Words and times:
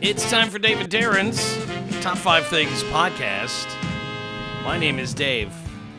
It's 0.00 0.30
time 0.30 0.48
for 0.48 0.58
David 0.60 0.90
Darren's 0.90 1.56
Top 2.02 2.18
5 2.18 2.46
Things 2.46 2.84
podcast. 2.84 3.66
My 4.64 4.78
name 4.78 4.98
is 4.98 5.12
Dave. 5.12 5.52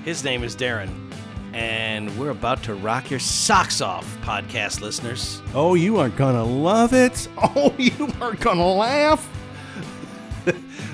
His 0.05 0.23
name 0.23 0.43
is 0.43 0.55
Darren. 0.55 1.11
And 1.51 2.17
we're 2.17 2.29
about 2.29 2.63
to 2.63 2.75
rock 2.75 3.09
your 3.11 3.19
socks 3.19 3.81
off, 3.81 4.05
podcast 4.21 4.79
listeners. 4.79 5.41
Oh, 5.53 5.73
you 5.73 5.97
are 5.97 6.09
gonna 6.09 6.45
love 6.45 6.93
it. 6.93 7.27
Oh, 7.37 7.73
you 7.77 8.07
are 8.21 8.35
gonna 8.35 8.71
laugh. 8.71 9.27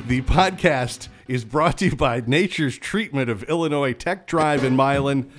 the 0.07 0.21
podcast 0.21 1.09
is 1.27 1.45
brought 1.45 1.77
to 1.79 1.85
you 1.85 1.95
by 1.95 2.23
Nature's 2.25 2.77
Treatment 2.77 3.29
of 3.29 3.43
Illinois 3.43 3.93
Tech 3.93 4.25
Drive 4.25 4.63
in 4.63 4.75
Milan. 4.75 5.31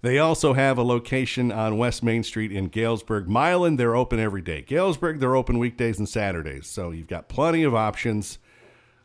They 0.00 0.18
also 0.18 0.52
have 0.52 0.78
a 0.78 0.84
location 0.84 1.50
on 1.50 1.76
West 1.76 2.04
Main 2.04 2.22
Street 2.22 2.52
in 2.52 2.68
Galesburg. 2.68 3.28
Milan, 3.28 3.74
they're 3.76 3.96
open 3.96 4.20
every 4.20 4.42
day. 4.42 4.62
Galesburg, 4.62 5.18
they're 5.18 5.34
open 5.34 5.58
weekdays 5.58 5.98
and 5.98 6.08
Saturdays. 6.08 6.68
So 6.68 6.92
you've 6.92 7.08
got 7.08 7.28
plenty 7.28 7.64
of 7.64 7.74
options. 7.74 8.38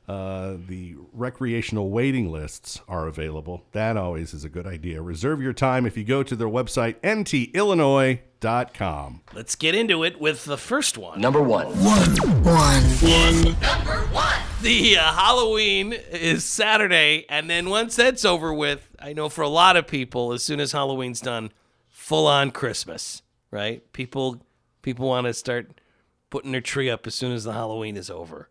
Uh, 0.07 0.57
the 0.67 0.95
recreational 1.13 1.89
waiting 1.89 2.29
lists 2.29 2.81
are 2.89 3.07
available. 3.07 3.63
That 3.71 3.95
always 3.95 4.33
is 4.33 4.43
a 4.43 4.49
good 4.49 4.67
idea. 4.67 5.01
Reserve 5.01 5.41
your 5.41 5.53
time 5.53 5.85
if 5.85 5.95
you 5.95 6.03
go 6.03 6.23
to 6.23 6.35
their 6.35 6.49
website, 6.49 6.95
ntillinois.com. 7.01 9.21
Let's 9.33 9.55
get 9.55 9.75
into 9.75 10.03
it 10.03 10.19
with 10.19 10.43
the 10.43 10.57
first 10.57 10.97
one. 10.97 11.21
Number 11.21 11.41
one. 11.41 11.67
One. 11.67 12.17
One. 12.43 12.83
One. 12.83 13.43
Number 13.61 14.05
one. 14.13 14.41
The 14.61 14.97
uh, 14.97 15.13
Halloween 15.13 15.93
is 15.93 16.43
Saturday, 16.43 17.25
and 17.29 17.49
then 17.49 17.69
once 17.69 17.95
that's 17.95 18.25
over 18.25 18.53
with, 18.53 18.89
I 19.03 19.11
know 19.11 19.27
for 19.27 19.41
a 19.41 19.49
lot 19.49 19.75
of 19.75 19.85
people, 19.85 20.31
as 20.31 20.43
soon 20.43 20.61
as 20.61 20.71
Halloween's 20.71 21.19
done, 21.19 21.51
full 21.89 22.25
on 22.25 22.51
Christmas, 22.51 23.21
right? 23.51 23.91
People 23.91 24.41
people 24.81 25.09
want 25.09 25.27
to 25.27 25.33
start 25.33 25.81
putting 26.29 26.53
their 26.53 26.61
tree 26.61 26.89
up 26.89 27.05
as 27.05 27.13
soon 27.13 27.33
as 27.33 27.43
the 27.43 27.51
Halloween 27.51 27.97
is 27.97 28.09
over. 28.09 28.49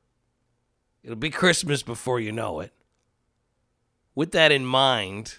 It'll 1.02 1.16
be 1.16 1.30
Christmas 1.30 1.82
before 1.82 2.20
you 2.20 2.32
know 2.32 2.60
it. 2.60 2.70
With 4.14 4.32
that 4.32 4.52
in 4.52 4.66
mind, 4.66 5.38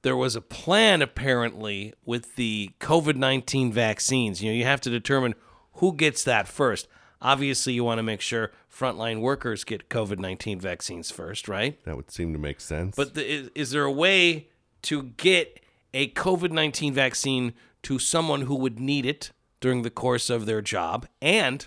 there 0.00 0.16
was 0.16 0.34
a 0.34 0.40
plan 0.40 1.02
apparently 1.02 1.92
with 2.06 2.36
the 2.36 2.70
COVID 2.80 3.16
19 3.16 3.74
vaccines. 3.74 4.42
You 4.42 4.50
know, 4.50 4.56
you 4.56 4.64
have 4.64 4.80
to 4.82 4.90
determine 4.90 5.34
who 5.74 5.92
gets 5.92 6.24
that 6.24 6.48
first. 6.48 6.88
Obviously, 7.24 7.72
you 7.72 7.82
want 7.82 7.98
to 7.98 8.02
make 8.02 8.20
sure 8.20 8.52
frontline 8.70 9.20
workers 9.20 9.64
get 9.64 9.88
COVID 9.88 10.18
19 10.18 10.60
vaccines 10.60 11.10
first, 11.10 11.48
right? 11.48 11.82
That 11.84 11.96
would 11.96 12.10
seem 12.10 12.34
to 12.34 12.38
make 12.38 12.60
sense. 12.60 12.94
But 12.94 13.14
the, 13.14 13.26
is, 13.26 13.50
is 13.54 13.70
there 13.70 13.84
a 13.84 13.90
way 13.90 14.48
to 14.82 15.04
get 15.16 15.60
a 15.94 16.10
COVID 16.10 16.50
19 16.50 16.92
vaccine 16.92 17.54
to 17.84 17.98
someone 17.98 18.42
who 18.42 18.54
would 18.56 18.78
need 18.78 19.06
it 19.06 19.32
during 19.60 19.82
the 19.82 19.90
course 19.90 20.28
of 20.28 20.44
their 20.44 20.60
job 20.60 21.06
and 21.22 21.66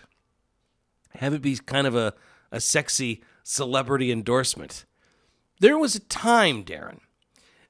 have 1.15 1.33
it 1.33 1.41
be 1.41 1.57
kind 1.57 1.87
of 1.87 1.95
a, 1.95 2.13
a 2.51 2.61
sexy 2.61 3.23
celebrity 3.41 4.11
endorsement? 4.11 4.85
There 5.59 5.79
was 5.79 5.95
a 5.95 6.01
time, 6.01 6.63
Darren, 6.63 6.99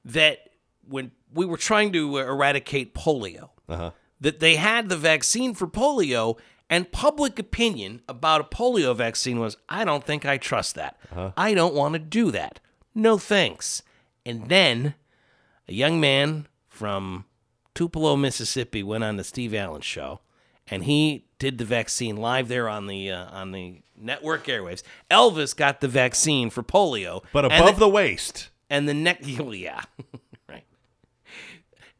that 0.04 0.50
when 0.86 1.12
we 1.32 1.46
were 1.46 1.56
trying 1.56 1.90
to 1.94 2.18
eradicate 2.18 2.94
polio, 2.94 3.48
uh-huh. 3.66 3.92
that 4.20 4.40
they 4.40 4.56
had 4.56 4.90
the 4.90 4.96
vaccine 4.98 5.54
for 5.54 5.66
polio, 5.66 6.38
and 6.70 6.90
public 6.92 7.38
opinion 7.38 8.02
about 8.08 8.40
a 8.40 8.44
polio 8.44 8.94
vaccine 8.94 9.40
was, 9.40 9.56
I 9.68 9.84
don't 9.84 10.04
think 10.04 10.26
I 10.26 10.36
trust 10.36 10.74
that. 10.74 10.98
I 11.36 11.54
don't 11.54 11.74
want 11.74 11.94
to 11.94 11.98
do 11.98 12.30
that. 12.30 12.60
No 12.94 13.16
thanks. 13.18 13.82
And 14.26 14.48
then 14.48 14.94
a 15.68 15.72
young 15.72 16.00
man 16.00 16.46
from 16.68 17.24
Tupelo, 17.74 18.16
Mississippi, 18.16 18.82
went 18.82 19.04
on 19.04 19.16
the 19.16 19.24
Steve 19.24 19.54
Allen 19.54 19.80
show, 19.82 20.20
and 20.66 20.84
he 20.84 21.24
did 21.38 21.58
the 21.58 21.64
vaccine 21.64 22.16
live 22.16 22.48
there 22.48 22.68
on 22.68 22.86
the 22.86 23.10
uh, 23.10 23.26
on 23.30 23.52
the 23.52 23.80
network 23.96 24.44
airwaves. 24.46 24.82
Elvis 25.10 25.56
got 25.56 25.80
the 25.80 25.88
vaccine 25.88 26.50
for 26.50 26.62
polio, 26.62 27.22
but 27.32 27.44
above 27.44 27.78
the 27.78 27.88
waist. 27.88 28.50
and 28.68 28.88
the 28.88 28.94
next, 28.94 29.26
yeah. 29.28 29.82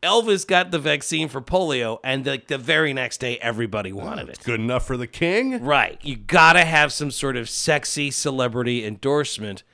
Elvis 0.03 0.47
got 0.47 0.70
the 0.70 0.78
vaccine 0.78 1.28
for 1.28 1.41
polio, 1.41 1.98
and 2.04 2.25
like 2.25 2.47
the 2.47 2.59
very 2.59 2.92
next 2.92 3.19
day, 3.19 3.36
everybody 3.38 3.92
wanted 3.92 4.28
it. 4.28 4.41
Good 4.44 4.60
enough 4.60 4.86
for 4.86 4.97
the 4.97 5.09
king? 5.09 5.62
Right. 5.62 5.98
You 6.03 6.16
gotta 6.16 6.64
have 6.64 6.92
some 6.92 7.10
sort 7.10 7.36
of 7.36 7.50
sexy 7.50 8.10
celebrity 8.10 8.84
endorsement. 8.84 9.64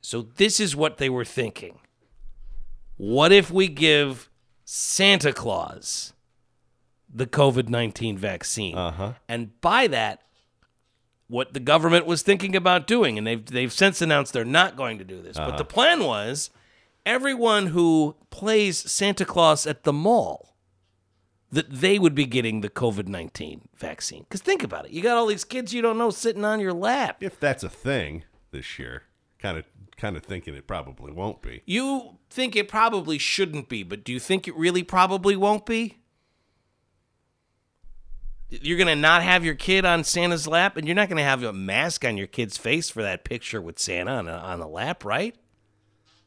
So 0.00 0.22
this 0.36 0.60
is 0.60 0.76
what 0.76 0.98
they 0.98 1.08
were 1.08 1.24
thinking. 1.24 1.80
What 2.96 3.32
if 3.32 3.50
we 3.50 3.66
give 3.66 4.30
Santa 4.64 5.32
Claus 5.32 6.12
the 7.12 7.26
COVID 7.26 7.68
19 7.68 8.16
vaccine? 8.16 8.76
Uh-huh. 8.76 9.14
And 9.28 9.60
by 9.60 9.88
that, 9.88 10.22
what 11.26 11.54
the 11.54 11.60
government 11.60 12.06
was 12.06 12.22
thinking 12.22 12.54
about 12.54 12.86
doing, 12.86 13.18
and 13.18 13.26
they've 13.26 13.44
they've 13.44 13.72
since 13.72 14.00
announced 14.00 14.32
they're 14.32 14.44
not 14.44 14.76
going 14.76 14.98
to 14.98 15.04
do 15.04 15.20
this. 15.20 15.36
But 15.36 15.58
the 15.58 15.64
plan 15.64 16.04
was 16.04 16.50
everyone 17.06 17.68
who 17.68 18.16
plays 18.30 18.76
Santa 18.76 19.24
Claus 19.24 19.66
at 19.66 19.84
the 19.84 19.92
mall 19.92 20.56
that 21.50 21.70
they 21.70 21.98
would 21.98 22.14
be 22.14 22.26
getting 22.26 22.60
the 22.60 22.68
COVID 22.68 23.06
19 23.06 23.68
vaccine. 23.76 24.24
Because 24.24 24.42
think 24.42 24.62
about 24.62 24.84
it. 24.84 24.90
You 24.90 25.00
got 25.00 25.16
all 25.16 25.26
these 25.26 25.44
kids 25.44 25.72
you 25.72 25.80
don't 25.80 25.96
know 25.96 26.10
sitting 26.10 26.44
on 26.44 26.60
your 26.60 26.74
lap. 26.74 27.22
If 27.22 27.40
that's 27.40 27.62
a 27.62 27.70
thing 27.70 28.24
this 28.50 28.78
year. 28.78 29.04
Kind 29.38 29.58
of 29.58 29.64
kind 29.96 30.16
of 30.16 30.24
thinking 30.24 30.54
it 30.54 30.66
probably 30.66 31.12
won't 31.12 31.40
be. 31.40 31.62
You 31.64 32.18
think 32.28 32.56
it 32.56 32.68
probably 32.68 33.16
shouldn't 33.16 33.68
be, 33.68 33.82
but 33.82 34.04
do 34.04 34.12
you 34.12 34.20
think 34.20 34.46
it 34.46 34.56
really 34.56 34.82
probably 34.82 35.36
won't 35.36 35.64
be? 35.64 35.98
You're 38.48 38.76
going 38.78 38.88
to 38.88 38.96
not 38.96 39.22
have 39.22 39.44
your 39.44 39.54
kid 39.54 39.84
on 39.84 40.04
Santa's 40.04 40.46
lap, 40.46 40.76
and 40.76 40.86
you're 40.86 40.94
not 40.94 41.08
going 41.08 41.16
to 41.16 41.24
have 41.24 41.42
a 41.42 41.52
mask 41.52 42.04
on 42.04 42.16
your 42.16 42.28
kid's 42.28 42.56
face 42.56 42.90
for 42.90 43.02
that 43.02 43.24
picture 43.24 43.60
with 43.60 43.78
Santa 43.78 44.12
on, 44.12 44.28
on 44.28 44.60
the 44.60 44.68
lap, 44.68 45.04
right? 45.04 45.34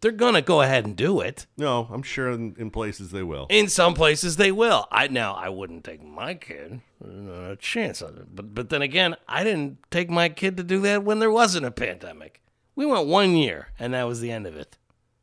They're 0.02 0.12
to 0.12 0.42
go 0.42 0.62
ahead 0.62 0.86
and 0.86 0.96
do 0.96 1.20
it. 1.20 1.46
No, 1.58 1.90
I'm 1.92 2.04
sure 2.04 2.32
in, 2.32 2.56
in 2.58 2.72
places 2.72 3.12
they 3.12 3.24
will. 3.24 3.48
In 3.50 3.68
some 3.68 3.94
places 3.94 4.38
they 4.38 4.52
will. 4.52 4.88
I 4.92 5.08
now 5.08 5.34
I 5.34 5.50
wouldn't 5.50 5.84
take 5.84 6.02
my 6.02 6.36
kid 6.36 6.82
not 7.02 7.52
a 7.52 7.56
chance 7.56 8.02
on 8.02 8.18
it. 8.18 8.36
But 8.36 8.54
but 8.54 8.70
then 8.70 8.82
again, 8.82 9.16
I 9.28 9.44
didn't 9.44 9.78
take 9.92 10.10
my 10.10 10.30
kid 10.30 10.58
to 10.58 10.64
do 10.64 10.80
that 10.82 11.04
when 11.04 11.20
there 11.20 11.32
wasn't 11.32 11.66
a 11.66 11.72
pandemic. 11.72 12.42
We 12.76 12.86
went 12.86 13.08
one 13.08 13.36
year, 13.36 13.70
and 13.80 13.94
that 13.94 14.08
was 14.08 14.22
the 14.22 14.32
end 14.32 14.48
of 14.48 14.56
it 14.56 14.78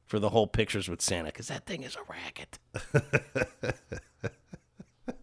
for 0.06 0.18
the 0.18 0.30
whole 0.30 0.46
pictures 0.46 0.88
with 0.88 1.00
Santa 1.02 1.26
because 1.26 1.48
that 1.48 1.66
thing 1.66 1.82
is 1.82 1.96
a 1.96 2.00
racket. 2.10 2.58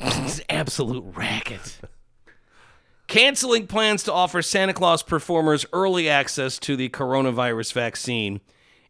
it's 0.00 0.40
absolute 0.48 1.04
racket. 1.14 1.80
Canceling 3.08 3.66
plans 3.66 4.02
to 4.04 4.12
offer 4.12 4.42
Santa 4.42 4.74
Claus 4.74 5.02
performers 5.02 5.64
early 5.72 6.08
access 6.08 6.58
to 6.60 6.76
the 6.76 6.90
coronavirus 6.90 7.72
vaccine 7.72 8.40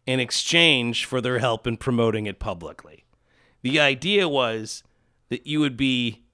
in 0.06 0.18
exchange 0.18 1.04
for 1.04 1.20
their 1.20 1.38
help 1.38 1.66
in 1.66 1.76
promoting 1.76 2.26
it 2.26 2.40
publicly. 2.40 3.04
The 3.62 3.78
idea 3.78 4.28
was 4.28 4.82
that 5.28 5.46
you 5.46 5.60
would 5.60 5.76
be 5.76 6.24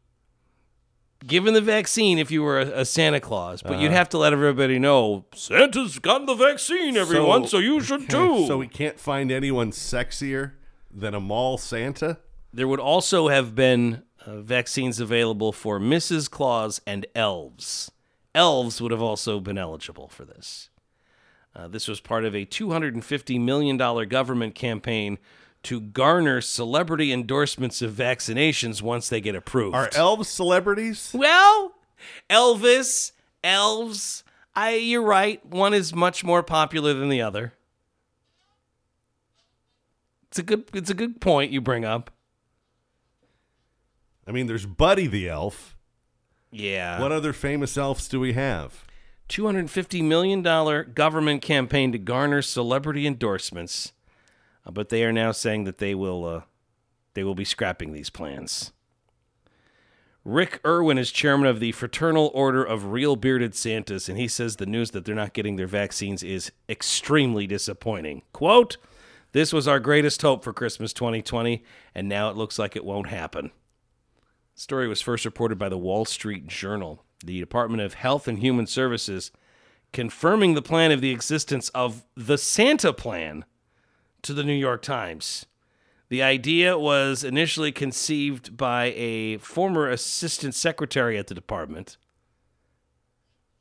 given 1.27 1.53
the 1.53 1.61
vaccine 1.61 2.19
if 2.19 2.31
you 2.31 2.43
were 2.43 2.59
a, 2.59 2.81
a 2.81 2.85
Santa 2.87 3.21
Claus, 3.21 3.63
but 3.63 3.79
you'd 3.79 3.89
uh-huh. 3.89 3.97
have 3.97 4.09
to 4.11 4.19
let 4.19 4.33
everybody 4.33 4.79
know 4.79 5.27
Santa's 5.35 5.99
got 5.99 6.25
the 6.27 6.35
vaccine, 6.35 6.97
everyone, 6.97 7.47
so, 7.47 7.59
you 7.59 7.81
should 7.81 8.09
too. 8.11 8.47
So 8.47 8.57
we 8.57 8.69
can't 8.69 8.99
find 8.99 9.31
anyone 9.31 9.73
sexier 9.73 10.53
than 10.91 11.15
a 11.15 11.21
mall 11.21 11.59
Santa? 11.59 12.19
there 12.55 12.69
would 12.69 12.81
also 12.81 13.29
have 13.29 13.55
been 13.55 14.03
uh, 14.27 14.41
vaccines 14.41 15.01
available 15.01 15.53
for 15.53 15.79
Mrs. 15.79 16.31
Claus 16.31 16.81
and 16.87 17.07
elves. 17.15 17.91
Elves 18.35 18.81
would 18.81 18.91
have 18.91 19.03
also 19.03 19.41
been 19.41 19.59
eligible 19.59 20.09
for 20.09 20.25
this. 20.25 20.71
Uh, 21.55 21.69
this 21.69 21.87
was 21.87 22.01
part 22.01 22.25
of 22.25 22.35
a 22.35 22.45
$250 22.45 23.41
million 23.41 23.77
government 24.09 24.55
campaign 24.55 25.19
to 25.63 25.81
garner 25.81 26.41
celebrity 26.41 27.13
endorsements 27.13 27.81
of 27.81 27.93
vaccinations 27.93 28.83
once 28.83 29.09
they 29.09 29.21
get 29.21 29.35
approved. 29.35 29.77
Are 29.77 29.89
elves 29.95 30.29
celebrities? 30.29 31.11
Well, 31.15 31.73
Elvis, 32.29 33.13
elves. 33.43 34.25
I, 34.55 34.75
you're 34.75 35.03
right. 35.03 35.45
One 35.47 35.75
is 35.75 35.95
much 35.95 36.23
more 36.23 36.43
popular 36.43 36.93
than 36.93 37.09
the 37.09 37.23
other. 37.23 37.55
It's 40.29 40.39
a 40.39 40.43
good. 40.43 40.65
It's 40.73 40.91
a 40.91 40.95
good 40.95 41.21
point 41.21 41.53
you 41.53 41.61
bring 41.61 41.85
up. 41.85 42.11
I 44.27 44.33
mean, 44.33 44.47
there's 44.47 44.67
Buddy 44.67 45.07
the 45.07 45.29
elf. 45.29 45.77
Yeah. 46.51 47.01
What 47.01 47.13
other 47.13 47.33
famous 47.33 47.77
elves 47.77 48.09
do 48.09 48.21
we 48.21 48.33
have? 48.35 48.85
$250 49.29 50.03
million 50.05 50.43
government 50.93 51.43
campaign 51.43 51.93
to 51.93 51.99
garner 51.99 52.43
celebrity 52.43 53.07
endorsements, 53.07 53.93
uh, 54.67 54.71
but 54.71 54.89
they 54.89 55.05
are 55.05 55.13
now 55.13 55.33
saying 55.33 55.65
that 55.65 55.79
they 55.79 55.95
will 55.95 56.25
uh, 56.25 56.43
they 57.15 57.25
will 57.25 57.35
be 57.35 57.45
scrapping 57.45 57.93
these 57.93 58.11
plans. 58.11 58.73
Rick 60.25 60.61
Irwin 60.65 60.97
is 60.97 61.13
chairman 61.13 61.47
of 61.47 61.61
the 61.61 61.73
Fraternal 61.73 62.31
Order 62.33 62.65
of 62.65 62.93
Real 62.93 63.15
Bearded 63.15 63.55
Santas, 63.55 64.09
and 64.09 64.19
he 64.19 64.27
says 64.27 64.57
the 64.57 64.65
news 64.65 64.91
that 64.93 65.05
they're 65.05 65.15
not 65.15 65.35
getting 65.35 65.57
their 65.57 65.67
vaccines 65.67 66.23
is 66.23 66.51
extremely 66.69 67.47
disappointing. 67.47 68.23
Quote, 68.33 68.79
This 69.33 69.53
was 69.53 69.69
our 69.69 69.79
greatest 69.79 70.23
hope 70.23 70.43
for 70.43 70.55
Christmas 70.55 70.95
2020, 70.95 71.63
and 71.95 72.09
now 72.09 72.31
it 72.31 72.37
looks 72.37 72.59
like 72.59 72.75
it 72.75 72.87
won't 72.87 73.09
happen. 73.09 73.51
The 74.55 74.61
story 74.61 74.87
was 74.87 75.01
first 75.01 75.25
reported 75.25 75.59
by 75.59 75.69
the 75.69 75.79
Wall 75.79 76.05
Street 76.05 76.47
Journal. 76.47 77.05
the 77.25 77.41
Department 77.41 77.83
of 77.83 77.95
Health 77.95 78.29
and 78.29 78.39
Human 78.39 78.67
Services 78.67 79.33
confirming 79.93 80.55
the 80.55 80.63
plan 80.63 80.93
of 80.93 81.01
the 81.01 81.11
existence 81.11 81.71
of 81.71 82.05
the 82.15 82.37
Santa 82.37 82.93
Plan 82.93 83.45
to 84.23 84.35
the 84.35 84.45
New 84.45 84.53
York 84.55 84.83
Times. 84.83 85.47
The 86.09 86.23
idea 86.23 86.79
was 86.79 87.25
initially 87.25 87.73
conceived 87.73 88.57
by 88.57 88.93
a 88.97 89.39
former 89.39 89.89
assistant 89.89 90.55
secretary 90.55 91.17
at 91.17 91.29
the 91.29 91.35
department 91.35 91.97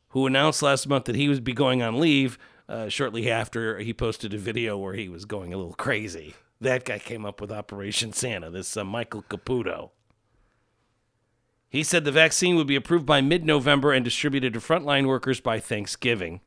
who 0.10 0.28
announced 0.28 0.62
last 0.62 0.88
month 0.88 1.06
that 1.06 1.16
he 1.16 1.30
would 1.30 1.44
be 1.44 1.54
going 1.54 1.82
on 1.82 2.00
leave 2.00 2.38
uh, 2.68 2.90
shortly 2.90 3.32
after 3.32 3.80
he 3.80 3.94
posted 3.94 4.34
a 4.34 4.38
video 4.38 4.78
where 4.78 4.94
he 4.94 5.08
was 5.08 5.26
going 5.26 5.54
a 5.54 5.58
little 5.58 5.74
crazy. 5.74 6.36
That 6.60 6.86
guy 6.86 7.00
came 7.00 7.26
up 7.26 7.40
with 7.40 7.52
Operation 7.52 8.14
Santa, 8.14 8.50
this 8.50 8.76
uh, 8.76 8.84
Michael 8.84 9.24
Caputo. 9.24 9.92
He 11.74 11.82
said 11.82 12.06
the 12.06 12.12
vaccine 12.12 12.56
would 12.56 12.68
be 12.68 12.76
approved 12.76 13.08
by 13.08 13.20
mid 13.20 13.46
November 13.46 13.92
and 13.92 14.06
distributed 14.06 14.54
to 14.54 14.60
frontline 14.60 15.08
workers 15.08 15.40
by 15.40 15.60
Thanksgiving, 15.60 16.42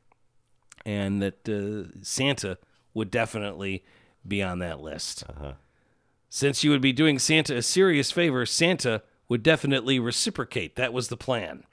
and 0.85 1.21
that 1.21 1.49
uh, 1.49 1.91
Santa 2.01 2.59
would 2.95 3.11
definitely 3.11 3.85
be 4.27 4.41
on 4.41 4.61
that 4.61 4.81
list. 4.81 5.25
Since 6.29 6.63
you 6.63 6.71
would 6.71 6.81
be 6.81 6.93
doing 6.93 7.19
Santa 7.19 7.57
a 7.57 7.63
serious 7.63 8.13
favor, 8.13 8.47
Santa 8.47 9.03
would 9.29 9.43
definitely 9.43 9.99
reciprocate. 9.99 10.77
That 10.77 10.93
was 10.93 11.09
the 11.09 11.17
plan. 11.17 11.65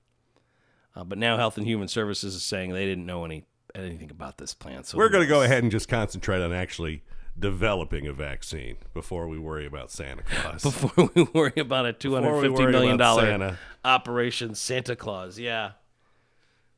Uh, 0.95 1.03
but 1.03 1.19
now 1.19 1.37
Health 1.37 1.55
and 1.55 1.67
Human 1.67 1.87
Services 1.87 2.33
is 2.33 2.41
saying 2.41 2.71
they 2.71 2.85
didn't 2.85 3.05
know 3.05 3.23
any 3.23 3.45
anything 3.75 4.09
about 4.09 4.39
this 4.39 4.55
plan. 4.55 4.83
So 4.83 4.97
We're 4.97 5.09
going 5.09 5.23
to 5.23 5.29
go 5.29 5.43
ahead 5.43 5.61
and 5.61 5.71
just 5.71 5.87
concentrate 5.87 6.41
on 6.41 6.51
actually 6.51 7.03
developing 7.37 8.07
a 8.07 8.13
vaccine 8.13 8.77
before 8.93 9.27
we 9.27 9.37
worry 9.39 9.65
about 9.65 9.91
Santa 9.91 10.23
Claus. 10.23 10.63
before 10.63 11.09
we 11.15 11.23
worry 11.33 11.53
about 11.57 11.85
a 11.85 11.93
two 11.93 12.09
Before 12.11 12.23
hundred 12.23 12.35
we 12.41 12.47
fifty 12.49 12.63
worry 12.63 12.71
million 12.71 12.95
about 12.95 13.15
dollar 13.15 13.23
Santa. 13.23 13.59
operation 13.83 14.55
Santa 14.55 14.95
Claus. 14.95 15.39
Yeah, 15.39 15.71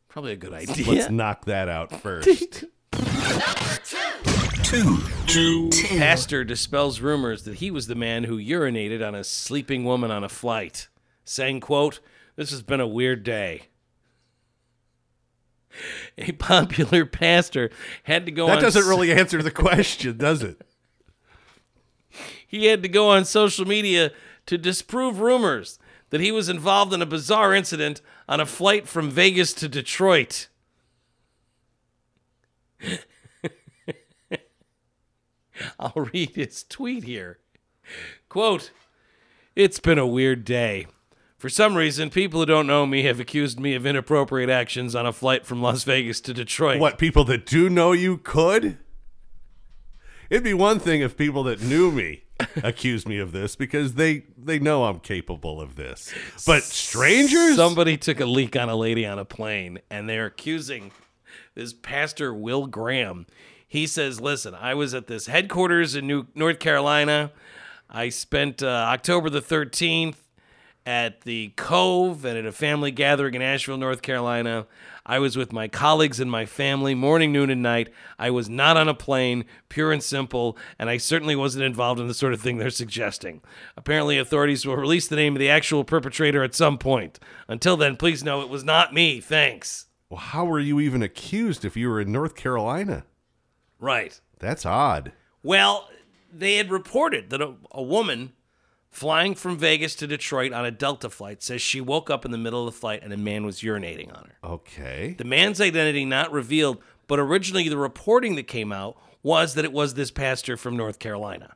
probably 0.07 0.34
a 0.34 0.38
good 0.38 0.54
idea. 0.54 0.90
Let's 0.92 1.10
knock 1.12 1.46
that 1.46 1.68
out 1.69 1.92
first. 2.02 2.66
Two, 4.63 4.98
two. 5.28 5.69
Pastor 5.98 6.44
dispels 6.44 7.00
rumors 7.00 7.44
that 7.44 7.56
he 7.56 7.69
was 7.69 7.88
the 7.88 7.96
man 7.96 8.24
who 8.24 8.38
urinated 8.40 9.06
on 9.06 9.13
a 9.13 9.24
sleeping 9.24 9.84
woman 9.84 10.10
on 10.10 10.24
a 10.24 10.30
flight, 10.30 10.88
saying, 11.24 11.60
"quote 11.60 12.00
This 12.36 12.50
has 12.52 12.62
been 12.63 12.80
a 12.80 12.88
weird 12.88 13.24
day." 13.24 13.68
A 16.18 16.32
popular 16.34 17.06
pastor 17.06 17.70
had 18.04 18.26
to 18.26 18.32
go. 18.32 18.48
that 18.48 18.62
doesn't 18.62 18.84
s- 18.84 18.88
really 18.88 19.12
answer 19.12 19.42
the 19.42 19.52
question, 19.52 20.18
does 20.18 20.42
it? 20.44 20.62
he 22.48 22.66
had 22.66 22.82
to 22.84 22.90
go 22.90 23.10
on 23.10 23.26
social 23.26 23.66
media 23.66 24.12
to 24.46 24.58
disprove 24.58 25.20
rumors 25.20 25.78
that 26.12 26.22
he 26.22 26.32
was 26.32 26.48
involved 26.50 26.94
in 26.94 27.02
a 27.02 27.06
bizarre 27.06 27.54
incident 27.54 28.02
on 28.30 28.40
a 28.40 28.46
flight 28.46 28.88
from 28.88 29.10
Vegas 29.10 29.54
to 29.54 29.68
Detroit. 29.68 30.48
I'll 35.80 36.08
read 36.14 36.36
his 36.36 36.64
tweet 36.64 37.04
here. 37.06 37.40
Quote, 38.30 38.72
It's 39.56 39.80
been 39.80 39.98
a 39.98 40.08
weird 40.08 40.44
day. 40.46 40.88
For 41.45 41.50
some 41.50 41.77
reason, 41.77 42.09
people 42.09 42.39
who 42.39 42.47
don't 42.47 42.65
know 42.65 42.88
me 42.88 43.03
have 43.03 43.19
accused 43.19 43.59
me 43.59 43.75
of 43.75 43.86
inappropriate 43.86 44.50
actions 44.50 44.95
on 44.95 45.06
a 45.06 45.13
flight 45.13 45.45
from 45.45 45.62
Las 45.62 45.83
Vegas 45.83 46.19
to 46.21 46.33
Detroit. 46.33 46.80
What, 46.80 46.97
people 46.97 47.24
that 47.25 47.45
do 47.45 47.69
know 47.69 47.92
you 47.92 48.18
could? 48.18 48.80
It'd 50.31 50.44
be 50.44 50.56
one 50.56 50.80
thing 50.80 51.01
if 51.01 51.15
people 51.15 51.44
that 51.44 51.62
knew 51.62 51.92
me 51.92 52.24
accused 52.63 53.07
me 53.07 53.19
of 53.19 53.31
this 53.31 53.56
because 53.56 53.94
they 53.94 54.24
they 54.36 54.57
know 54.57 54.86
I'm 54.86 55.00
capable 55.00 55.62
of 55.62 55.75
this. 55.75 56.12
But 56.47 56.63
strangers? 56.63 57.57
Somebody 57.57 57.95
took 57.95 58.19
a 58.19 58.25
leak 58.25 58.56
on 58.56 58.68
a 58.68 58.75
lady 58.75 59.06
on 59.06 59.19
a 59.19 59.25
plane, 59.25 59.77
and 59.92 60.09
they're 60.09 60.25
accusing 60.25 60.94
this 61.53 61.74
pastor 61.74 62.33
Will 62.33 62.65
Graham. 62.65 63.27
He 63.68 63.86
says, 63.86 64.19
"Listen, 64.19 64.56
I 64.56 64.74
was 64.74 64.95
at 64.95 65.06
this 65.06 65.27
headquarters 65.27 65.94
in 65.94 66.07
New 66.07 66.25
North 66.33 66.57
Carolina. 66.57 67.31
I 67.88 68.09
spent 68.09 68.63
uh, 68.63 68.65
October 68.65 69.30
the 69.30 69.44
13th 69.44 70.15
at 70.86 71.22
the 71.22 71.50
Cove 71.56 72.26
and 72.26 72.38
at 72.38 72.46
a 72.46 72.52
family 72.52 72.92
gathering 72.92 73.34
in 73.34 73.42
Asheville, 73.42 73.78
North 73.78 74.02
Carolina. 74.02 74.68
I 75.06 75.20
was 75.20 75.36
with 75.36 75.52
my 75.52 75.68
colleagues 75.68 76.20
and 76.20 76.30
my 76.30 76.46
family, 76.46 76.96
morning, 76.96 77.32
noon, 77.32 77.50
and 77.50 77.62
night. 77.62 77.90
I 78.18 78.30
was 78.32 78.50
not 78.50 78.78
on 78.78 78.88
a 78.88 78.94
plane, 78.94 79.46
pure 79.70 79.92
and 79.92 80.02
simple, 80.02 80.58
and 80.80 80.90
I 80.90 80.98
certainly 80.98 81.36
wasn't 81.36 81.66
involved 81.66 82.00
in 82.00 82.08
the 82.08 82.14
sort 82.14 82.34
of 82.34 82.42
thing 82.42 82.58
they're 82.58 82.70
suggesting. 82.70 83.42
Apparently, 83.78 84.18
authorities 84.18 84.66
will 84.66 84.78
release 84.78 85.08
the 85.08 85.16
name 85.16 85.36
of 85.36 85.40
the 85.40 85.50
actual 85.50 85.84
perpetrator 85.84 86.44
at 86.44 86.56
some 86.56 86.78
point. 86.78 87.20
Until 87.48 87.78
then, 87.78 87.98
please 87.98 88.24
know 88.24 88.42
it 88.42 88.50
was 88.50 88.64
not 88.64 88.94
me. 88.94 89.20
Thanks. 89.20 89.88
Well, 90.10 90.20
how 90.20 90.46
were 90.46 90.60
you 90.60 90.80
even 90.80 91.02
accused 91.02 91.66
if 91.66 91.76
you 91.76 91.90
were 91.90 92.02
in 92.02 92.12
North 92.12 92.36
Carolina? 92.36 93.06
Right. 93.80 94.20
That's 94.40 94.66
odd. 94.66 95.12
Well, 95.44 95.90
they 96.31 96.56
had 96.56 96.70
reported 96.70 97.30
that 97.30 97.42
a, 97.42 97.54
a 97.72 97.81
woman 97.81 98.34
flying 98.95 99.36
from 99.36 99.57
Vegas 99.57 99.94
to 99.95 100.07
Detroit 100.07 100.53
on 100.53 100.65
a 100.65 100.71
Delta 100.71 101.09
flight 101.09 101.44
says 101.44 101.62
she 101.62 101.81
woke 101.81 102.09
up 102.09 102.24
in 102.24 102.31
the 102.31 102.38
middle 102.38 102.65
of 102.65 102.74
the 102.74 102.80
flight 102.80 103.01
and 103.03 103.12
a 103.12 103.18
man 103.18 103.45
was 103.45 103.59
urinating 103.59 104.07
on 104.15 104.25
her. 104.25 104.50
Okay. 104.50 105.15
The 105.18 105.25
man's 105.25 105.59
identity 105.59 106.06
not 106.06 106.31
revealed, 106.31 106.81
but 107.07 107.19
originally 107.19 107.68
the 107.68 107.77
reporting 107.77 108.36
that 108.36 108.47
came 108.47 108.71
out 108.71 108.97
was 109.21 109.53
that 109.56 109.65
it 109.65 109.74
was 109.74 109.95
this 109.95 110.12
pastor 110.12 110.56
from 110.56 110.77
North 110.77 111.00
Carolina, 111.00 111.56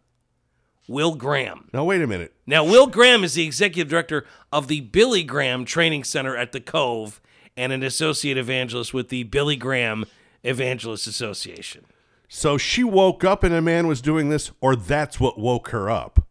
Will 0.89 1.15
Graham. 1.15 1.69
Now 1.71 1.85
wait 1.85 2.01
a 2.01 2.07
minute. 2.07 2.33
Now, 2.45 2.65
Will 2.65 2.87
Graham 2.87 3.23
is 3.23 3.35
the 3.35 3.45
executive 3.45 3.89
director 3.89 4.25
of 4.51 4.67
the 4.67 4.81
Billy 4.81 5.23
Graham 5.23 5.63
Training 5.63 6.03
Center 6.03 6.35
at 6.35 6.51
the 6.51 6.59
Cove 6.59 7.21
and 7.55 7.71
an 7.71 7.83
associate 7.83 8.37
evangelist 8.37 8.93
with 8.93 9.07
the 9.07 9.23
Billy 9.23 9.55
Graham 9.55 10.05
Evangelist 10.43 11.07
Association. 11.07 11.85
So 12.27 12.57
she 12.57 12.83
woke 12.83 13.23
up 13.23 13.43
and 13.43 13.53
a 13.53 13.61
man 13.61 13.87
was 13.87 14.01
doing 14.01 14.29
this, 14.29 14.51
or 14.59 14.75
that's 14.75 15.19
what 15.19 15.39
woke 15.39 15.69
her 15.69 15.89
up. 15.89 16.25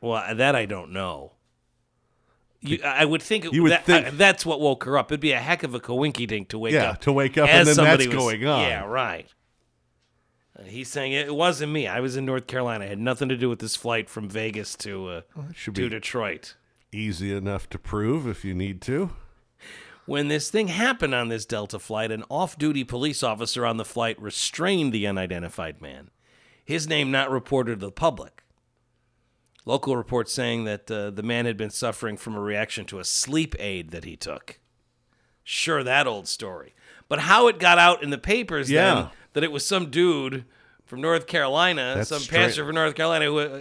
Well, 0.00 0.34
that 0.34 0.54
I 0.56 0.66
don't 0.66 0.92
know. 0.92 1.32
You, 2.62 2.78
I 2.84 3.04
would 3.06 3.22
think, 3.22 3.50
You 3.52 3.62
would 3.62 3.72
that, 3.72 3.84
think- 3.84 4.06
uh, 4.06 4.10
that's 4.14 4.44
what 4.44 4.60
woke 4.60 4.84
her 4.84 4.98
up. 4.98 5.10
It'd 5.10 5.20
be 5.20 5.32
a 5.32 5.38
heck 5.38 5.62
of 5.62 5.74
a 5.74 5.80
coinky 5.80 6.26
dink 6.26 6.48
to 6.50 6.58
wake 6.58 6.74
Yeah, 6.74 6.90
up. 6.90 7.00
to 7.02 7.12
wake 7.12 7.38
up 7.38 7.48
and 7.48 7.66
then 7.66 7.76
that's 7.76 8.06
was- 8.06 8.14
going 8.14 8.46
on. 8.46 8.62
Yeah, 8.62 8.84
right. 8.84 9.26
Uh, 10.58 10.64
he's 10.64 10.88
saying 10.88 11.12
it 11.12 11.34
wasn't 11.34 11.72
me. 11.72 11.86
I 11.86 12.00
was 12.00 12.16
in 12.16 12.26
North 12.26 12.46
Carolina. 12.46 12.84
It 12.84 12.88
had 12.90 12.98
nothing 12.98 13.28
to 13.30 13.36
do 13.36 13.48
with 13.48 13.60
this 13.60 13.76
flight 13.76 14.10
from 14.10 14.28
Vegas 14.28 14.74
to 14.76 15.08
uh, 15.08 15.20
to 15.64 15.88
Detroit. 15.88 16.56
Easy 16.92 17.34
enough 17.34 17.68
to 17.70 17.78
prove 17.78 18.26
if 18.26 18.44
you 18.44 18.52
need 18.52 18.82
to. 18.82 19.10
When 20.06 20.28
this 20.28 20.50
thing 20.50 20.68
happened 20.68 21.14
on 21.14 21.28
this 21.28 21.46
Delta 21.46 21.78
flight, 21.78 22.10
an 22.10 22.24
off 22.28 22.58
duty 22.58 22.82
police 22.84 23.22
officer 23.22 23.64
on 23.64 23.76
the 23.76 23.84
flight 23.84 24.20
restrained 24.20 24.92
the 24.92 25.06
unidentified 25.06 25.80
man, 25.80 26.10
his 26.64 26.88
name 26.88 27.10
not 27.12 27.30
reported 27.30 27.78
to 27.80 27.86
the 27.86 27.92
public. 27.92 28.39
Local 29.66 29.96
reports 29.96 30.32
saying 30.32 30.64
that 30.64 30.90
uh, 30.90 31.10
the 31.10 31.22
man 31.22 31.44
had 31.46 31.56
been 31.56 31.70
suffering 31.70 32.16
from 32.16 32.34
a 32.34 32.40
reaction 32.40 32.84
to 32.86 32.98
a 32.98 33.04
sleep 33.04 33.54
aid 33.58 33.90
that 33.90 34.04
he 34.04 34.16
took. 34.16 34.58
Sure, 35.44 35.82
that 35.84 36.06
old 36.06 36.28
story. 36.28 36.74
But 37.08 37.20
how 37.20 37.48
it 37.48 37.58
got 37.58 37.78
out 37.78 38.02
in 38.02 38.10
the 38.10 38.18
papers 38.18 38.70
Yeah. 38.70 38.94
then 38.94 39.08
that 39.34 39.44
it 39.44 39.52
was 39.52 39.66
some 39.66 39.90
dude 39.90 40.44
from 40.86 41.00
North 41.00 41.26
Carolina, 41.26 41.94
That's 41.96 42.08
some 42.08 42.22
pastor 42.22 42.64
from 42.64 42.74
North 42.74 42.94
Carolina 42.94 43.26
who 43.26 43.38
uh, 43.38 43.60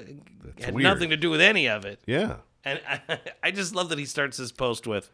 had 0.61 0.73
weird. 0.73 0.83
nothing 0.83 1.09
to 1.09 1.17
do 1.17 1.29
with 1.29 1.41
any 1.41 1.67
of 1.67 1.85
it. 1.85 1.99
Yeah. 2.05 2.37
And 2.63 2.79
I, 3.09 3.19
I 3.43 3.51
just 3.51 3.75
love 3.75 3.89
that 3.89 3.99
he 3.99 4.05
starts 4.05 4.37
his 4.37 4.51
post 4.51 4.87
with, 4.87 5.11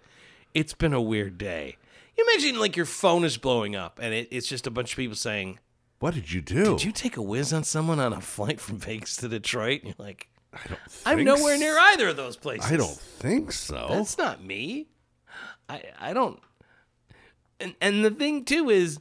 "It's 0.53 0.73
been 0.73 0.93
a 0.93 1.01
weird 1.01 1.37
day." 1.37 1.77
You 2.17 2.25
imagine 2.31 2.59
like 2.59 2.77
your 2.77 2.85
phone 2.85 3.25
is 3.25 3.35
blowing 3.37 3.75
up 3.75 3.99
and 4.01 4.13
it, 4.13 4.29
it's 4.31 4.47
just 4.47 4.65
a 4.67 4.71
bunch 4.71 4.93
of 4.93 4.97
people 4.97 5.17
saying, 5.17 5.59
What 5.99 6.13
did 6.13 6.31
you 6.31 6.41
do? 6.41 6.63
"Did 6.63 6.83
you 6.85 6.91
take 6.93 7.17
a 7.17 7.21
whiz 7.21 7.51
on 7.51 7.63
someone 7.65 7.99
on 7.99 8.13
a 8.13 8.21
flight 8.21 8.59
from 8.61 8.77
Vegas 8.79 9.17
to 9.17 9.27
Detroit?" 9.27 9.81
And 9.83 9.89
you're 9.97 10.05
like, 10.05 10.29
I 10.55 10.67
don't 10.67 10.79
"I'm 11.05 11.23
nowhere 11.23 11.57
near 11.57 11.77
either 11.77 12.07
of 12.09 12.17
those 12.17 12.37
places." 12.37 12.71
I 12.71 12.77
don't 12.77 12.97
think 12.97 13.51
so. 13.51 13.87
That's 13.89 14.17
not 14.17 14.43
me. 14.43 14.87
I 15.69 15.83
I 15.99 16.13
don't. 16.13 16.39
And 17.59 17.75
and 17.81 18.03
the 18.03 18.11
thing 18.11 18.43
too 18.45 18.69
is, 18.69 18.99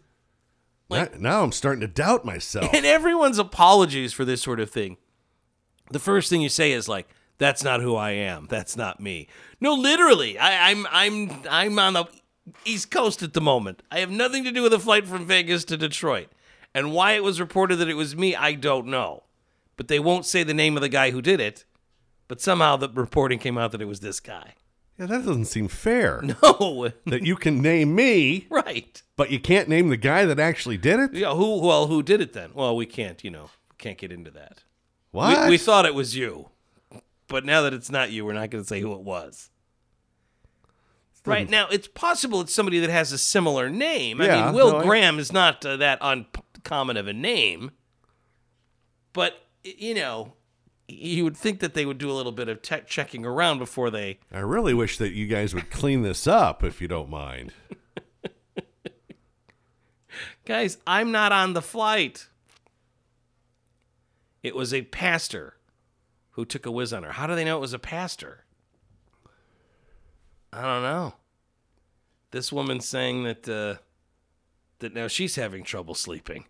Now- 0.90 1.08
now 1.18 1.42
I'm 1.42 1.52
starting 1.52 1.80
to 1.80 1.88
doubt 1.88 2.25
myself. 2.25 2.70
and 2.75 2.87
everyone's 2.87 3.38
apologies 3.38 4.12
for 4.12 4.25
this 4.25 4.42
sort 4.42 4.61
of 4.61 4.70
thing. 4.70 4.96
The 5.90 5.99
first 5.99 6.30
thing 6.30 6.40
you 6.40 6.49
say 6.49 6.73
is 6.73 6.88
like, 6.88 7.08
"That's 7.38 7.62
not 7.64 7.80
who 7.80 7.94
I 7.96 8.11
am. 8.12 8.46
That's 8.49 8.76
not 8.76 9.00
me." 9.00 9.28
No, 9.61 9.75
literally, 9.75 10.38
I, 10.38 10.70
I'm 10.70 10.87
I'm 10.90 11.42
I'm 11.50 11.78
on 11.78 11.92
the 11.94 12.04
East 12.64 12.90
Coast 12.90 13.23
at 13.23 13.32
the 13.34 13.40
moment. 13.40 13.82
I 13.90 13.99
have 14.00 14.11
nothing 14.11 14.44
to 14.44 14.52
do 14.52 14.62
with 14.62 14.73
a 14.73 14.78
flight 14.78 15.06
from 15.06 15.26
Vegas 15.26 15.64
to 15.66 15.76
Detroit, 15.76 16.28
and 16.75 16.92
why 16.92 17.12
it 17.12 17.23
was 17.25 17.40
reported 17.40 17.76
that 17.76 17.88
it 17.88 17.94
was 17.94 18.16
me, 18.16 18.34
I 18.37 18.52
don't 18.54 18.87
know. 18.87 19.24
But 19.76 19.88
they 19.88 19.99
won't 19.99 20.25
say 20.26 20.43
the 20.43 20.54
name 20.54 20.76
of 20.76 20.83
the 20.83 20.88
guy 20.88 21.11
who 21.11 21.21
did 21.23 21.40
it. 21.40 21.64
But 22.28 22.40
somehow 22.40 22.76
the 22.76 22.88
reporting 22.88 23.38
came 23.38 23.59
out 23.59 23.73
that 23.73 23.83
it 23.83 23.87
was 23.88 24.00
this 24.00 24.19
guy. 24.21 24.54
yeah, 24.99 25.07
that 25.07 25.26
doesn't 25.26 25.45
seem 25.47 25.69
fair. 25.69 26.23
No, 26.43 26.90
That 27.07 27.23
you 27.26 27.37
can 27.37 27.61
name 27.61 27.95
me, 27.95 28.47
right? 28.50 29.02
but 29.16 29.31
you 29.31 29.38
can't 29.40 29.69
name 29.69 29.88
the 29.88 29.97
guy 29.97 30.25
that 30.25 30.38
actually 30.40 30.78
did 30.78 31.00
it. 31.00 31.12
Yeah, 31.14 31.35
who? 31.35 31.61
Well, 31.61 31.87
who 31.88 32.02
did 32.02 32.21
it 32.21 32.33
then? 32.33 32.50
Well, 32.54 32.75
we 32.76 32.87
can't. 32.87 33.23
You 33.25 33.31
know, 33.31 33.50
can't 33.78 33.99
get 33.99 34.11
into 34.12 34.31
that. 34.31 34.62
What? 35.11 35.45
We, 35.45 35.50
we 35.50 35.59
thought 35.59 35.85
it 35.87 35.95
was 35.95 36.16
you, 36.16 36.49
but 37.28 37.45
now 37.45 37.62
that 37.62 37.75
it's 37.75 37.90
not 37.90 38.11
you, 38.11 38.25
we're 38.25 38.33
not 38.33 38.50
going 38.50 38.64
to 38.64 38.69
say 38.69 38.81
who 38.81 38.93
it 38.95 39.00
was. 39.02 39.50
Right 41.26 41.49
now, 41.49 41.69
it's 41.71 41.88
possible 41.88 42.43
it's 42.43 42.52
somebody 42.54 42.81
that 42.81 42.90
has 42.90 43.11
a 43.11 43.16
similar 43.19 43.71
name. 43.71 44.21
Yeah, 44.21 44.43
I 44.43 44.47
mean, 44.47 44.54
Will 44.54 44.73
no, 44.73 44.78
I- 44.81 44.85
Graham 44.85 45.19
is 45.19 45.33
not 45.33 45.64
uh, 45.64 45.76
that 45.78 45.99
uncommon 46.02 46.97
of 46.99 47.07
a 47.07 47.14
name, 47.14 47.71
but 49.14 49.40
you 49.64 49.94
know, 49.94 50.35
you 50.87 51.25
would 51.25 51.37
think 51.37 51.61
that 51.61 51.75
they 51.75 51.87
would 51.87 51.99
do 51.99 52.11
a 52.11 52.12
little 52.12 52.33
bit 52.33 52.49
of 52.49 52.62
tech 52.62 52.87
checking 52.87 53.25
around 53.25 53.59
before 53.59 53.90
they. 53.90 54.18
I 54.33 54.40
really 54.40 54.75
wish 54.75 54.99
that 54.99 55.12
you 55.12 55.26
guys 55.26 55.54
would 55.54 55.71
clean 55.71 56.02
this 56.02 56.26
up 56.26 56.62
if 56.62 56.80
you 56.80 56.88
don't 56.88 57.11
mind. 57.11 57.52
Guys, 60.44 60.78
I'm 60.87 61.11
not 61.11 61.33
on 61.33 61.54
the 61.54 61.62
flight. 61.62 62.28
It 64.42 64.54
was 64.54 64.75
a 64.75 64.83
pastor 64.83 65.56
who 66.33 66.44
took 66.44 66.66
a 66.66 66.71
whiz 66.71 66.92
on 66.92 67.02
her. 67.02 67.12
How 67.12 67.26
do 67.26 67.35
they 67.35 67.44
know 67.44 67.56
it 67.56 67.61
was 67.61 67.73
a 67.73 67.78
pastor? 67.78 68.44
I 70.52 70.61
don't 70.61 70.83
know. 70.83 71.14
This 72.30 72.52
woman's 72.52 72.87
saying 72.87 73.25
that 73.25 73.49
uh, 73.49 73.80
that 74.80 74.92
now 74.92 75.09
she's 75.09 75.37
having 75.37 75.64
trouble 75.64 75.94
sleeping. 75.94 76.44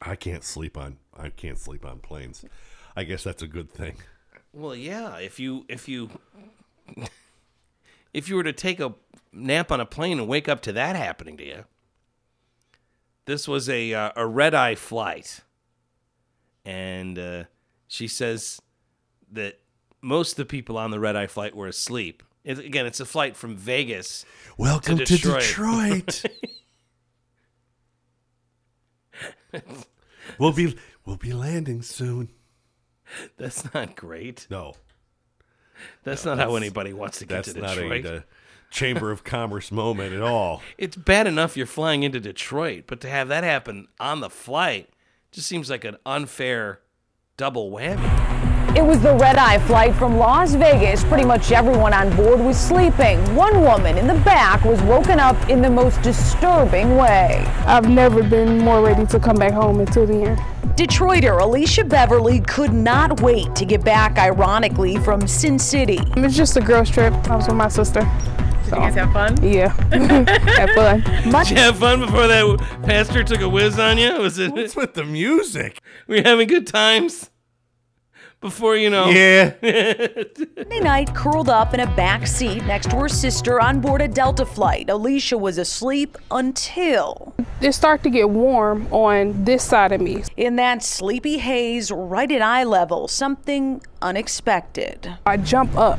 I 0.00 0.16
can't 0.16 0.44
sleep 0.44 0.78
on 0.78 0.98
I 1.18 1.30
can't 1.30 1.58
sleep 1.58 1.84
on 1.84 1.98
planes. 1.98 2.44
I 2.94 3.04
guess 3.04 3.24
that's 3.24 3.42
a 3.42 3.46
good 3.46 3.70
thing. 3.70 3.96
Well, 4.52 4.74
yeah. 4.74 5.16
If 5.18 5.38
you 5.38 5.64
if 5.68 5.88
you 5.88 6.10
if 8.14 8.28
you 8.28 8.36
were 8.36 8.44
to 8.44 8.52
take 8.52 8.80
a 8.80 8.94
nap 9.32 9.70
on 9.70 9.80
a 9.80 9.86
plane 9.86 10.18
and 10.18 10.28
wake 10.28 10.48
up 10.48 10.62
to 10.62 10.72
that 10.72 10.96
happening 10.96 11.36
to 11.36 11.44
you, 11.44 11.64
this 13.26 13.46
was 13.46 13.68
a 13.68 13.92
uh, 13.92 14.10
a 14.16 14.26
red 14.26 14.54
eye 14.54 14.74
flight, 14.74 15.40
and 16.64 17.18
uh, 17.18 17.44
she 17.86 18.08
says 18.08 18.60
that 19.30 19.60
most 20.00 20.32
of 20.32 20.36
the 20.36 20.46
people 20.46 20.78
on 20.78 20.90
the 20.90 21.00
red 21.00 21.16
eye 21.16 21.26
flight 21.26 21.54
were 21.54 21.68
asleep. 21.68 22.22
It, 22.44 22.58
again, 22.60 22.86
it's 22.86 23.00
a 23.00 23.04
flight 23.04 23.36
from 23.36 23.56
Vegas. 23.56 24.24
Welcome 24.56 24.98
to 24.98 25.04
Detroit. 25.04 25.42
Detroit. 25.42 26.24
we'll 30.38 30.52
be 30.52 30.76
we'll 31.06 31.16
be 31.16 31.32
landing 31.32 31.80
soon. 31.80 32.28
That's 33.38 33.72
not 33.72 33.96
great. 33.96 34.46
No, 34.50 34.74
That's 36.04 36.24
not 36.24 36.38
how 36.38 36.56
anybody 36.56 36.92
wants 36.92 37.20
to 37.20 37.26
get 37.26 37.44
that's 37.44 37.52
to 37.54 37.60
not 37.60 37.78
a, 37.78 38.16
uh 38.16 38.20
Chamber 38.70 39.12
of 39.12 39.22
Commerce 39.22 39.70
moment 39.70 40.12
at 40.12 40.20
all. 40.20 40.60
it's 40.78 40.96
bad 40.96 41.26
enough 41.26 41.56
you're 41.56 41.66
flying 41.66 42.02
into 42.02 42.18
Detroit, 42.18 42.84
but 42.88 43.00
to 43.02 43.08
have 43.08 43.28
that 43.28 43.44
happen 43.44 43.86
on 44.00 44.20
the 44.20 44.28
flight 44.28 44.90
just 45.30 45.46
seems 45.46 45.70
like 45.70 45.84
an 45.84 45.96
unfair 46.04 46.80
double 47.36 47.70
whammy. 47.70 48.25
It 48.76 48.84
was 48.84 49.00
the 49.00 49.14
red 49.14 49.36
eye 49.36 49.58
flight 49.60 49.94
from 49.94 50.18
Las 50.18 50.54
Vegas. 50.54 51.02
Pretty 51.04 51.24
much 51.24 51.50
everyone 51.50 51.94
on 51.94 52.14
board 52.14 52.38
was 52.40 52.58
sleeping. 52.58 53.18
One 53.34 53.62
woman 53.62 53.96
in 53.96 54.06
the 54.06 54.20
back 54.20 54.62
was 54.66 54.78
woken 54.82 55.18
up 55.18 55.48
in 55.48 55.62
the 55.62 55.70
most 55.70 56.02
disturbing 56.02 56.94
way. 56.98 57.42
I've 57.66 57.88
never 57.88 58.22
been 58.22 58.58
more 58.58 58.84
ready 58.84 59.06
to 59.06 59.18
come 59.18 59.36
back 59.36 59.54
home 59.54 59.80
until 59.80 60.06
the 60.06 60.24
end. 60.24 60.38
Detroiter 60.76 61.40
Alicia 61.40 61.84
Beverly 61.84 62.40
could 62.40 62.74
not 62.74 63.22
wait 63.22 63.56
to 63.56 63.64
get 63.64 63.82
back, 63.82 64.18
ironically, 64.18 64.98
from 64.98 65.26
Sin 65.26 65.58
City. 65.58 65.98
It's 66.14 66.36
just 66.36 66.58
a 66.58 66.60
girls' 66.60 66.90
trip. 66.90 67.14
I 67.30 67.36
was 67.36 67.46
with 67.46 67.56
my 67.56 67.68
sister. 67.68 68.00
Did 68.00 68.72
You 68.72 68.72
guys 68.72 68.94
have 68.96 69.12
fun? 69.14 69.42
Yeah, 69.42 69.68
have 70.58 70.70
fun. 70.74 71.00
Did 71.00 71.50
you 71.50 71.56
have 71.56 71.78
fun 71.78 72.00
before 72.00 72.26
that 72.26 72.82
pastor 72.82 73.24
took 73.24 73.40
a 73.40 73.48
whiz 73.48 73.78
on 73.78 73.96
you? 73.96 74.18
Was 74.18 74.38
it 74.38 74.52
What's 74.52 74.76
with 74.76 74.92
the 74.92 75.04
music? 75.04 75.80
were 76.06 76.16
you 76.16 76.22
having 76.22 76.46
good 76.46 76.66
times? 76.66 77.30
Before 78.40 78.76
you 78.76 78.90
know 78.90 79.06
Yeah. 79.08 79.54
Monday 79.62 80.80
night, 80.80 81.14
curled 81.14 81.48
up 81.48 81.74
in 81.74 81.80
a 81.80 81.86
back 81.96 82.26
seat 82.26 82.64
next 82.66 82.90
to 82.90 82.96
her 82.96 83.08
sister 83.08 83.60
on 83.60 83.80
board 83.80 84.02
a 84.02 84.08
Delta 84.08 84.44
flight. 84.46 84.88
Alicia 84.90 85.36
was 85.38 85.58
asleep 85.58 86.16
until, 86.30 87.34
It 87.60 87.72
started 87.72 88.02
to 88.04 88.10
get 88.10 88.28
warm 88.30 88.86
on 88.92 89.44
this 89.44 89.64
side 89.64 89.92
of 89.92 90.00
me. 90.00 90.22
in 90.36 90.56
that 90.56 90.82
sleepy 90.82 91.38
haze 91.38 91.90
right 91.90 92.30
at 92.30 92.42
eye 92.42 92.64
level, 92.64 93.08
something 93.08 93.80
unexpected. 94.02 95.16
I 95.24 95.38
jump 95.38 95.76
up 95.76 95.98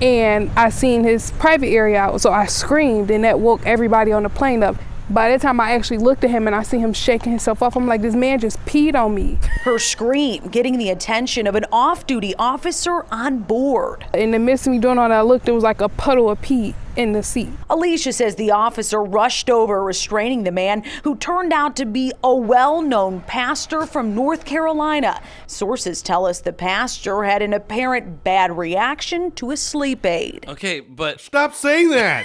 and 0.00 0.50
I 0.56 0.68
seen 0.70 1.04
his 1.04 1.30
private 1.32 1.68
area 1.68 1.98
out, 2.00 2.20
so 2.20 2.32
I 2.32 2.46
screamed 2.46 3.10
and 3.10 3.22
that 3.24 3.38
woke 3.38 3.64
everybody 3.64 4.10
on 4.12 4.24
the 4.24 4.28
plane 4.28 4.62
up. 4.64 4.76
By 5.12 5.30
the 5.30 5.38
time 5.38 5.60
I 5.60 5.72
actually 5.72 5.98
looked 5.98 6.24
at 6.24 6.30
him 6.30 6.46
and 6.46 6.56
I 6.56 6.62
see 6.62 6.78
him 6.78 6.94
shaking 6.94 7.32
himself 7.32 7.62
off, 7.62 7.76
I'm 7.76 7.86
like, 7.86 8.00
this 8.00 8.14
man 8.14 8.38
just 8.38 8.58
peed 8.64 8.94
on 8.94 9.14
me. 9.14 9.38
Her 9.62 9.78
scream 9.78 10.48
getting 10.48 10.78
the 10.78 10.88
attention 10.88 11.46
of 11.46 11.54
an 11.54 11.66
off 11.70 12.06
duty 12.06 12.34
officer 12.36 13.04
on 13.10 13.40
board. 13.40 14.06
In 14.14 14.30
the 14.30 14.38
midst 14.38 14.66
of 14.66 14.72
me 14.72 14.78
doing 14.78 14.96
all 14.96 15.10
that, 15.10 15.14
I 15.14 15.20
looked, 15.20 15.50
it 15.50 15.52
was 15.52 15.64
like 15.64 15.82
a 15.82 15.90
puddle 15.90 16.30
of 16.30 16.40
pee 16.40 16.74
in 16.96 17.12
the 17.12 17.22
seat. 17.22 17.50
Alicia 17.68 18.14
says 18.14 18.36
the 18.36 18.52
officer 18.52 19.02
rushed 19.02 19.50
over, 19.50 19.84
restraining 19.84 20.44
the 20.44 20.50
man 20.50 20.82
who 21.04 21.14
turned 21.16 21.52
out 21.52 21.76
to 21.76 21.84
be 21.84 22.12
a 22.24 22.34
well 22.34 22.80
known 22.80 23.20
pastor 23.26 23.84
from 23.84 24.14
North 24.14 24.46
Carolina. 24.46 25.20
Sources 25.46 26.00
tell 26.00 26.24
us 26.24 26.40
the 26.40 26.54
pastor 26.54 27.24
had 27.24 27.42
an 27.42 27.52
apparent 27.52 28.24
bad 28.24 28.56
reaction 28.56 29.30
to 29.32 29.50
a 29.50 29.58
sleep 29.58 30.06
aid. 30.06 30.46
Okay, 30.48 30.80
but 30.80 31.20
Stop 31.20 31.54
saying 31.54 31.90
that. 31.90 32.24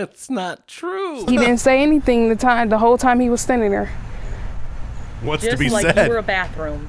That's 0.00 0.30
not 0.30 0.66
true. 0.66 1.26
He 1.26 1.36
didn't 1.36 1.58
say 1.58 1.82
anything 1.82 2.28
the 2.30 2.36
time 2.36 2.70
the 2.70 2.78
whole 2.78 2.96
time 2.96 3.20
he 3.20 3.28
was 3.28 3.40
standing 3.40 3.70
there. 3.70 3.92
What's 5.22 5.42
to 5.42 5.50
Just 5.50 5.60
be 5.60 5.68
like 5.68 5.84
said? 5.84 6.06
you 6.06 6.12
were 6.12 6.18
a 6.18 6.22
bathroom. 6.22 6.88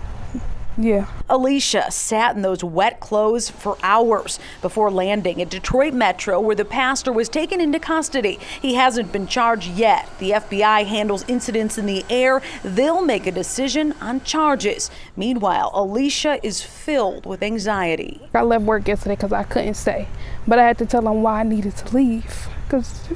Yeah. 0.78 1.08
Alicia 1.28 1.92
sat 1.92 2.38
in 2.38 2.42
those 2.44 2.64
wet 2.64 3.02
clothes 3.02 3.50
for 3.50 3.78
hours 3.84 4.40
before 4.62 4.90
landing 4.90 5.42
at 5.42 5.50
Detroit 5.50 5.94
Metro, 5.94 6.40
where 6.40 6.56
the 6.56 6.64
pastor 6.64 7.12
was 7.12 7.28
taken 7.28 7.60
into 7.60 7.78
custody. 7.78 8.40
He 8.62 8.76
hasn't 8.76 9.12
been 9.12 9.28
charged 9.28 9.68
yet. 9.72 10.08
The 10.20 10.32
FBI 10.32 10.86
handles 10.86 11.26
incidents 11.28 11.78
in 11.78 11.88
the 11.88 12.06
air. 12.10 12.42
They'll 12.64 13.04
make 13.04 13.28
a 13.28 13.32
decision 13.34 13.94
on 14.00 14.22
charges. 14.24 14.90
Meanwhile, 15.18 15.72
Alicia 15.74 16.40
is 16.42 16.62
filled 16.64 17.26
with 17.26 17.44
anxiety. 17.44 18.22
I 18.34 18.42
left 18.42 18.64
work 18.64 18.88
yesterday 18.88 19.16
because 19.18 19.34
I 19.34 19.44
couldn't 19.44 19.74
stay, 19.74 20.08
but 20.48 20.58
I 20.58 20.64
had 20.66 20.78
to 20.78 20.86
tell 20.86 21.06
him 21.06 21.22
why 21.22 21.42
I 21.42 21.44
needed 21.44 21.76
to 21.78 21.94
leave 21.94 22.48
because 22.72 23.10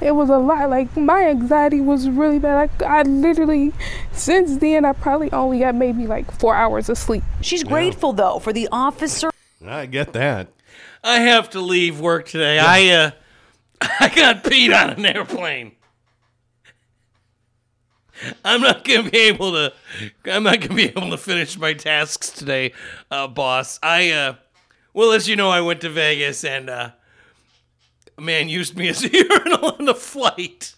it 0.00 0.12
was 0.12 0.30
a 0.30 0.38
lot. 0.38 0.70
Like 0.70 0.96
my 0.96 1.28
anxiety 1.28 1.80
was 1.80 2.08
really 2.08 2.38
bad. 2.38 2.54
Like 2.54 2.82
I 2.82 3.02
literally, 3.02 3.72
since 4.12 4.56
then, 4.58 4.84
I 4.84 4.92
probably 4.92 5.30
only 5.32 5.60
got 5.60 5.74
maybe 5.74 6.06
like 6.06 6.30
four 6.32 6.54
hours 6.54 6.88
of 6.88 6.96
sleep. 6.96 7.22
She's 7.40 7.62
grateful, 7.62 8.12
though, 8.12 8.38
for 8.38 8.52
the 8.52 8.68
officer 8.72 9.30
I 9.66 9.86
get 9.86 10.12
that. 10.12 10.48
I 11.02 11.20
have 11.20 11.50
to 11.50 11.60
leave 11.60 12.00
work 12.00 12.28
today. 12.28 12.58
I 12.58 12.88
uh 12.88 13.10
I 14.00 14.08
got 14.08 14.44
peed 14.44 14.74
on 14.74 14.90
an 14.90 15.06
airplane. 15.06 15.72
I'm 18.44 18.60
not 18.60 18.84
gonna 18.84 19.10
be 19.10 19.18
able 19.18 19.52
to 19.52 19.72
I'm 20.26 20.44
not 20.44 20.60
gonna 20.60 20.74
be 20.74 20.84
able 20.84 21.10
to 21.10 21.18
finish 21.18 21.58
my 21.58 21.72
tasks 21.74 22.30
today, 22.30 22.72
uh 23.10 23.28
boss. 23.28 23.78
I 23.82 24.10
uh 24.10 24.34
well 24.94 25.12
as 25.12 25.28
you 25.28 25.36
know 25.36 25.50
I 25.50 25.60
went 25.60 25.82
to 25.82 25.90
Vegas 25.90 26.42
and 26.44 26.70
uh 26.70 26.90
a 28.16 28.20
man 28.20 28.48
used 28.48 28.76
me 28.76 28.88
as 28.88 29.04
a 29.04 29.08
urinal 29.12 29.76
on 29.78 29.84
the 29.86 29.94
flight. 29.94 30.74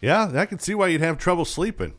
Yeah, 0.00 0.30
I 0.34 0.46
can 0.46 0.58
see 0.58 0.74
why 0.74 0.88
you'd 0.88 1.00
have 1.02 1.18
trouble 1.18 1.44
sleeping. 1.44 1.94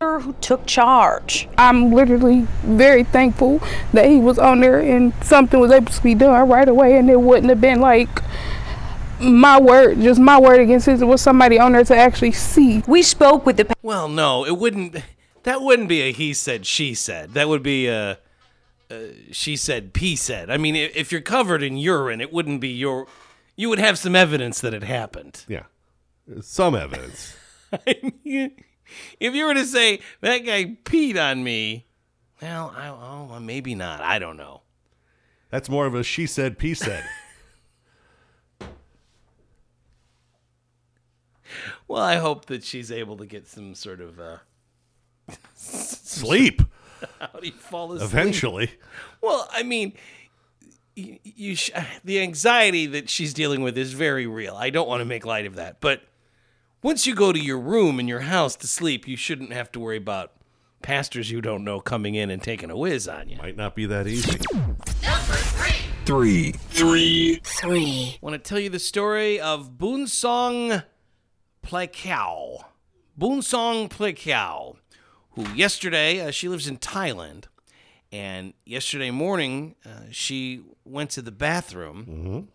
who 0.00 0.32
took 0.40 0.64
charge. 0.66 1.48
I'm 1.58 1.92
literally 1.92 2.46
very 2.62 3.04
thankful 3.04 3.60
that 3.92 4.08
he 4.08 4.18
was 4.18 4.38
on 4.38 4.60
there 4.60 4.78
and 4.80 5.12
something 5.22 5.60
was 5.60 5.70
able 5.72 5.92
to 5.92 6.02
be 6.02 6.14
done 6.14 6.48
right 6.48 6.68
away, 6.68 6.96
and 6.96 7.10
it 7.10 7.20
wouldn't 7.20 7.50
have 7.50 7.60
been 7.60 7.80
like 7.80 8.08
my 9.20 9.60
word, 9.60 10.00
just 10.00 10.18
my 10.20 10.40
word 10.40 10.60
against 10.60 10.86
his. 10.86 11.02
It 11.02 11.06
was 11.06 11.20
somebody 11.20 11.58
on 11.58 11.72
there 11.72 11.84
to 11.84 11.96
actually 11.96 12.32
see. 12.32 12.82
We 12.86 13.02
spoke 13.02 13.44
with 13.44 13.58
the 13.58 13.74
Well, 13.82 14.08
no, 14.08 14.46
it 14.46 14.56
wouldn't 14.56 14.96
that 15.42 15.60
wouldn't 15.60 15.88
be 15.88 16.00
a 16.02 16.12
he 16.12 16.32
said 16.32 16.64
she 16.64 16.94
said. 16.94 17.34
That 17.34 17.48
would 17.48 17.62
be 17.62 17.88
a 17.88 18.18
uh, 18.90 19.12
she 19.30 19.56
said 19.56 19.92
he 19.94 20.16
said. 20.16 20.50
I 20.50 20.56
mean, 20.56 20.76
if 20.76 21.12
you're 21.12 21.20
covered 21.20 21.62
in 21.62 21.76
urine, 21.76 22.20
it 22.20 22.32
wouldn't 22.32 22.60
be 22.60 22.68
your 22.68 23.06
you 23.56 23.68
would 23.68 23.78
have 23.78 23.98
some 23.98 24.16
evidence 24.16 24.60
that 24.60 24.74
it 24.74 24.82
happened. 24.82 25.44
Yeah. 25.46 25.64
Some 26.40 26.74
evidence. 26.74 27.36
I 27.72 28.12
mean, 28.24 28.52
if 29.18 29.34
you 29.34 29.46
were 29.46 29.54
to 29.54 29.64
say 29.64 30.00
that 30.20 30.38
guy 30.38 30.76
peed 30.84 31.20
on 31.20 31.44
me, 31.44 31.86
well, 32.40 32.72
I, 32.76 32.88
oh, 32.88 33.28
well, 33.30 33.40
maybe 33.40 33.74
not. 33.74 34.00
I 34.00 34.18
don't 34.18 34.36
know. 34.36 34.62
That's 35.50 35.68
more 35.68 35.86
of 35.86 35.94
a 35.94 36.02
she 36.02 36.26
said, 36.26 36.58
P 36.58 36.74
said. 36.74 37.04
Well, 41.88 42.02
I 42.02 42.16
hope 42.16 42.46
that 42.46 42.62
she's 42.62 42.92
able 42.92 43.16
to 43.16 43.26
get 43.26 43.48
some 43.48 43.74
sort 43.74 44.00
of 44.00 44.20
uh, 44.20 44.36
Sleep 45.56 46.62
how 47.20 47.38
do 47.40 47.46
you 47.46 47.52
fall 47.52 47.92
asleep? 47.92 48.10
eventually. 48.10 48.70
Well, 49.20 49.48
I 49.52 49.62
mean, 49.62 49.92
you, 50.96 51.18
you 51.22 51.54
sh- 51.56 51.70
uh, 51.74 51.84
the 52.04 52.20
anxiety 52.20 52.86
that 52.86 53.10
she's 53.10 53.34
dealing 53.34 53.62
with 53.62 53.76
is 53.76 53.92
very 53.92 54.26
real. 54.26 54.54
I 54.54 54.70
don't 54.70 54.88
want 54.88 55.00
to 55.00 55.04
make 55.04 55.24
light 55.26 55.46
of 55.46 55.56
that, 55.56 55.80
but 55.80 56.02
once 56.82 57.06
you 57.06 57.14
go 57.14 57.32
to 57.32 57.38
your 57.38 57.58
room 57.58 58.00
in 58.00 58.08
your 58.08 58.20
house 58.20 58.56
to 58.56 58.66
sleep, 58.66 59.06
you 59.06 59.16
shouldn't 59.16 59.52
have 59.52 59.70
to 59.72 59.80
worry 59.80 59.98
about 59.98 60.32
pastors 60.82 61.30
you 61.30 61.40
don't 61.40 61.62
know 61.62 61.80
coming 61.80 62.14
in 62.14 62.30
and 62.30 62.42
taking 62.42 62.70
a 62.70 62.76
whiz 62.76 63.06
on 63.06 63.28
you. 63.28 63.36
Might 63.36 63.56
not 63.56 63.74
be 63.74 63.86
that 63.86 64.06
easy. 64.06 64.38
Three. 66.06 66.52
Three. 66.52 67.40
Three. 67.44 68.18
want 68.20 68.32
to 68.32 68.38
tell 68.38 68.58
you 68.58 68.70
the 68.70 68.78
story 68.78 69.38
of 69.38 69.72
Boonsong 69.72 70.82
Plekao. 71.64 72.64
Boonsong 73.18 73.90
Plekao, 73.90 74.76
who 75.32 75.48
yesterday, 75.50 76.20
uh, 76.20 76.30
she 76.30 76.48
lives 76.48 76.66
in 76.66 76.78
Thailand, 76.78 77.44
and 78.12 78.54
yesterday 78.66 79.10
morning 79.10 79.76
uh, 79.84 80.04
she 80.10 80.62
went 80.84 81.10
to 81.10 81.22
the 81.22 81.30
bathroom 81.30 82.48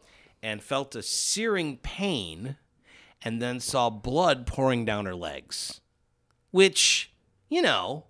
and 0.44 0.62
felt 0.62 0.96
a 0.96 1.01
searing 1.03 1.77
pain 1.77 2.58
and 3.24 3.41
then 3.41 3.60
saw 3.60 3.89
blood 3.89 4.46
pouring 4.46 4.86
down 4.86 5.05
her 5.05 5.15
legs. 5.15 5.82
Which, 6.51 7.12
you 7.50 7.62
know, 7.62 8.05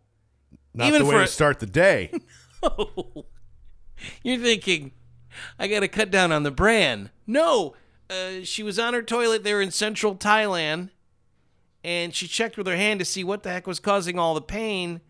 Not 0.74 0.88
Even 0.88 1.04
the 1.04 1.06
way 1.06 1.16
for 1.16 1.22
to 1.22 1.28
start 1.32 1.60
the 1.60 1.66
day. 1.66 2.12
You're 4.24 4.38
thinking, 4.38 4.92
I 5.58 5.68
got 5.68 5.80
to 5.82 5.88
cut 5.88 6.12
down 6.12 6.32
on 6.32 6.44
the 6.44 6.52
bran. 6.52 7.12
No, 7.26 7.76
uh, 8.10 8.44
she 8.44 8.62
was 8.64 8.78
on 8.78 8.94
her 8.94 9.02
toilet 9.02 9.44
there 9.44 9.62
in 9.62 9.72
central 9.72 10.16
Thailand, 10.16 10.90
and 11.86 12.16
she 12.16 12.28
checked 12.28 12.58
with 12.58 12.66
her 12.66 12.76
hand 12.76 12.98
to 13.00 13.06
see 13.06 13.24
what 13.24 13.44
the 13.44 13.52
heck 13.52 13.68
was 13.68 13.80
causing 13.80 14.18
all 14.18 14.34
the 14.34 14.42
pain. 14.42 15.02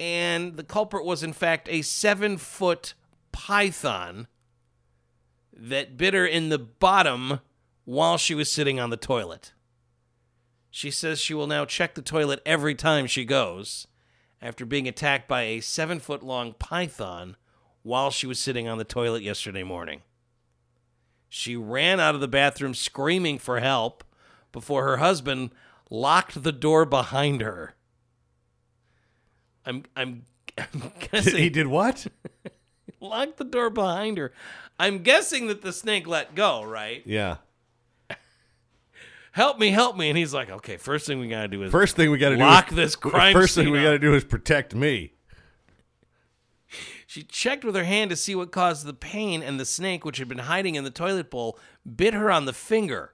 And 0.00 0.56
the 0.56 0.64
culprit 0.64 1.04
was, 1.04 1.22
in 1.22 1.34
fact, 1.34 1.68
a 1.70 1.82
seven 1.82 2.38
foot 2.38 2.94
python 3.30 4.26
that 5.54 5.98
bit 5.98 6.14
her 6.14 6.24
in 6.24 6.48
the 6.48 6.58
bottom 6.58 7.40
while 7.84 8.16
she 8.16 8.34
was 8.34 8.50
sitting 8.50 8.80
on 8.80 8.88
the 8.88 8.96
toilet. 8.96 9.52
She 10.70 10.90
says 10.90 11.20
she 11.20 11.34
will 11.34 11.46
now 11.46 11.66
check 11.66 11.94
the 11.94 12.00
toilet 12.00 12.40
every 12.46 12.74
time 12.74 13.06
she 13.06 13.26
goes 13.26 13.86
after 14.40 14.64
being 14.64 14.88
attacked 14.88 15.28
by 15.28 15.42
a 15.42 15.60
seven 15.60 16.00
foot 16.00 16.22
long 16.22 16.54
python 16.54 17.36
while 17.82 18.10
she 18.10 18.26
was 18.26 18.40
sitting 18.40 18.66
on 18.66 18.78
the 18.78 18.84
toilet 18.84 19.22
yesterday 19.22 19.62
morning. 19.62 20.00
She 21.28 21.54
ran 21.54 22.00
out 22.00 22.14
of 22.14 22.22
the 22.22 22.28
bathroom 22.28 22.72
screaming 22.72 23.38
for 23.38 23.60
help 23.60 24.04
before 24.52 24.84
her 24.84 24.96
husband 24.96 25.50
locked 25.90 26.42
the 26.42 26.52
door 26.52 26.84
behind 26.84 27.40
her. 27.40 27.74
I'm 29.66 29.84
I'm, 29.96 30.24
I'm 30.58 30.92
guessing 31.10 31.36
he 31.36 31.50
did 31.50 31.66
what? 31.66 32.06
locked 33.00 33.36
the 33.38 33.44
door 33.44 33.70
behind 33.70 34.18
her. 34.18 34.32
I'm 34.78 35.02
guessing 35.02 35.46
that 35.48 35.62
the 35.62 35.72
snake 35.72 36.06
let 36.06 36.34
go, 36.34 36.62
right? 36.64 37.02
Yeah. 37.06 37.36
Help 39.32 39.58
me, 39.58 39.70
help 39.70 39.96
me. 39.96 40.08
And 40.08 40.16
he's 40.18 40.32
like, 40.32 40.48
okay, 40.48 40.76
first 40.76 41.06
thing 41.06 41.18
we 41.18 41.28
gotta 41.28 41.48
do 41.48 41.62
is 41.64 41.72
First 41.72 41.96
thing 41.96 42.10
we 42.10 42.18
got 42.18 42.28
to 42.30 42.36
do 42.36 42.42
Lock 42.42 42.70
is, 42.70 42.76
this 42.76 42.96
crime 42.96 43.32
First 43.32 43.56
thing 43.56 43.70
we 43.72 43.78
up. 43.80 43.84
got 43.84 43.90
to 43.90 43.98
do 43.98 44.14
is 44.14 44.22
protect 44.22 44.74
me. 44.76 45.14
She 47.06 47.22
checked 47.22 47.64
with 47.64 47.74
her 47.74 47.84
hand 47.84 48.10
to 48.10 48.16
see 48.16 48.34
what 48.34 48.50
caused 48.52 48.86
the 48.86 48.94
pain, 48.94 49.42
and 49.42 49.58
the 49.60 49.64
snake, 49.64 50.04
which 50.04 50.18
had 50.18 50.28
been 50.28 50.38
hiding 50.38 50.74
in 50.74 50.84
the 50.84 50.90
toilet 50.90 51.30
bowl, 51.30 51.58
bit 51.96 52.14
her 52.14 52.30
on 52.30 52.44
the 52.44 52.52
finger. 52.52 53.13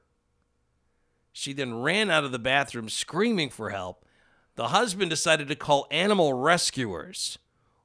She 1.32 1.52
then 1.52 1.80
ran 1.80 2.10
out 2.10 2.24
of 2.24 2.32
the 2.32 2.38
bathroom 2.38 2.88
screaming 2.88 3.50
for 3.50 3.70
help. 3.70 4.04
The 4.56 4.68
husband 4.68 5.10
decided 5.10 5.48
to 5.48 5.54
call 5.54 5.86
animal 5.90 6.34
rescuers, 6.34 7.38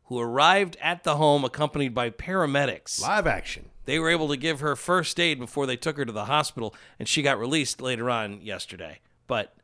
who 0.05 0.19
arrived 0.19 0.77
at 0.81 1.03
the 1.03 1.15
home 1.15 1.43
accompanied 1.43 1.93
by 1.93 2.09
paramedics. 2.09 3.01
Live 3.01 3.27
action. 3.27 3.69
They 3.85 3.99
were 3.99 4.09
able 4.09 4.27
to 4.29 4.37
give 4.37 4.59
her 4.59 4.75
first 4.75 5.19
aid 5.19 5.39
before 5.39 5.65
they 5.65 5.77
took 5.77 5.97
her 5.97 6.05
to 6.05 6.11
the 6.11 6.25
hospital, 6.25 6.75
and 6.97 7.07
she 7.07 7.21
got 7.21 7.39
released 7.39 7.81
later 7.81 8.09
on 8.09 8.41
yesterday. 8.41 8.99
But 9.27 9.55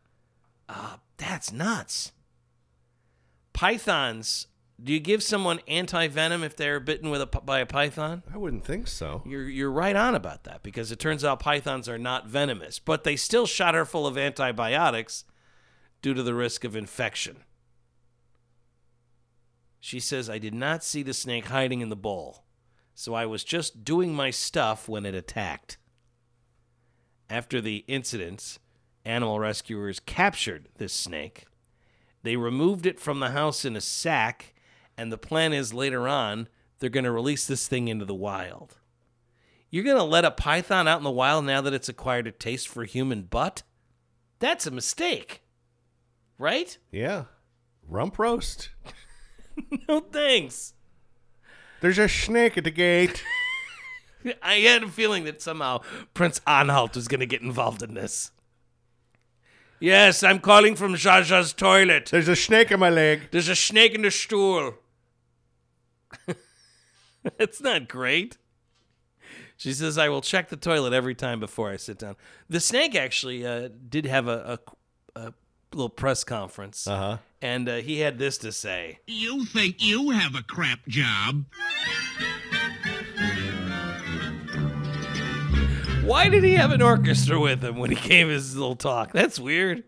uh, 0.70 0.98
that's 1.18 1.52
nuts. 1.52 2.12
Pythons. 3.54 4.48
Do 4.84 4.94
you 4.94 5.00
give 5.00 5.22
someone 5.22 5.60
anti 5.68 6.08
venom 6.08 6.44
if 6.44 6.56
they're 6.56 6.80
bitten 6.80 7.10
with 7.10 7.22
a, 7.22 7.26
by 7.28 7.60
a 7.60 7.66
python? 7.66 8.24
I 8.34 8.38
wouldn't 8.38 8.66
think 8.66 8.88
so. 8.88 9.22
You're 9.26 9.48
you're 9.48 9.72
right 9.72 9.96
on 9.96 10.16
about 10.16 10.44
that 10.46 10.64
because 10.64 10.92
it 10.92 11.00
turns 11.00 11.24
out 11.24 11.40
pythons 11.40 11.88
are 11.88 12.00
not 12.00 12.28
venomous, 12.28 12.80
but 12.80 13.04
they 13.04 13.16
still 13.16 13.46
shot 13.46 13.76
her 13.76 13.86
full 13.86 14.08
of 14.08 14.18
antibiotics 14.18 15.26
due 16.02 16.14
to 16.14 16.24
the 16.24 16.34
risk 16.34 16.64
of 16.64 16.76
infection. 16.76 17.44
She 19.80 20.00
says, 20.00 20.30
I 20.30 20.38
did 20.38 20.54
not 20.54 20.84
see 20.84 21.04
the 21.04 21.14
snake 21.14 21.46
hiding 21.46 21.82
in 21.82 21.90
the 21.90 21.96
bowl, 21.96 22.46
so 22.94 23.14
I 23.14 23.26
was 23.26 23.44
just 23.44 23.84
doing 23.84 24.14
my 24.14 24.30
stuff 24.30 24.88
when 24.88 25.06
it 25.06 25.16
attacked. 25.16 25.78
After 27.30 27.62
the 27.62 27.84
incident, 27.88 28.60
animal 29.06 29.40
rescuers 29.40 30.00
captured 30.00 30.70
this 30.78 30.94
snake. 30.94 31.46
They 32.24 32.36
removed 32.36 32.86
it 32.86 33.00
from 33.00 33.20
the 33.20 33.32
house 33.32 33.66
in 33.66 33.76
a 33.76 33.82
sack, 33.82 34.54
and 34.98 35.12
the 35.12 35.18
plan 35.18 35.54
is 35.54 35.74
later 35.74 36.08
on 36.08 36.48
they're 36.80 36.90
going 36.90 37.04
to 37.04 37.12
release 37.12 37.46
this 37.46 37.68
thing 37.68 37.88
into 37.88 38.06
the 38.06 38.14
wild. 38.14 38.78
You're 39.70 39.84
going 39.84 39.98
to 39.98 40.04
let 40.04 40.26
a 40.26 40.32
python 40.32 40.88
out 40.88 40.98
in 40.98 41.04
the 41.04 41.12
wild 41.12 41.46
now 41.46 41.62
that 41.62 41.74
it's 41.74 41.88
acquired 41.88 42.28
a 42.28 42.32
taste 42.32 42.68
for 42.68 42.84
human 42.84 43.24
butt? 43.24 43.64
That's 44.40 44.68
a 44.68 44.72
mistake. 44.72 45.44
Right? 46.38 46.78
Yeah. 46.92 47.26
Rump 47.88 48.20
roast. 48.20 48.70
No 49.88 50.00
thanks. 50.00 50.74
There's 51.82 52.00
a 52.00 52.08
snake 52.08 52.58
at 52.58 52.64
the 52.64 52.72
gate. 52.72 53.24
I 54.42 54.56
had 54.56 54.84
a 54.84 54.88
feeling 54.88 55.26
that 55.26 55.42
somehow 55.42 55.82
Prince 56.14 56.40
Anhalt 56.48 56.96
was 56.96 57.08
going 57.08 57.20
to 57.20 57.26
get 57.26 57.42
involved 57.42 57.84
in 57.84 57.94
this. 57.94 58.32
Yes, 59.80 60.24
I'm 60.24 60.40
calling 60.40 60.76
from 60.76 60.94
Jaja's 60.94 61.54
toilet. 61.54 62.08
There's 62.12 62.28
a 62.28 62.36
snake 62.36 62.72
in 62.72 62.80
my 62.80 62.90
leg. 62.90 63.30
There's 63.32 63.50
a 63.50 63.56
snake 63.56 63.94
in 63.94 64.04
the 64.04 64.12
stool. 64.12 64.76
That's 67.38 67.62
not 67.62 67.88
great. 67.88 68.38
She 69.58 69.74
says, 69.74 69.98
I 69.98 70.10
will 70.10 70.22
check 70.22 70.50
the 70.50 70.58
toilet 70.58 70.92
every 70.92 71.14
time 71.14 71.40
before 71.40 71.70
I 71.70 71.78
sit 71.78 72.00
down. 72.00 72.16
The 72.50 72.60
snake 72.60 72.96
actually 72.96 73.46
uh, 73.46 73.70
did 73.90 74.06
have 74.06 74.28
a, 74.28 74.60
a, 75.16 75.20
a 75.28 75.34
little 75.72 75.90
press 75.90 76.24
conference. 76.24 76.88
Uh 76.88 76.98
huh. 76.98 77.18
And 77.44 77.70
uh, 77.70 77.76
he 77.78 78.00
had 78.00 78.18
this 78.18 78.38
to 78.40 78.52
say 78.52 79.00
You 79.08 79.46
think 79.46 79.84
you 79.84 80.10
have 80.12 80.36
a 80.36 80.44
crap 80.44 80.88
job? 80.88 81.46
Why 86.04 86.28
did 86.28 86.44
he 86.44 86.54
have 86.54 86.72
an 86.72 86.82
orchestra 86.82 87.40
with 87.40 87.64
him 87.64 87.78
when 87.78 87.92
he 87.92 88.10
gave 88.10 88.28
his 88.28 88.56
little 88.56 88.76
talk? 88.76 89.12
That's 89.14 89.40
weird. 89.40 89.84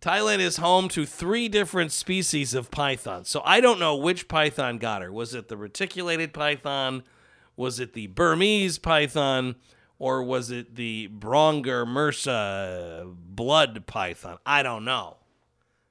Thailand 0.00 0.38
is 0.38 0.56
home 0.56 0.88
to 0.88 1.04
three 1.04 1.48
different 1.48 1.92
species 1.92 2.54
of 2.54 2.70
python. 2.70 3.26
So 3.26 3.42
I 3.44 3.60
don't 3.60 3.78
know 3.78 3.96
which 3.96 4.28
python 4.28 4.78
got 4.78 5.02
her. 5.02 5.12
Was 5.12 5.34
it 5.34 5.48
the 5.48 5.58
reticulated 5.58 6.32
python? 6.32 7.02
Was 7.56 7.78
it 7.78 7.92
the 7.92 8.06
Burmese 8.06 8.78
python? 8.78 9.56
Or 9.98 10.22
was 10.22 10.50
it 10.50 10.76
the 10.76 11.08
Brongersma 11.08 13.14
blood 13.14 13.86
python? 13.86 14.38
I 14.46 14.62
don't 14.62 14.86
know. 14.86 15.18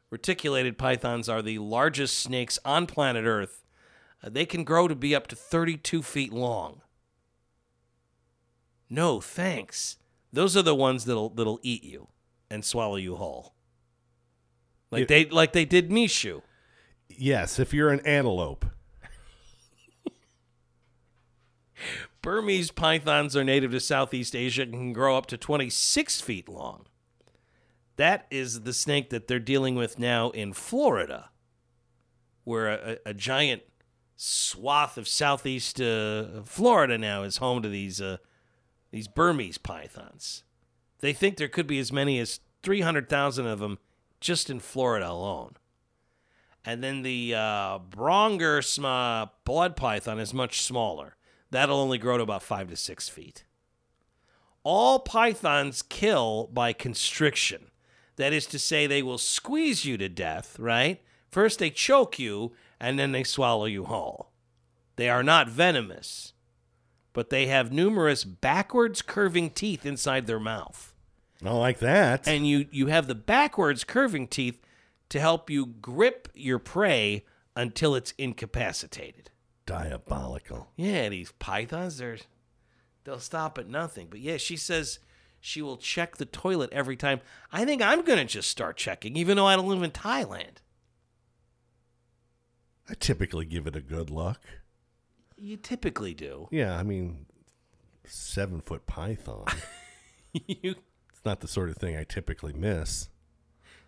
Reticulated 0.10 0.80
pythons 0.80 1.30
are 1.30 1.44
the 1.44 1.60
largest 1.60 2.18
snakes 2.18 2.58
on 2.66 2.88
planet 2.88 3.26
Earth. 3.26 3.64
Uh, 4.24 4.30
they 4.30 4.48
can 4.48 4.64
grow 4.64 4.88
to 4.88 4.96
be 4.96 5.14
up 5.14 5.28
to 5.28 5.36
32 5.36 6.02
feet 6.02 6.34
long. 6.34 6.82
No, 8.90 9.22
thanks. 9.22 9.98
Those 10.34 10.58
are 10.58 10.64
the 10.64 10.74
ones 10.74 11.06
that'll 11.06 11.30
that'll 11.30 11.60
eat 11.62 11.84
you 11.84 12.08
and 12.50 12.66
swallow 12.66 12.96
you 12.96 13.16
whole. 13.16 13.54
Like 14.92 15.08
they 15.08 15.26
like 15.26 15.54
they 15.54 15.66
did 15.66 15.90
Mishu. 15.90 16.42
Yes, 17.08 17.60
if 17.60 17.74
you're 17.74 17.90
an 17.90 18.00
antelope. 18.02 18.66
Burmese 22.22 22.72
pythons 22.72 23.38
are 23.38 23.44
native 23.44 23.72
to 23.72 23.80
Southeast 23.80 24.36
Asia 24.36 24.64
and 24.64 24.74
can 24.74 24.94
grow 24.94 25.18
up 25.18 25.26
to 25.28 25.38
26 25.38 26.20
feet 26.20 26.50
long. 26.50 26.86
That 27.96 28.26
is 28.30 28.62
the 28.62 28.74
snake 28.74 29.10
that 29.10 29.28
they're 29.28 29.40
dealing 29.40 29.76
with 29.76 30.00
now 30.00 30.30
in 30.32 30.54
Florida, 30.54 31.30
where 32.44 32.68
a, 32.68 32.92
a, 32.92 32.98
a 33.10 33.14
giant 33.14 33.64
swath 34.16 34.98
of 34.98 35.08
Southeast 35.08 35.80
uh, 35.80 36.44
Florida 36.44 36.98
now 36.98 37.24
is 37.24 37.38
home 37.38 37.62
to 37.62 37.70
these 37.70 38.02
uh, 38.02 38.18
these 38.92 39.08
Burmese 39.08 39.58
pythons. 39.58 40.44
They 41.00 41.14
think 41.14 41.38
there 41.38 41.48
could 41.48 41.68
be 41.68 41.80
as 41.80 41.94
many 41.94 42.20
as 42.20 42.42
300,000 42.64 43.46
of 43.46 43.60
them 43.60 43.78
just 44.20 44.50
in 44.50 44.60
Florida 44.60 45.10
alone. 45.10 45.56
And 46.66 46.84
then 46.84 47.02
the 47.02 47.34
uh, 47.36 47.80
blood 47.90 49.76
python 49.76 50.20
is 50.20 50.34
much 50.34 50.62
smaller. 50.62 51.16
That'll 51.52 51.80
only 51.80 51.98
grow 51.98 52.18
to 52.18 52.24
about 52.24 52.44
five 52.44 52.70
to 52.70 52.76
six 52.76 53.10
feet. 53.10 53.46
All 54.64 55.00
pythons 55.00 55.82
kill 55.82 56.50
by 56.54 56.74
constriction. 56.74 57.72
That 58.18 58.34
is 58.34 58.46
to 58.48 58.60
say, 58.60 58.86
they 58.86 59.02
will 59.02 59.18
squeeze 59.18 59.86
you 59.86 59.98
to 59.98 60.10
death, 60.10 60.60
right? 60.60 61.02
First, 61.32 61.60
they 61.60 61.70
choke 61.70 62.20
you, 62.20 62.54
and 62.80 63.00
then 63.00 63.14
they 63.14 63.24
swallow 63.24 63.66
you 63.66 63.86
whole. 63.86 64.32
They 64.98 65.10
are 65.10 65.24
not 65.24 65.48
venomous, 65.48 66.34
but 67.14 67.30
they 67.30 67.48
have 67.48 67.72
numerous 67.72 68.26
backwards 68.26 69.02
curving 69.02 69.52
teeth 69.52 69.86
inside 69.86 70.28
their 70.28 70.40
mouth 70.40 70.89
Not 71.42 71.56
like 71.56 71.80
that. 71.80 72.28
and 72.28 72.46
you 72.48 72.68
you 72.72 72.88
have 72.88 73.08
the 73.08 73.16
backwards 73.16 73.84
curving 73.84 74.28
teeth 74.28 74.60
to 75.10 75.20
help 75.20 75.50
you 75.50 75.66
grip 75.66 76.28
your 76.34 76.60
prey 76.60 77.26
until 77.56 77.96
it's 77.96 78.14
incapacitated. 78.18 79.32
diabolical. 79.66 80.70
Yeah, 80.76 81.10
these 81.10 81.32
pythons, 81.40 81.98
they're 81.98 82.18
they'll 83.06 83.20
stop 83.20 83.58
at 83.58 83.68
nothing. 83.70 84.08
But 84.10 84.20
yeah, 84.20 84.38
she 84.38 84.58
says 84.58 85.00
she 85.40 85.62
will 85.62 85.78
check 85.78 86.18
the 86.18 86.26
toilet 86.26 86.72
every 86.74 86.96
time. 86.98 87.22
I 87.52 87.64
think 87.66 87.82
I'm 87.82 88.02
gonna 88.04 88.26
just 88.26 88.50
start 88.50 88.76
checking, 88.78 89.16
even 89.16 89.38
though 89.38 89.48
I 89.48 89.56
don't 89.56 89.68
live 89.68 89.82
in 89.84 89.92
Thailand. 89.92 90.58
I 92.90 92.94
typically 92.96 93.46
give 93.46 93.68
it 93.68 93.76
a 93.76 93.82
good 93.82 94.10
look. 94.10 94.42
You 95.38 95.58
typically 95.58 96.14
do. 96.14 96.48
Yeah, 96.52 96.78
I 96.78 96.84
mean, 96.84 97.26
seven 98.04 98.62
foot 98.62 98.86
python. 98.88 99.46
you 100.34 100.76
not 101.30 101.42
the 101.42 101.48
sort 101.48 101.70
of 101.70 101.78
thing 101.78 101.96
I 101.96 102.04
typically 102.04 102.54
miss. 102.54 103.10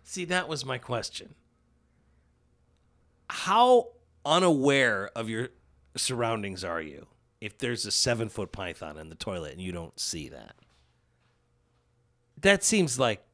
see, 0.04 0.24
that 0.26 0.48
was 0.48 0.64
my 0.64 0.78
question. 0.78 1.34
How 3.28 3.88
unaware 4.24 5.10
of 5.16 5.28
your 5.28 5.48
surroundings 5.96 6.62
are 6.62 6.80
you 6.80 7.08
if 7.40 7.58
there's 7.58 7.84
a 7.84 7.90
seven 7.90 8.28
foot 8.28 8.52
python 8.52 8.96
in 8.96 9.08
the 9.08 9.16
toilet 9.16 9.52
and 9.52 9.60
you 9.60 9.72
don't 9.72 9.98
see 9.98 10.28
that? 10.28 10.54
That 12.40 12.62
seems 12.62 12.96
like 12.98 13.24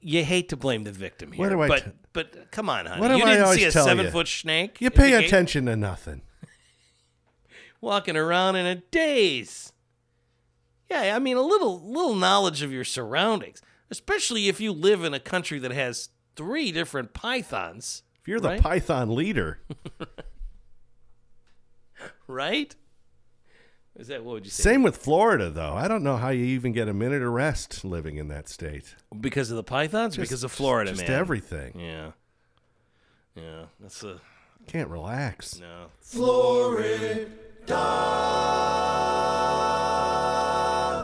you 0.00 0.24
hate 0.24 0.48
to 0.50 0.56
blame 0.56 0.84
the 0.84 0.92
victim 0.92 1.32
here. 1.32 1.44
What 1.44 1.50
do 1.50 1.62
I 1.62 1.68
but 1.68 1.84
t- 1.84 1.90
but 2.12 2.50
come 2.52 2.68
on, 2.70 2.86
honey. 2.86 3.00
What 3.00 3.08
do 3.08 3.16
you 3.16 3.24
I 3.24 3.34
didn't 3.34 3.54
see 3.54 3.64
a 3.64 3.72
seven 3.72 4.06
you? 4.06 4.12
foot 4.12 4.28
snake. 4.28 4.80
You 4.80 4.90
pay 4.90 5.12
attention 5.14 5.66
to 5.66 5.74
nothing. 5.74 6.22
walking 7.80 8.16
around 8.16 8.54
in 8.56 8.66
a 8.66 8.76
daze. 8.76 9.71
Yeah, 10.92 11.16
I 11.16 11.18
mean 11.18 11.36
a 11.36 11.42
little 11.42 11.80
little 11.80 12.14
knowledge 12.14 12.62
of 12.62 12.72
your 12.72 12.84
surroundings, 12.84 13.62
especially 13.90 14.48
if 14.48 14.60
you 14.60 14.72
live 14.72 15.04
in 15.04 15.14
a 15.14 15.20
country 15.20 15.58
that 15.60 15.72
has 15.72 16.10
three 16.36 16.72
different 16.72 17.14
pythons, 17.14 18.02
If 18.20 18.28
you're 18.28 18.40
the 18.40 18.48
Right? 18.50 18.60
python 18.60 19.14
leader, 19.14 19.60
right? 22.26 22.74
Is 23.96 24.08
that 24.08 24.24
what 24.24 24.32
would 24.34 24.44
you 24.46 24.50
say? 24.50 24.62
same 24.62 24.82
with 24.82 24.96
Florida, 24.96 25.50
though. 25.50 25.74
I 25.74 25.86
don't 25.86 26.02
know 26.02 26.16
how 26.16 26.30
you 26.30 26.44
even 26.46 26.72
get 26.72 26.88
a 26.88 26.94
minute 26.94 27.22
of 27.22 27.30
rest 27.32 27.84
living 27.84 28.16
in 28.16 28.28
that 28.28 28.48
state. 28.48 28.94
Because 29.20 29.50
of 29.50 29.56
the 29.56 29.62
pythons, 29.62 30.16
Just- 30.16 30.30
because 30.30 30.44
of 30.44 30.52
Florida, 30.52 30.92
just 30.92 31.06
man. 31.08 31.18
everything. 31.18 31.78
Yeah, 31.78 32.12
yeah. 33.34 33.66
That's 33.80 34.02
a 34.02 34.20
Can't 34.66 34.88
relax. 34.88 35.60
no. 35.60 35.88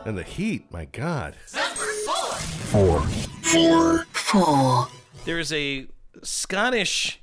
And 0.09 0.17
the 0.17 0.23
heat, 0.23 0.65
my 0.73 0.87
God. 0.87 1.37
There's 5.27 5.53
a 5.53 5.87
Scottish 6.23 7.21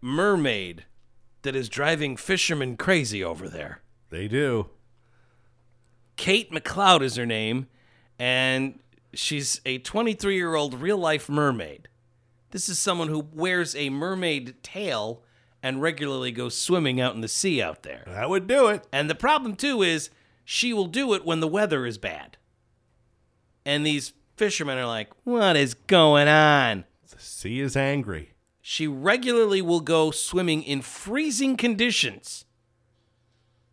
mermaid 0.00 0.86
that 1.42 1.54
is 1.54 1.68
driving 1.68 2.16
fishermen 2.16 2.78
crazy 2.78 3.22
over 3.22 3.50
there. 3.50 3.82
They 4.08 4.28
do. 4.28 4.70
Kate 6.16 6.50
McLeod 6.50 7.02
is 7.02 7.16
her 7.16 7.26
name, 7.26 7.66
and 8.18 8.78
she's 9.12 9.60
a 9.66 9.76
23 9.76 10.36
year 10.36 10.54
old 10.54 10.80
real 10.80 10.96
life 10.96 11.28
mermaid. 11.28 11.86
This 12.50 12.70
is 12.70 12.78
someone 12.78 13.08
who 13.08 13.28
wears 13.30 13.76
a 13.76 13.90
mermaid 13.90 14.62
tail 14.62 15.22
and 15.62 15.82
regularly 15.82 16.32
goes 16.32 16.56
swimming 16.56 16.98
out 16.98 17.14
in 17.14 17.20
the 17.20 17.28
sea 17.28 17.60
out 17.60 17.82
there. 17.82 18.04
That 18.06 18.30
would 18.30 18.46
do 18.46 18.68
it. 18.68 18.86
And 18.90 19.10
the 19.10 19.14
problem, 19.14 19.54
too, 19.54 19.82
is 19.82 20.08
she 20.48 20.72
will 20.72 20.86
do 20.86 21.12
it 21.12 21.26
when 21.26 21.40
the 21.40 21.48
weather 21.48 21.84
is 21.84 21.98
bad. 21.98 22.36
And 23.64 23.84
these 23.84 24.12
fishermen 24.36 24.78
are 24.78 24.86
like, 24.86 25.10
what 25.24 25.56
is 25.56 25.74
going 25.74 26.28
on? 26.28 26.84
The 27.10 27.18
sea 27.18 27.58
is 27.58 27.76
angry. 27.76 28.30
She 28.62 28.86
regularly 28.86 29.60
will 29.60 29.80
go 29.80 30.12
swimming 30.12 30.62
in 30.62 30.82
freezing 30.82 31.56
conditions 31.56 32.44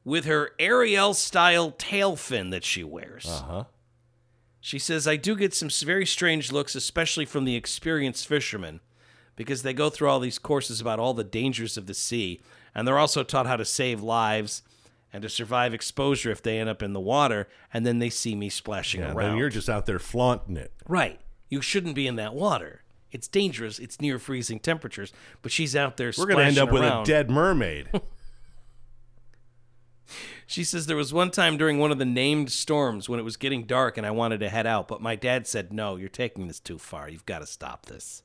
with 0.03 0.25
her 0.25 0.51
Ariel 0.57 1.13
style 1.13 1.71
tail 1.77 2.15
fin 2.15 2.49
that 2.49 2.65
she 2.65 2.83
wears. 2.83 3.27
Uh 3.27 3.43
huh. 3.43 3.63
She 4.59 4.79
says, 4.79 5.07
I 5.07 5.15
do 5.15 5.35
get 5.35 5.53
some 5.53 5.69
very 5.69 6.07
strange 6.07 6.51
looks, 6.51 6.73
especially 6.73 7.25
from 7.25 7.45
the 7.45 7.55
experienced 7.55 8.27
fishermen, 8.27 8.79
because 9.35 9.61
they 9.61 9.73
go 9.73 9.91
through 9.91 10.09
all 10.09 10.19
these 10.19 10.39
courses 10.39 10.81
about 10.81 10.99
all 10.99 11.13
the 11.13 11.23
dangers 11.23 11.77
of 11.77 11.85
the 11.85 11.93
sea, 11.93 12.41
and 12.73 12.87
they're 12.87 12.97
also 12.97 13.23
taught 13.23 13.45
how 13.45 13.57
to 13.57 13.65
save 13.65 14.01
lives 14.01 14.63
and 15.13 15.21
to 15.21 15.29
survive 15.29 15.73
exposure 15.73 16.31
if 16.31 16.41
they 16.41 16.59
end 16.59 16.67
up 16.69 16.81
in 16.83 16.91
the 16.93 16.99
water, 16.99 17.47
and 17.73 17.85
then 17.85 17.99
they 17.99 18.09
see 18.09 18.35
me 18.35 18.49
splashing 18.49 18.99
Yeah, 19.01 19.13
around. 19.13 19.29
then 19.29 19.37
you're 19.37 19.49
just 19.49 19.69
out 19.69 19.85
there 19.85 19.99
flaunting 19.99 20.57
it. 20.57 20.73
right. 20.87 21.19
You 21.49 21.61
shouldn't 21.61 21.93
be 21.93 22.07
in 22.07 22.15
that 22.15 22.33
water. 22.33 22.81
It's 23.11 23.27
dangerous. 23.27 23.77
It's 23.77 24.01
near 24.01 24.17
freezing 24.17 24.59
temperatures, 24.59 25.13
but 25.43 25.51
she's 25.51 25.75
out 25.75 25.97
there 25.97 26.11
We're 26.17 26.25
going 26.25 26.39
to 26.39 26.45
end 26.45 26.57
up 26.57 26.71
with 26.71 26.81
a 26.81 27.03
dead 27.05 27.29
mermaid. 27.29 27.89
She 30.45 30.63
says 30.63 30.85
there 30.85 30.97
was 30.97 31.13
one 31.13 31.31
time 31.31 31.57
during 31.57 31.79
one 31.79 31.91
of 31.91 31.97
the 31.97 32.05
named 32.05 32.51
storms 32.51 33.07
when 33.07 33.19
it 33.19 33.23
was 33.23 33.37
getting 33.37 33.63
dark 33.63 33.97
and 33.97 34.05
I 34.05 34.11
wanted 34.11 34.39
to 34.41 34.49
head 34.49 34.67
out, 34.67 34.87
but 34.87 35.01
my 35.01 35.15
dad 35.15 35.47
said, 35.47 35.71
No, 35.73 35.95
you're 35.95 36.09
taking 36.09 36.47
this 36.47 36.59
too 36.59 36.77
far. 36.77 37.09
You've 37.09 37.25
got 37.25 37.39
to 37.39 37.47
stop 37.47 37.85
this. 37.85 38.21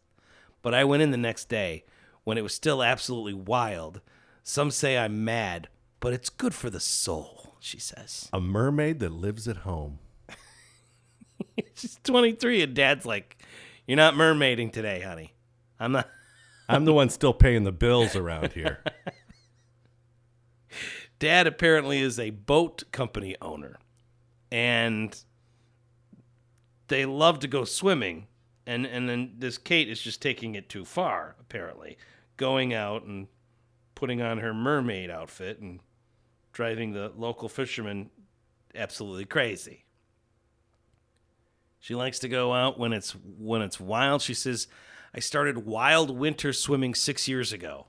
But 0.61 0.75
I 0.75 0.85
went 0.85 1.03
in 1.03 1.13
the 1.13 1.17
next 1.17 1.49
day 1.49 1.85
when 2.25 2.37
it 2.37 2.43
was 2.43 2.53
still 2.53 2.83
absolutely 2.83 3.33
wild. 3.35 4.01
Some 4.43 4.71
say 4.71 4.99
I'm 4.99 5.25
mad, 5.25 5.69
but 6.01 6.13
it's 6.13 6.31
good 6.31 6.55
for 6.55 6.71
the 6.71 6.81
soul, 6.81 7.57
she 7.61 7.79
says. 7.79 8.29
a 8.33 8.41
mermaid 8.41 9.01
that 9.01 9.13
lives 9.13 9.49
at 9.49 9.59
home. 9.59 9.99
She's 11.75 11.99
23 12.05 12.63
and 12.63 12.75
dad's 12.75 13.07
like, 13.07 13.39
You're 13.87 13.97
not 13.97 14.15
mermaiding 14.15 14.73
today, 14.73 15.01
honey. 15.01 15.35
I'm 15.81 15.93
not. 15.93 16.09
I'm 16.69 16.85
the 16.85 16.93
one 16.93 17.09
still 17.09 17.33
paying 17.33 17.65
the 17.65 17.73
bills 17.73 18.15
around 18.15 18.53
here. 18.53 18.85
Dad 21.19 21.47
apparently 21.47 22.01
is 22.01 22.19
a 22.19 22.31
boat 22.31 22.85
company 22.93 23.35
owner, 23.41 23.79
and 24.53 25.19
they 26.89 27.07
love 27.07 27.39
to 27.41 27.49
go 27.49 27.65
swimming. 27.65 28.27
And 28.67 28.85
and 28.85 29.09
then 29.09 29.37
this 29.39 29.57
Kate 29.57 29.89
is 29.89 30.01
just 30.01 30.21
taking 30.21 30.55
it 30.55 30.69
too 30.69 30.85
far. 30.85 31.37
Apparently, 31.41 31.97
going 32.37 32.75
out 32.75 33.05
and 33.05 33.29
putting 33.95 34.21
on 34.21 34.39
her 34.39 34.53
mermaid 34.53 35.11
outfit 35.11 35.59
and 35.59 35.81
driving 36.53 36.93
the 36.93 37.13
local 37.17 37.49
fishermen 37.49 38.11
absolutely 38.75 39.25
crazy. 39.25 39.85
She 41.81 41.95
likes 41.95 42.19
to 42.21 42.29
go 42.29 42.53
out 42.53 42.79
when 42.79 42.93
it's 42.93 43.13
when 43.13 43.63
it's 43.63 43.79
wild. 43.79 44.21
She 44.23 44.35
says, 44.35 44.67
"I 45.15 45.21
started 45.21 45.59
wild 45.67 46.11
winter 46.17 46.53
swimming 46.53 46.95
6 46.95 47.29
years 47.29 47.53
ago." 47.53 47.87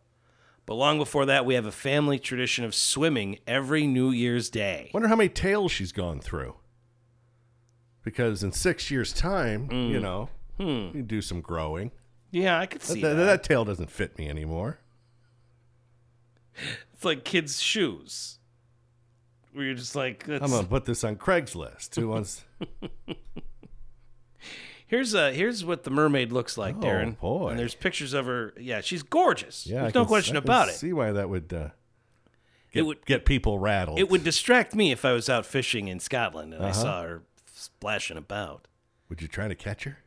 But 0.65 0.76
long 0.76 1.00
before 1.00 1.26
that, 1.26 1.45
we 1.45 1.56
have 1.56 1.65
a 1.65 1.72
family 1.72 2.19
tradition 2.19 2.63
of 2.63 2.76
swimming 2.76 3.39
every 3.48 3.88
New 3.88 4.12
Year's 4.12 4.50
Day. 4.52 4.91
Wonder 4.93 5.08
how 5.10 5.15
many 5.15 5.30
tails 5.30 5.72
she's 5.72 5.91
gone 5.91 6.19
through. 6.19 6.56
Because 8.04 8.43
in 8.43 8.52
six 8.52 8.91
years' 8.91 9.12
time, 9.12 9.67
Mm. 9.69 9.89
you 9.89 10.00
know, 10.00 10.30
Hmm. 10.58 10.95
you 10.95 11.02
do 11.02 11.22
some 11.24 11.41
growing. 11.41 11.91
Yeah, 12.32 12.60
I 12.60 12.67
could 12.67 12.84
see 12.84 13.02
that- 13.02 13.15
that. 13.15 13.26
that 13.26 13.43
tail 13.43 13.65
doesn't 13.65 13.89
fit 13.89 14.17
me 14.19 14.30
anymore. 14.30 14.80
It's 16.93 17.04
like 17.06 17.24
kids' 17.24 17.62
shoes. 17.62 18.38
Where 19.54 19.66
you're 19.66 19.74
just 19.76 19.96
like, 19.96 20.26
that's, 20.26 20.44
I'm 20.44 20.50
gonna 20.52 20.68
put 20.68 20.86
this 20.86 21.04
on 21.04 21.16
Craigslist. 21.16 21.96
Who 21.96 22.10
wants? 22.10 22.44
here's 24.88 25.14
a 25.14 25.32
here's 25.34 25.64
what 25.66 25.84
the 25.84 25.90
mermaid 25.92 26.32
looks 26.32 26.58
like, 26.58 26.76
Oh, 26.78 26.82
Darren. 26.82 27.20
boy. 27.20 27.50
And 27.50 27.60
there's 27.60 27.76
pictures 27.76 28.14
of 28.14 28.26
her. 28.26 28.54
Yeah, 28.60 28.82
she's 28.82 29.04
gorgeous. 29.04 29.66
Yeah, 29.68 29.82
there's 29.82 29.94
can 29.94 30.00
no 30.00 30.04
s- 30.04 30.08
question 30.08 30.38
I 30.38 30.40
can 30.42 30.46
about 30.48 30.70
it. 30.70 30.76
See 30.76 30.94
why 30.94 31.12
that 31.12 31.30
would 31.30 31.52
uh, 31.54 31.70
get 32.72 32.86
would- 32.86 33.06
get 33.06 33.26
people 33.26 33.60
rattled. 33.60 34.00
It 34.00 34.10
would 34.10 34.24
distract 34.24 34.76
me 34.76 34.92
if 34.92 35.04
I 35.06 35.14
was 35.14 35.30
out 35.30 35.46
fishing 35.46 35.88
in 35.88 36.00
Scotland 36.00 36.54
and 36.54 36.64
I 36.64 36.70
Uh-huh. 36.70 36.82
saw 36.82 37.04
her 37.04 37.22
splashing 37.54 38.18
about. 38.18 38.68
Would 39.10 39.22
you 39.22 39.28
try 39.28 39.48
to 39.48 39.56
catch 39.56 39.84
her? 39.86 39.98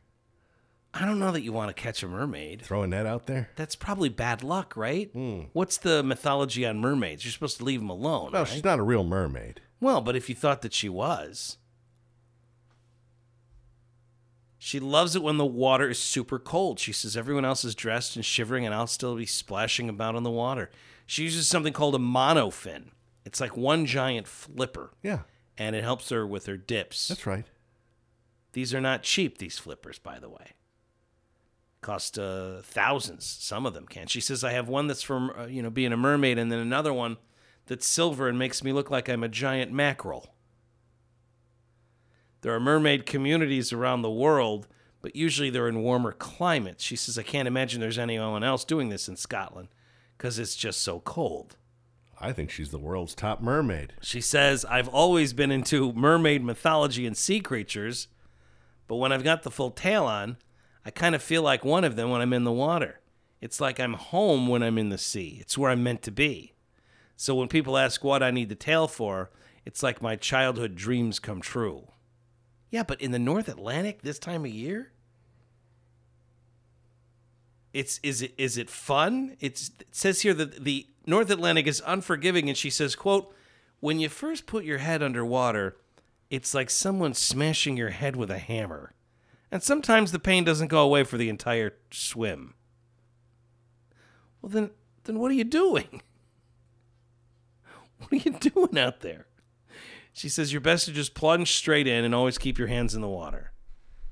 I 0.93 1.05
don't 1.05 1.17
know 1.19 1.31
that 1.31 1.41
you 1.41 1.51
want 1.51 1.75
to 1.75 1.81
catch 1.81 2.03
a 2.03 2.07
mermaid. 2.07 2.61
Throwing 2.61 2.91
that 2.91 3.05
out 3.07 3.25
there? 3.25 3.49
That's 3.55 3.75
probably 3.75 4.09
bad 4.09 4.43
luck, 4.43 4.77
right? 4.77 5.09
Hmm. 5.11 5.41
What's 5.53 5.77
the 5.77 6.03
mythology 6.03 6.65
on 6.67 6.79
mermaids? 6.79 7.25
You're 7.25 7.31
supposed 7.31 7.57
to 7.57 7.63
leave 7.63 7.79
them 7.79 7.89
alone. 7.89 8.31
No, 8.31 8.39
right? 8.39 8.47
she's 8.47 8.63
not 8.63 8.77
a 8.79 8.83
real 8.83 9.03
mermaid. 9.03 9.61
Well, 9.79 10.01
but 10.01 10.15
if 10.15 10.29
you 10.29 10.35
thought 10.35 10.61
that 10.61 10.73
she 10.73 10.89
was. 10.89 11.57
She 14.57 14.79
loves 14.79 15.15
it 15.15 15.23
when 15.23 15.37
the 15.37 15.45
water 15.45 15.89
is 15.89 15.99
super 15.99 16.39
cold. 16.39 16.79
She 16.79 16.93
says 16.93 17.17
everyone 17.17 17.43
else 17.43 17.65
is 17.65 17.75
dressed 17.75 18.15
and 18.15 18.23
shivering, 18.23 18.65
and 18.65 18.73
I'll 18.73 18.87
still 18.87 19.15
be 19.15 19.25
splashing 19.25 19.89
about 19.89 20.15
in 20.15 20.23
the 20.23 20.31
water. 20.31 20.69
She 21.05 21.23
uses 21.23 21.47
something 21.49 21.73
called 21.73 21.95
a 21.95 21.99
monofin. 21.99 22.91
It's 23.25 23.41
like 23.41 23.57
one 23.57 23.85
giant 23.85 24.27
flipper, 24.27 24.91
Yeah, 25.01 25.19
and 25.57 25.75
it 25.75 25.83
helps 25.83 26.09
her 26.09 26.25
with 26.25 26.45
her 26.45 26.55
dips. 26.55 27.07
that's 27.09 27.25
right. 27.25 27.45
These 28.53 28.73
are 28.73 28.81
not 28.81 29.03
cheap, 29.03 29.37
these 29.39 29.57
flippers, 29.57 29.97
by 29.99 30.19
the 30.19 30.29
way. 30.29 30.51
Cost 31.83 32.17
uh, 32.17 32.61
thousands, 32.63 33.25
some 33.25 33.65
of 33.67 33.73
them 33.73 33.85
can. 33.85 34.07
She 34.07 34.21
says, 34.21 34.43
I 34.43 34.53
have 34.53 34.67
one 34.67 34.87
that's 34.87 35.03
from, 35.03 35.31
uh, 35.37 35.45
you 35.45 35.61
know, 35.61 35.69
being 35.69 35.93
a 35.93 35.97
mermaid, 35.97 36.39
and 36.39 36.51
then 36.51 36.59
another 36.59 36.91
one 36.93 37.17
that's 37.67 37.85
silver 37.85 38.27
and 38.27 38.39
makes 38.39 38.63
me 38.63 38.73
look 38.73 38.89
like 38.89 39.07
I'm 39.07 39.23
a 39.23 39.29
giant 39.29 39.71
mackerel. 39.71 40.33
There 42.41 42.53
are 42.53 42.59
mermaid 42.59 43.05
communities 43.05 43.71
around 43.71 44.01
the 44.01 44.11
world, 44.11 44.67
but 45.01 45.15
usually 45.15 45.49
they're 45.49 45.69
in 45.69 45.81
warmer 45.81 46.11
climates. 46.11 46.83
She 46.83 46.95
says, 46.95 47.17
I 47.17 47.23
can't 47.23 47.47
imagine 47.47 47.79
there's 47.79 47.99
anyone 47.99 48.43
else 48.43 48.65
doing 48.65 48.89
this 48.89 49.07
in 49.07 49.15
Scotland 49.15 49.69
because 50.17 50.39
it's 50.39 50.55
just 50.55 50.81
so 50.81 50.99
cold. 51.01 51.57
I 52.19 52.31
think 52.31 52.49
she's 52.49 52.71
the 52.71 52.79
world's 52.79 53.15
top 53.15 53.41
mermaid. 53.41 53.93
She 54.01 54.21
says, 54.21 54.65
I've 54.65 54.87
always 54.87 55.33
been 55.33 55.51
into 55.51 55.91
mermaid 55.93 56.43
mythology 56.43 57.05
and 57.05 57.17
sea 57.17 57.41
creatures, 57.41 58.07
but 58.87 58.95
when 58.95 59.11
I've 59.11 59.23
got 59.23 59.43
the 59.43 59.51
full 59.51 59.71
tail 59.71 60.05
on, 60.05 60.37
I 60.85 60.91
kind 60.91 61.15
of 61.15 61.23
feel 61.23 61.41
like 61.41 61.63
one 61.63 61.83
of 61.83 61.95
them 61.95 62.09
when 62.09 62.21
I'm 62.21 62.33
in 62.33 62.43
the 62.43 62.51
water. 62.51 62.99
It's 63.41 63.59
like 63.59 63.79
I'm 63.79 63.93
home 63.93 64.47
when 64.47 64.63
I'm 64.63 64.77
in 64.77 64.89
the 64.89 64.97
sea. 64.97 65.37
It's 65.41 65.57
where 65.57 65.69
I'm 65.69 65.83
meant 65.83 66.01
to 66.03 66.11
be. 66.11 66.53
So 67.15 67.35
when 67.35 67.47
people 67.47 67.77
ask 67.77 68.03
what 68.03 68.23
I 68.23 68.31
need 68.31 68.49
the 68.49 68.55
tail 68.55 68.87
for, 68.87 69.31
it's 69.65 69.83
like 69.83 70.01
my 70.01 70.15
childhood 70.15 70.75
dreams 70.75 71.19
come 71.19 71.41
true. 71.41 71.87
Yeah, 72.69 72.83
but 72.83 73.01
in 73.01 73.11
the 73.11 73.19
North 73.19 73.47
Atlantic 73.47 74.01
this 74.01 74.19
time 74.19 74.45
of 74.45 74.51
year? 74.51 74.91
It's 77.71 77.99
is 78.03 78.21
it 78.21 78.33
is 78.37 78.57
it 78.57 78.69
fun? 78.69 79.35
It's, 79.39 79.71
it 79.79 79.87
says 79.91 80.21
here 80.21 80.33
that 80.35 80.63
the 80.63 80.87
North 81.05 81.29
Atlantic 81.29 81.67
is 81.67 81.81
unforgiving 81.85 82.49
and 82.49 82.57
she 82.57 82.69
says, 82.69 82.95
quote, 82.95 83.33
when 83.79 83.99
you 83.99 84.09
first 84.09 84.45
put 84.45 84.63
your 84.63 84.77
head 84.77 85.03
underwater, 85.03 85.75
it's 86.29 86.53
like 86.53 86.69
someone 86.69 87.13
smashing 87.13 87.77
your 87.77 87.89
head 87.89 88.15
with 88.15 88.31
a 88.31 88.37
hammer. 88.37 88.93
And 89.53 89.61
sometimes 89.61 90.11
the 90.11 90.17
pain 90.17 90.43
doesn't 90.43 90.69
go 90.69 90.81
away 90.81 91.03
for 91.03 91.15
the 91.15 91.29
entire 91.29 91.75
swim. 91.91 92.55
Well 94.41 94.49
then 94.49 94.71
then 95.03 95.19
what 95.19 95.29
are 95.29 95.35
you 95.35 95.43
doing? 95.43 96.01
What 97.99 98.11
are 98.11 98.29
you 98.29 98.37
doing 98.37 98.77
out 98.77 98.99
there? 98.99 99.27
She 100.11 100.27
says 100.27 100.51
you're 100.51 100.59
best 100.59 100.85
to 100.85 100.91
just 100.91 101.13
plunge 101.13 101.53
straight 101.53 101.87
in 101.87 102.03
and 102.03 102.13
always 102.13 102.37
keep 102.37 102.57
your 102.57 102.67
hands 102.67 102.95
in 102.95 103.01
the 103.01 103.07
water. 103.07 103.53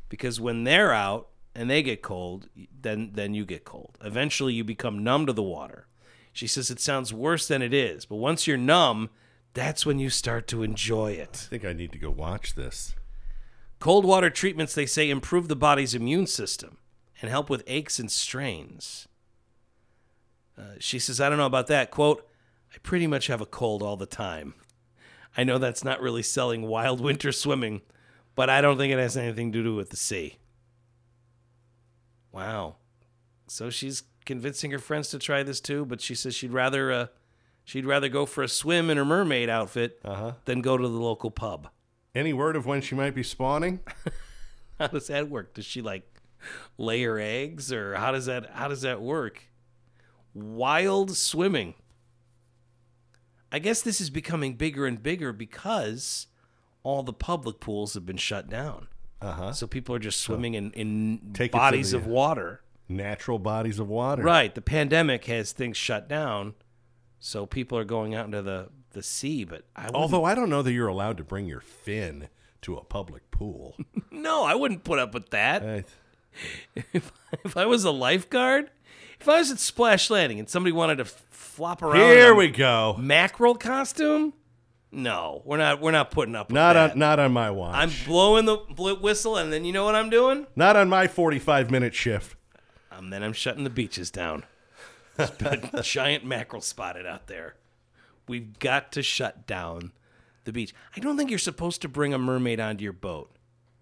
Because 0.08 0.40
when 0.40 0.64
they're 0.64 0.94
out 0.94 1.28
and 1.54 1.70
they 1.70 1.84
get 1.84 2.02
cold, 2.04 2.48
then 2.80 3.10
then 3.14 3.34
you 3.34 3.44
get 3.44 3.66
cold. 3.66 3.98
Eventually 4.02 4.54
you 4.54 4.64
become 4.64 5.04
numb 5.04 5.26
to 5.26 5.34
the 5.34 5.42
water. 5.42 5.88
She 6.32 6.46
says 6.46 6.70
it 6.70 6.80
sounds 6.80 7.14
worse 7.14 7.48
than 7.48 7.64
it 7.64 7.74
is, 7.74 8.06
but 8.06 8.18
once 8.18 8.46
you're 8.46 8.58
numb, 8.58 9.10
that's 9.56 9.88
when 9.88 9.98
you 9.98 10.12
start 10.12 10.48
to 10.50 10.62
enjoy 10.62 11.14
it. 11.14 11.48
I 11.48 11.50
think 11.50 11.66
I 11.66 11.74
need 11.74 11.92
to 11.94 11.98
go 11.98 12.12
watch 12.12 12.54
this. 12.54 12.94
Cold 13.82 14.06
water 14.06 14.30
treatments, 14.30 14.74
they 14.74 14.86
say, 14.86 15.10
improve 15.10 15.48
the 15.50 15.56
body's 15.56 15.94
immune 15.94 16.28
system 16.28 16.78
and 17.22 17.30
help 17.30 17.50
with 17.50 17.64
aches 17.68 18.00
and 18.00 18.10
strains. 18.10 19.08
Uh, 20.58 20.76
she 20.80 21.00
says, 21.00 21.20
I 21.20 21.28
don't 21.28 21.38
know 21.40 21.46
about 21.48 21.68
that. 21.68 21.92
Quote, 21.92 22.26
I 22.74 22.78
pretty 22.84 23.08
much 23.08 23.28
have 23.28 23.42
a 23.42 23.46
cold 23.46 23.82
all 23.84 23.98
the 23.98 24.06
time. 24.06 24.54
I 25.38 25.44
know 25.44 25.58
that's 25.58 25.84
not 25.84 26.00
really 26.00 26.22
selling 26.24 26.62
wild 26.62 27.02
winter 27.10 27.32
swimming, 27.32 27.82
but 28.36 28.50
I 28.50 28.62
don't 28.62 28.78
think 28.78 28.94
it 28.94 29.00
has 29.00 29.18
anything 29.18 29.52
to 29.52 29.64
do 29.64 29.76
with 29.76 29.90
the 29.90 29.98
sea. 29.98 30.38
Wow. 32.32 32.76
So 33.48 33.70
she's 33.70 34.04
convincing 34.26 34.72
her 34.72 34.80
friends 34.80 35.10
to 35.10 35.20
try 35.20 35.44
this 35.44 35.60
too, 35.60 35.86
but 35.86 36.00
she 36.02 36.16
says 36.16 36.36
she'd 36.36 36.54
rather 36.54 36.92
uh, 36.92 37.08
she'd 37.66 37.86
rather 37.86 38.08
go 38.10 38.26
for 38.26 38.44
a 38.44 38.48
swim 38.48 38.90
in 38.90 38.98
her 38.98 39.04
mermaid 39.06 39.50
outfit 39.50 40.00
Uh-huh. 40.06 40.34
than 40.46 40.62
go 40.62 40.78
to 40.78 40.88
the 40.88 41.00
local 41.00 41.32
pub. 41.32 41.68
Any 42.14 42.34
word 42.34 42.56
of 42.56 42.66
when 42.66 42.82
she 42.82 42.96
might 42.96 43.16
be 43.16 43.24
spawning? 43.24 43.80
How 44.80 44.88
does 44.88 45.08
that 45.08 45.30
work? 45.30 45.54
Does 45.54 45.66
she 45.66 45.82
like 45.82 46.04
lay 46.78 47.04
her 47.04 47.20
eggs 47.20 47.72
or 47.72 47.94
how 47.96 48.12
does 48.12 48.26
that 48.26 48.50
how 48.54 48.68
does 48.68 48.82
that 48.82 49.00
work? 49.00 49.44
Wild 50.34 51.16
swimming. 51.16 51.76
I 53.52 53.60
guess 53.60 53.82
this 53.84 54.02
is 54.02 54.10
becoming 54.10 54.56
bigger 54.56 54.88
and 54.88 55.04
bigger 55.04 55.34
because 55.34 56.26
all 56.84 57.04
the 57.04 57.14
public 57.14 57.60
pools 57.60 57.94
have 57.94 58.06
been 58.08 58.18
shut 58.18 58.50
down. 58.50 58.88
Uh-huh. 59.22 59.54
So 59.54 59.68
people 59.68 59.94
are 59.94 60.00
just 60.00 60.20
swimming 60.22 60.56
in, 60.56 60.72
in 60.72 61.32
Take 61.34 61.52
bodies 61.52 61.92
the- 61.92 61.98
of 61.98 62.08
water. 62.08 62.62
Natural 62.90 63.38
bodies 63.40 63.78
of 63.80 63.88
water. 63.88 64.24
Right. 64.24 64.54
The 64.54 64.62
pandemic 64.62 65.26
has 65.26 65.52
things 65.52 65.78
shut 65.78 66.10
down. 66.10 66.56
So 67.20 67.46
people 67.46 67.78
are 67.78 67.86
going 67.86 68.16
out 68.16 68.26
into 68.26 68.42
the, 68.42 68.70
the 68.94 69.04
sea, 69.04 69.44
but 69.44 69.64
I 69.76 69.82
wouldn't, 69.84 69.96
Although 69.96 70.24
I 70.26 70.36
don't 70.36 70.50
know 70.50 70.62
that 70.62 70.72
you're 70.74 70.88
allowed 70.88 71.18
to 71.18 71.24
bring 71.24 71.46
your 71.48 71.62
fin 71.62 72.28
to 72.64 72.76
a 72.78 72.84
public 72.84 73.30
pool. 73.32 73.76
no, 74.12 74.44
I 74.44 74.56
wouldn't 74.56 74.84
put 74.84 75.00
up 75.00 75.14
with 75.14 75.30
that. 75.32 75.64
I- 75.64 75.84
if, 76.94 77.12
if 77.44 77.58
I 77.58 77.66
was 77.66 77.84
a 77.84 77.92
lifeguard, 77.92 78.72
if 79.20 79.28
I 79.28 79.40
was 79.40 79.52
at 79.52 79.60
Splash 79.60 80.10
Landing 80.10 80.40
and 80.40 80.48
somebody 80.50 80.72
wanted 80.72 80.96
to 80.98 81.04
f- 81.04 81.24
flop 81.30 81.82
around, 81.82 81.98
Here 81.98 82.28
in 82.28 82.34
a 82.34 82.36
we 82.36 82.48
go. 82.50 82.96
mackerel 82.98 83.56
costume. 83.56 84.34
No, 84.94 85.42
we're 85.46 85.58
not. 85.58 85.80
We're 85.82 85.92
not 85.92 86.12
putting 86.12 86.36
up. 86.36 86.50
With 86.50 86.56
Not 86.56 86.74
that. 86.74 86.92
on 86.92 87.00
not 87.00 87.20
on 87.20 87.32
my 87.32 87.50
watch. 87.52 87.76
I'm 87.76 87.92
blowing 88.06 88.44
the 88.46 88.58
bl- 88.58 88.96
whistle, 88.96 89.38
and 89.38 89.52
then 89.52 89.64
you 89.66 89.72
know 89.72 89.86
what 89.86 89.96
I'm 89.96 90.10
doing? 90.10 90.48
not 90.56 90.76
on 90.76 90.90
my 90.90 91.08
45 91.08 91.72
minute 91.72 91.94
shift. 91.96 92.36
Um, 92.92 93.10
then 93.10 93.24
I'm 93.24 93.32
shutting 93.34 93.64
the 93.64 93.70
beaches 93.70 94.12
down. 94.12 94.44
There's 95.18 95.30
been 95.32 95.70
a 95.74 95.82
giant 95.82 96.26
mackerel 96.26 96.62
spotted 96.62 97.06
out 97.06 97.28
there. 97.28 97.56
We've 98.28 98.58
got 98.60 98.92
to 98.94 99.04
shut 99.04 99.46
down 99.48 99.92
the 100.44 100.54
beach. 100.54 100.74
I 100.96 101.00
don't 101.00 101.18
think 101.18 101.30
you're 101.30 101.40
supposed 101.40 101.82
to 101.82 101.90
bring 101.90 102.14
a 102.14 102.18
mermaid 102.18 102.60
onto 102.60 102.84
your 102.84 102.94
boat. 102.94 103.36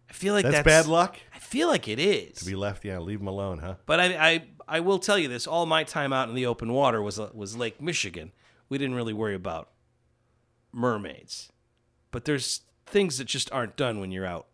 I 0.10 0.14
feel 0.14 0.34
like 0.34 0.44
That's, 0.44 0.58
that's, 0.58 0.66
bad 0.66 0.88
luck. 0.88 1.18
I 1.34 1.40
feel 1.40 1.68
like 1.68 1.88
it 1.88 2.00
is. 2.00 2.40
To 2.40 2.46
be 2.46 2.56
left, 2.56 2.84
yeah, 2.84 2.98
leave 2.98 3.20
them 3.20 3.28
alone, 3.28 3.60
huh? 3.60 3.76
But 3.86 4.00
I, 4.00 4.06
I, 4.30 4.44
I 4.68 4.80
will 4.80 4.98
tell 5.00 5.20
you 5.20 5.28
this: 5.28 5.46
all 5.46 5.66
my 5.66 5.84
time 5.84 6.12
out 6.12 6.30
in 6.30 6.36
the 6.36 6.48
open 6.48 6.74
water 6.74 7.02
was 7.02 7.20
was 7.34 7.56
Lake 7.56 7.80
Michigan. 7.80 8.32
We 8.70 8.78
didn't 8.78 8.96
really 8.96 9.14
worry 9.14 9.36
about 9.36 9.70
mermaids, 10.72 11.52
but 12.12 12.26
there's 12.26 12.62
things 12.86 13.20
that 13.20 13.26
just 13.26 13.52
aren't 13.52 13.76
done 13.76 14.00
when 14.00 14.12
you're 14.12 14.26
out 14.26 14.48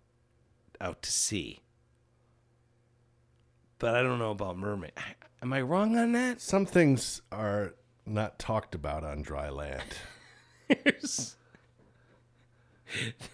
out 0.81 1.01
to 1.03 1.11
sea. 1.11 1.61
But 3.79 3.95
I 3.95 4.03
don't 4.03 4.19
know 4.19 4.31
about 4.31 4.57
mermaid. 4.57 4.93
Am 5.41 5.53
I 5.53 5.61
wrong 5.61 5.97
on 5.97 6.13
that? 6.13 6.41
Some 6.41 6.65
things 6.65 7.21
are 7.31 7.75
not 8.05 8.37
talked 8.39 8.75
about 8.75 9.03
on 9.03 9.21
dry 9.21 9.49
land. 9.49 9.83
There's, 10.83 11.35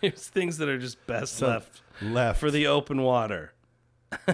there's 0.01 0.27
things 0.27 0.57
that 0.57 0.67
are 0.67 0.77
just 0.79 1.05
best 1.07 1.41
left 1.41 1.81
Left. 2.01 2.39
for 2.39 2.51
the 2.51 2.67
open 2.67 3.01
water. 3.03 3.53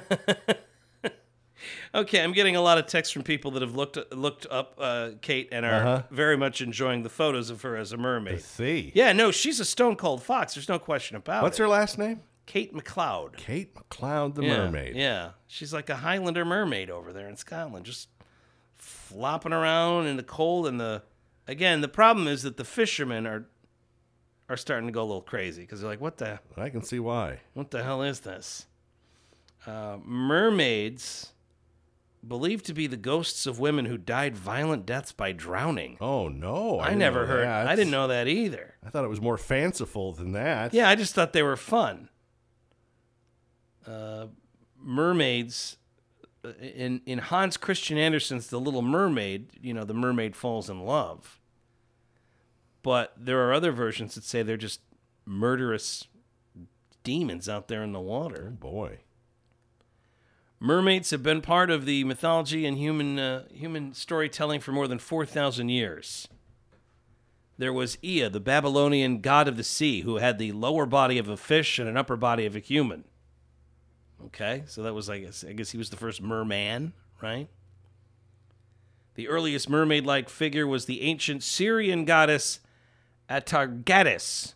okay, 1.93 2.23
I'm 2.23 2.33
getting 2.33 2.55
a 2.55 2.61
lot 2.61 2.77
of 2.77 2.87
texts 2.87 3.13
from 3.13 3.23
people 3.23 3.51
that 3.51 3.61
have 3.61 3.75
looked 3.75 3.97
looked 4.13 4.45
up 4.49 4.75
uh, 4.79 5.11
Kate 5.21 5.49
and 5.51 5.65
are 5.65 5.73
Uh-huh. 5.73 6.03
very 6.11 6.37
much 6.37 6.61
enjoying 6.61 7.03
the 7.03 7.09
photos 7.09 7.49
of 7.49 7.61
her 7.63 7.75
as 7.75 7.91
a 7.91 7.97
mermaid. 7.97 8.41
See. 8.41 8.91
Yeah, 8.95 9.13
no, 9.13 9.31
she's 9.31 9.59
a 9.59 9.65
stone 9.65 9.95
cold 9.95 10.23
fox. 10.23 10.55
There's 10.55 10.69
no 10.69 10.79
question 10.79 11.17
about 11.17 11.43
What's 11.43 11.59
it. 11.59 11.63
What's 11.63 11.71
her 11.71 11.79
last 11.79 11.97
name? 11.97 12.21
Kate 12.45 12.73
McLeod. 12.73 13.35
Kate 13.37 13.75
McLeod, 13.75 14.35
the 14.35 14.43
yeah, 14.43 14.57
mermaid. 14.57 14.95
Yeah, 14.95 15.31
she's 15.47 15.73
like 15.73 15.89
a 15.89 15.97
Highlander 15.97 16.45
mermaid 16.45 16.89
over 16.89 17.11
there 17.11 17.27
in 17.27 17.35
Scotland, 17.35 17.85
just 17.85 18.07
flopping 18.87 19.53
around 19.53 20.07
in 20.07 20.17
the 20.17 20.23
cold. 20.23 20.67
And 20.67 20.79
the 20.79 21.03
again, 21.47 21.81
the 21.81 21.87
problem 21.87 22.27
is 22.27 22.43
that 22.43 22.57
the 22.57 22.63
fishermen 22.63 23.27
are 23.27 23.47
are 24.49 24.57
starting 24.57 24.87
to 24.87 24.93
go 24.93 25.01
a 25.01 25.03
little 25.03 25.21
crazy 25.21 25.61
because 25.61 25.81
they're 25.81 25.89
like, 25.89 26.01
"What 26.01 26.17
the 26.17 26.39
I 26.55 26.69
can 26.69 26.81
see 26.81 26.99
why. 26.99 27.41
what 27.53 27.71
the 27.71 27.83
hell 27.83 28.01
is 28.01 28.21
this?" 28.21 28.65
Uh, 29.65 29.97
mermaids 30.05 31.33
believed 32.25 32.65
to 32.65 32.73
be 32.73 32.87
the 32.87 32.97
ghosts 32.97 33.45
of 33.45 33.59
women 33.59 33.85
who 33.85 33.97
died 33.97 34.35
violent 34.35 34.85
deaths 34.85 35.11
by 35.11 35.33
drowning. 35.33 35.97
Oh 35.99 36.29
no, 36.29 36.79
I, 36.79 36.85
didn't 36.87 36.99
never 36.99 37.25
heard. 37.25 37.45
that. 37.45 37.67
I 37.67 37.75
didn't 37.75 37.91
know 37.91 38.07
that 38.07 38.27
either. 38.27 38.75
I 38.85 38.89
thought 38.89 39.03
it 39.03 39.09
was 39.09 39.21
more 39.21 39.37
fanciful 39.37 40.13
than 40.13 40.31
that. 40.31 40.73
Yeah, 40.73 40.89
I 40.89 40.95
just 40.95 41.13
thought 41.13 41.33
they 41.33 41.43
were 41.43 41.57
fun. 41.57 42.09
Uh, 43.85 44.27
mermaids 44.79 45.77
in 46.59 47.01
in 47.05 47.19
Hans 47.19 47.57
Christian 47.57 47.97
Andersen's 47.97 48.47
The 48.47 48.59
Little 48.59 48.81
Mermaid, 48.81 49.51
you 49.61 49.73
know, 49.73 49.83
the 49.83 49.93
mermaid 49.93 50.35
falls 50.35 50.69
in 50.69 50.85
love. 50.85 51.39
But 52.83 53.13
there 53.17 53.47
are 53.47 53.53
other 53.53 53.71
versions 53.71 54.15
that 54.15 54.23
say 54.23 54.43
they're 54.43 54.57
just 54.57 54.81
murderous 55.25 56.07
demons 57.03 57.49
out 57.49 57.67
there 57.67 57.83
in 57.83 57.91
the 57.91 57.99
water. 57.99 58.49
Oh 58.53 58.55
boy. 58.55 58.99
Mermaids 60.59 61.11
have 61.11 61.21
been 61.21 61.41
part 61.41 61.69
of 61.69 61.85
the 61.85 62.03
mythology 62.03 62.65
and 62.65 62.77
human 62.77 63.19
uh, 63.19 63.47
human 63.53 63.93
storytelling 63.93 64.59
for 64.59 64.71
more 64.71 64.87
than 64.87 64.99
4,000 64.99 65.69
years. 65.69 66.27
There 67.59 67.73
was 67.73 67.97
Ea, 68.03 68.27
the 68.27 68.39
Babylonian 68.39 69.21
god 69.21 69.47
of 69.47 69.57
the 69.57 69.63
sea, 69.63 70.01
who 70.01 70.17
had 70.17 70.37
the 70.37 70.51
lower 70.51 70.85
body 70.85 71.17
of 71.17 71.27
a 71.27 71.37
fish 71.37 71.79
and 71.79 71.89
an 71.89 71.97
upper 71.97 72.15
body 72.15 72.45
of 72.45 72.55
a 72.55 72.59
human. 72.59 73.03
Okay, 74.25 74.63
so 74.65 74.83
that 74.83 74.93
was, 74.93 75.09
I 75.09 75.19
guess, 75.19 75.45
I 75.47 75.53
guess 75.53 75.71
he 75.71 75.77
was 75.77 75.89
the 75.89 75.97
first 75.97 76.21
merman, 76.21 76.93
right? 77.21 77.47
The 79.15 79.27
earliest 79.27 79.69
mermaid-like 79.69 80.29
figure 80.29 80.67
was 80.67 80.85
the 80.85 81.01
ancient 81.01 81.43
Syrian 81.43 82.05
goddess 82.05 82.59
Atargatis, 83.29 84.53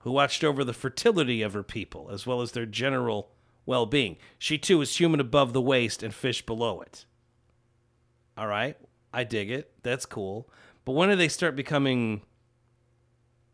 who 0.00 0.12
watched 0.12 0.44
over 0.44 0.64
the 0.64 0.72
fertility 0.72 1.42
of 1.42 1.52
her 1.54 1.62
people 1.62 2.08
as 2.10 2.26
well 2.26 2.40
as 2.40 2.52
their 2.52 2.66
general 2.66 3.30
well-being. 3.64 4.16
She 4.38 4.58
too 4.58 4.80
is 4.80 4.98
human 4.98 5.20
above 5.20 5.52
the 5.52 5.60
waist 5.60 6.02
and 6.02 6.14
fish 6.14 6.44
below 6.44 6.80
it. 6.80 7.04
All 8.36 8.46
right, 8.46 8.76
I 9.12 9.24
dig 9.24 9.50
it. 9.50 9.72
That's 9.82 10.06
cool. 10.06 10.48
But 10.84 10.92
when 10.92 11.08
did 11.08 11.18
they 11.18 11.28
start 11.28 11.56
becoming 11.56 12.22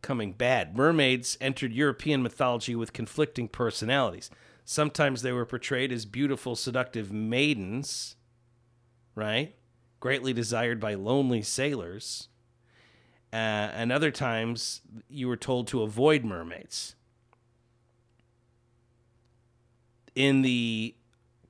coming 0.02 0.33
bad? 0.33 0.76
Mermaids 0.76 1.38
entered 1.40 1.72
European 1.72 2.22
mythology 2.22 2.74
with 2.74 2.92
conflicting 2.92 3.48
personalities. 3.48 4.31
Sometimes 4.64 5.22
they 5.22 5.33
were 5.33 5.44
portrayed 5.46 5.92
as 5.92 6.05
beautiful, 6.07 6.55
seductive 6.57 7.12
maidens, 7.12 8.16
right? 9.14 9.55
Greatly 10.01 10.33
desired 10.33 10.81
by 10.81 10.94
lonely 10.94 11.42
sailors. 11.42 12.29
uh, 13.33 13.37
and 13.37 13.90
other 13.90 14.11
times 14.11 14.83
you 15.09 15.27
were 15.27 15.37
told 15.38 15.66
to 15.66 15.83
avoid 15.83 16.22
mermaids. 16.25 16.94
In 20.14 20.42
the 20.42 20.94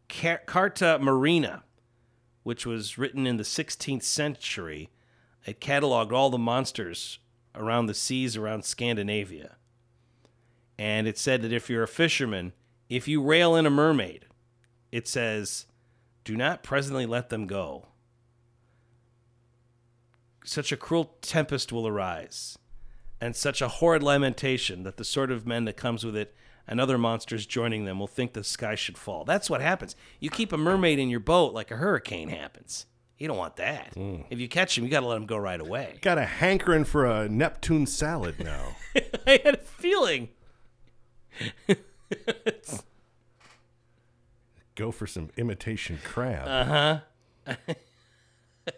Car- 0.08 0.42
Carta 0.46 0.98
Marina, 1.00 1.64
which 2.44 2.64
was 2.66 2.98
written 2.98 3.26
in 3.26 3.36
the 3.36 3.42
16th 3.44 4.04
century, 4.04 4.90
it 5.44 5.60
cataloged 5.60 6.12
all 6.12 6.30
the 6.30 6.38
monsters 6.38 7.18
around 7.54 7.86
the 7.86 7.94
seas 7.94 8.36
around 8.36 8.64
Scandinavia. 8.64 9.56
And 10.78 11.08
it 11.08 11.18
said 11.18 11.42
that 11.42 11.52
if 11.52 11.68
you're 11.68 11.82
a 11.82 11.88
fisherman, 11.88 12.52
if 12.96 13.08
you 13.08 13.22
rail 13.22 13.56
in 13.56 13.66
a 13.66 13.70
mermaid, 13.70 14.26
it 14.90 15.08
says, 15.08 15.66
do 16.24 16.36
not 16.36 16.62
presently 16.62 17.06
let 17.06 17.30
them 17.30 17.46
go. 17.46 17.88
Such 20.44 20.72
a 20.72 20.76
cruel 20.76 21.16
tempest 21.22 21.72
will 21.72 21.86
arise, 21.86 22.58
and 23.20 23.34
such 23.34 23.62
a 23.62 23.68
horrid 23.68 24.02
lamentation 24.02 24.82
that 24.82 24.96
the 24.96 25.04
sort 25.04 25.30
of 25.30 25.46
men 25.46 25.64
that 25.64 25.76
comes 25.76 26.04
with 26.04 26.16
it 26.16 26.34
and 26.66 26.80
other 26.80 26.98
monsters 26.98 27.46
joining 27.46 27.84
them 27.84 27.98
will 27.98 28.06
think 28.06 28.32
the 28.32 28.44
sky 28.44 28.74
should 28.74 28.98
fall. 28.98 29.24
That's 29.24 29.48
what 29.48 29.60
happens. 29.60 29.96
You 30.20 30.30
keep 30.30 30.52
a 30.52 30.58
mermaid 30.58 30.98
in 30.98 31.08
your 31.08 31.20
boat 31.20 31.54
like 31.54 31.70
a 31.70 31.76
hurricane 31.76 32.28
happens. 32.28 32.86
You 33.18 33.28
don't 33.28 33.36
want 33.36 33.56
that. 33.56 33.94
Hmm. 33.94 34.22
If 34.30 34.40
you 34.40 34.48
catch 34.48 34.76
him, 34.76 34.84
you 34.84 34.90
got 34.90 35.00
to 35.00 35.06
let 35.06 35.16
him 35.16 35.26
go 35.26 35.36
right 35.36 35.60
away. 35.60 35.98
Got 36.02 36.18
a 36.18 36.24
hankering 36.24 36.84
for 36.84 37.06
a 37.06 37.28
Neptune 37.28 37.86
salad 37.86 38.42
now. 38.42 38.76
I 39.26 39.40
had 39.44 39.54
a 39.54 39.58
feeling. 39.58 40.30
Go 44.74 44.90
for 44.90 45.06
some 45.06 45.30
imitation 45.36 45.98
crab. 46.02 46.46
Uh, 46.46 46.64
huh. 47.46 47.54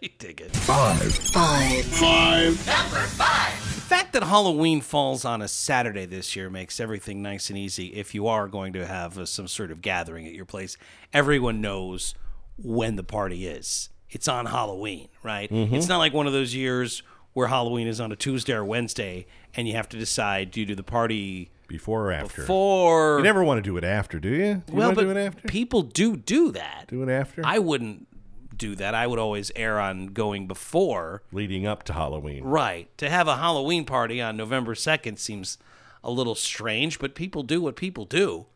I 0.03 0.11
dig 0.19 0.41
it. 0.41 0.51
Five, 0.57 1.15
five, 1.15 1.85
five. 1.85 2.67
Number 2.67 3.07
five. 3.07 3.53
The 3.75 3.81
fact 3.81 4.15
that 4.15 4.25
Halloween 4.25 4.81
falls 4.81 5.25
on 5.27 5.43
a 5.43 5.49
Saturday 5.49 6.07
this 6.07 6.35
year 6.35 6.49
makes 6.49 6.81
everything 6.81 7.21
nice 7.23 7.51
and 7.51 7.59
easy 7.59 7.89
if 7.89 8.15
you 8.15 8.27
are 8.27 8.49
going 8.49 8.73
to 8.73 8.87
have 8.87 9.19
uh, 9.19 9.27
some 9.27 9.47
sort 9.47 9.71
of 9.71 9.83
gathering 9.83 10.27
at 10.27 10.33
your 10.33 10.47
place. 10.47 10.79
Everyone 11.13 11.61
knows 11.61 12.15
when 12.57 12.97
the 12.97 13.05
party 13.05 13.47
is. 13.47 13.91
It's 14.09 14.27
on 14.27 14.47
Halloween, 14.47 15.09
right? 15.23 15.49
It's 15.51 15.89
not 15.89 15.99
like 15.99 16.15
one 16.15 16.27
of 16.27 16.33
those 16.33 16.55
years 16.55 17.03
where 17.35 17.49
Halloween 17.49 17.87
is 17.87 18.01
on 18.01 18.11
a 18.11 18.17
Tuesday 18.17 18.55
or 18.55 18.65
Wednesday 18.65 19.27
and 19.55 19.69
you 19.69 19.75
have 19.75 19.89
to 19.91 19.99
decide 19.99 20.51
do 20.51 20.61
you 20.61 20.67
do 20.67 20.75
the 20.75 20.83
party 20.83 21.51
Before 21.69 22.07
or 22.07 22.13
after? 22.13 22.43
before. 22.43 23.19
You 23.19 23.25
never 23.25 23.45
want 23.45 23.59
to 23.59 23.63
do 23.63 23.77
it 23.77 23.85
after, 23.85 24.19
do 24.19 24.29
you? 24.31 24.45
you 24.45 24.63
well, 24.73 24.95
but 24.95 25.03
do 25.03 25.11
it 25.11 25.17
after? 25.17 25.47
people 25.49 25.83
do 25.83 26.17
do 26.17 26.51
that. 26.53 26.87
do 26.89 27.03
it 27.03 27.09
after? 27.11 27.43
I 27.45 27.59
wouldn't 27.59 28.07
do 28.57 28.75
that. 28.77 28.95
I 28.95 29.07
would 29.07 29.19
always 29.19 29.51
err 29.57 29.79
on 29.81 30.07
going 30.09 30.47
before. 30.47 31.23
Leading 31.33 31.67
up 31.67 31.83
to 31.85 31.93
Halloween. 31.93 32.45
Right. 32.45 32.89
To 32.99 33.11
have 33.11 33.27
a 33.29 33.37
Halloween 33.37 33.85
party 33.85 34.23
on 34.23 34.37
November 34.37 34.75
2nd 34.75 35.19
seems 35.19 35.59
a 36.05 36.11
little 36.11 36.35
strange, 36.37 36.99
but 36.99 37.15
people 37.17 37.43
do 37.43 37.61
what 37.61 37.75
people 37.77 38.05
do. 38.05 38.47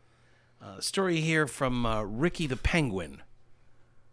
Uh, 0.61 0.79
story 0.79 1.19
here 1.21 1.47
from 1.47 1.85
uh, 1.85 2.03
Ricky 2.03 2.45
the 2.47 2.55
Penguin, 2.57 3.21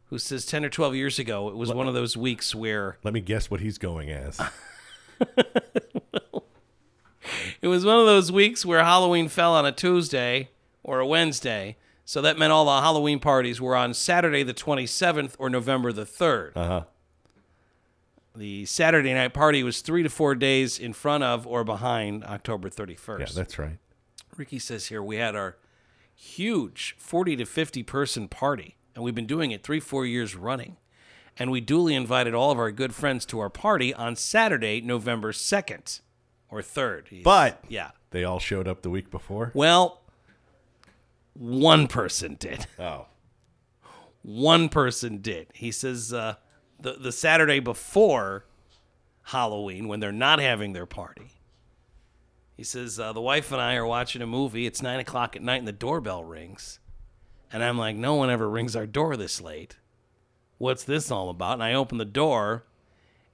who 0.08 0.18
says 0.18 0.46
10 0.46 0.64
or 0.64 0.68
12 0.68 0.94
years 0.94 1.18
ago, 1.18 1.48
it 1.48 1.56
was 1.56 1.72
one 1.72 1.88
of 1.88 1.94
those 1.94 2.16
weeks 2.16 2.54
where 2.54 2.98
Let 3.02 3.14
me 3.14 3.20
guess 3.20 3.50
what 3.50 3.60
he's 3.60 3.78
going 3.78 4.10
as. 4.10 4.40
it 7.60 7.68
was 7.68 7.84
one 7.84 7.98
of 7.98 8.06
those 8.06 8.30
weeks 8.30 8.64
where 8.64 8.84
Halloween 8.84 9.28
fell 9.28 9.54
on 9.54 9.66
a 9.66 9.72
Tuesday 9.72 10.50
or 10.82 11.00
a 11.00 11.06
Wednesday. 11.06 11.76
So 12.04 12.22
that 12.22 12.38
meant 12.38 12.52
all 12.52 12.66
the 12.66 12.80
Halloween 12.80 13.18
parties 13.18 13.60
were 13.60 13.74
on 13.74 13.92
Saturday 13.92 14.44
the 14.44 14.54
27th 14.54 15.34
or 15.38 15.50
November 15.50 15.92
the 15.92 16.04
3rd. 16.06 16.52
Uh 16.54 16.66
huh. 16.66 16.82
The 18.36 18.66
Saturday 18.66 19.14
night 19.14 19.32
party 19.32 19.62
was 19.62 19.80
three 19.80 20.02
to 20.02 20.10
four 20.10 20.34
days 20.34 20.78
in 20.78 20.92
front 20.92 21.24
of 21.24 21.46
or 21.46 21.64
behind 21.64 22.22
October 22.24 22.68
31st. 22.68 23.18
Yeah, 23.18 23.26
that's 23.34 23.58
right. 23.58 23.78
Ricky 24.36 24.58
says 24.58 24.86
here 24.86 25.02
we 25.02 25.16
had 25.16 25.34
our 25.34 25.56
huge 26.14 26.94
40 26.98 27.36
to 27.36 27.44
50 27.46 27.82
person 27.82 28.28
party, 28.28 28.75
and 28.96 29.04
we've 29.04 29.14
been 29.14 29.26
doing 29.26 29.52
it 29.52 29.62
three, 29.62 29.78
four 29.78 30.04
years 30.04 30.34
running. 30.34 30.76
And 31.38 31.50
we 31.50 31.60
duly 31.60 31.94
invited 31.94 32.34
all 32.34 32.50
of 32.50 32.58
our 32.58 32.72
good 32.72 32.94
friends 32.94 33.26
to 33.26 33.38
our 33.38 33.50
party 33.50 33.92
on 33.92 34.16
Saturday, 34.16 34.80
November 34.80 35.32
2nd 35.32 36.00
or 36.48 36.60
3rd. 36.62 37.22
But- 37.22 37.62
yeah. 37.68 37.90
They 38.10 38.24
all 38.24 38.38
showed 38.38 38.66
up 38.66 38.80
the 38.80 38.88
week 38.88 39.10
before. 39.10 39.50
Well, 39.52 40.00
one 41.34 41.86
person 41.86 42.36
did. 42.40 42.66
Oh. 42.78 43.06
One 44.22 44.70
person 44.70 45.18
did. 45.18 45.48
He 45.52 45.70
says 45.70 46.12
uh, 46.12 46.36
the 46.80 46.94
the 46.94 47.12
Saturday 47.12 47.60
before 47.60 48.46
Halloween, 49.24 49.86
when 49.86 50.00
they're 50.00 50.12
not 50.12 50.38
having 50.38 50.72
their 50.72 50.86
party. 50.86 51.32
He 52.56 52.64
says 52.64 52.98
uh, 52.98 53.12
the 53.12 53.20
wife 53.20 53.52
and 53.52 53.60
I 53.60 53.74
are 53.74 53.86
watching 53.86 54.22
a 54.22 54.26
movie. 54.26 54.66
It's 54.66 54.80
nine 54.80 54.98
o'clock 54.98 55.36
at 55.36 55.42
night, 55.42 55.58
and 55.58 55.68
the 55.68 55.72
doorbell 55.72 56.24
rings. 56.24 56.78
And 57.52 57.62
I'm 57.62 57.78
like, 57.78 57.96
no 57.96 58.14
one 58.14 58.30
ever 58.30 58.48
rings 58.48 58.74
our 58.74 58.86
door 58.86 59.16
this 59.16 59.40
late. 59.40 59.76
What's 60.58 60.84
this 60.84 61.10
all 61.10 61.30
about? 61.30 61.54
And 61.54 61.62
I 61.62 61.74
open 61.74 61.98
the 61.98 62.04
door, 62.04 62.64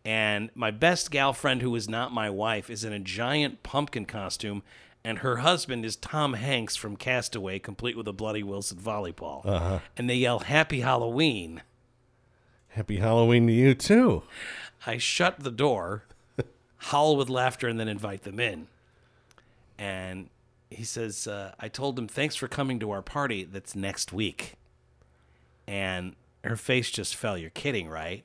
and 0.04 0.50
my 0.54 0.70
best 0.70 1.10
gal 1.10 1.32
friend, 1.32 1.62
who 1.62 1.74
is 1.76 1.88
not 1.88 2.12
my 2.12 2.28
wife, 2.28 2.68
is 2.68 2.84
in 2.84 2.92
a 2.92 2.98
giant 2.98 3.62
pumpkin 3.62 4.04
costume, 4.04 4.62
and 5.04 5.18
her 5.18 5.38
husband 5.38 5.84
is 5.84 5.96
Tom 5.96 6.34
Hanks 6.34 6.76
from 6.76 6.96
Castaway, 6.96 7.58
complete 7.58 7.96
with 7.96 8.08
a 8.08 8.12
Bloody 8.12 8.42
Wilson 8.42 8.78
volleyball. 8.78 9.46
Uh-huh. 9.46 9.78
And 9.96 10.10
they 10.10 10.16
yell, 10.16 10.40
Happy 10.40 10.80
Halloween. 10.80 11.62
Happy 12.68 12.98
Halloween 12.98 13.46
to 13.46 13.52
you, 13.52 13.74
too. 13.74 14.22
I 14.86 14.98
shut 14.98 15.40
the 15.40 15.50
door, 15.50 16.04
howl 16.76 17.16
with 17.16 17.28
laughter, 17.28 17.68
and 17.68 17.78
then 17.78 17.88
invite 17.88 18.22
them 18.22 18.40
in. 18.40 18.66
And 19.78 20.28
he 20.72 20.84
says, 20.84 21.26
uh, 21.26 21.52
I 21.58 21.68
told 21.68 21.98
him, 21.98 22.08
thanks 22.08 22.36
for 22.36 22.48
coming 22.48 22.78
to 22.80 22.90
our 22.90 23.02
party 23.02 23.44
that's 23.44 23.74
next 23.74 24.12
week. 24.12 24.54
And 25.66 26.16
her 26.44 26.56
face 26.56 26.90
just 26.90 27.14
fell. 27.14 27.38
You're 27.38 27.50
kidding, 27.50 27.88
right? 27.88 28.24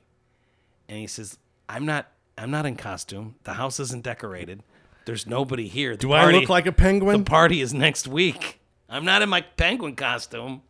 And 0.88 0.98
he 0.98 1.06
says, 1.06 1.38
I'm 1.68 1.86
not 1.86 2.10
I'm 2.36 2.50
not 2.50 2.66
in 2.66 2.76
costume. 2.76 3.34
The 3.44 3.54
house 3.54 3.80
isn't 3.80 4.04
decorated. 4.04 4.62
There's 5.04 5.26
nobody 5.26 5.68
here. 5.68 5.92
The 5.92 5.98
Do 5.98 6.12
I 6.12 6.30
look 6.30 6.48
like 6.48 6.66
a 6.66 6.72
penguin? 6.72 7.24
The 7.24 7.30
party 7.30 7.60
is 7.60 7.74
next 7.74 8.06
week. 8.06 8.60
I'm 8.88 9.04
not 9.04 9.22
in 9.22 9.28
my 9.28 9.40
penguin 9.40 9.96
costume. 9.96 10.62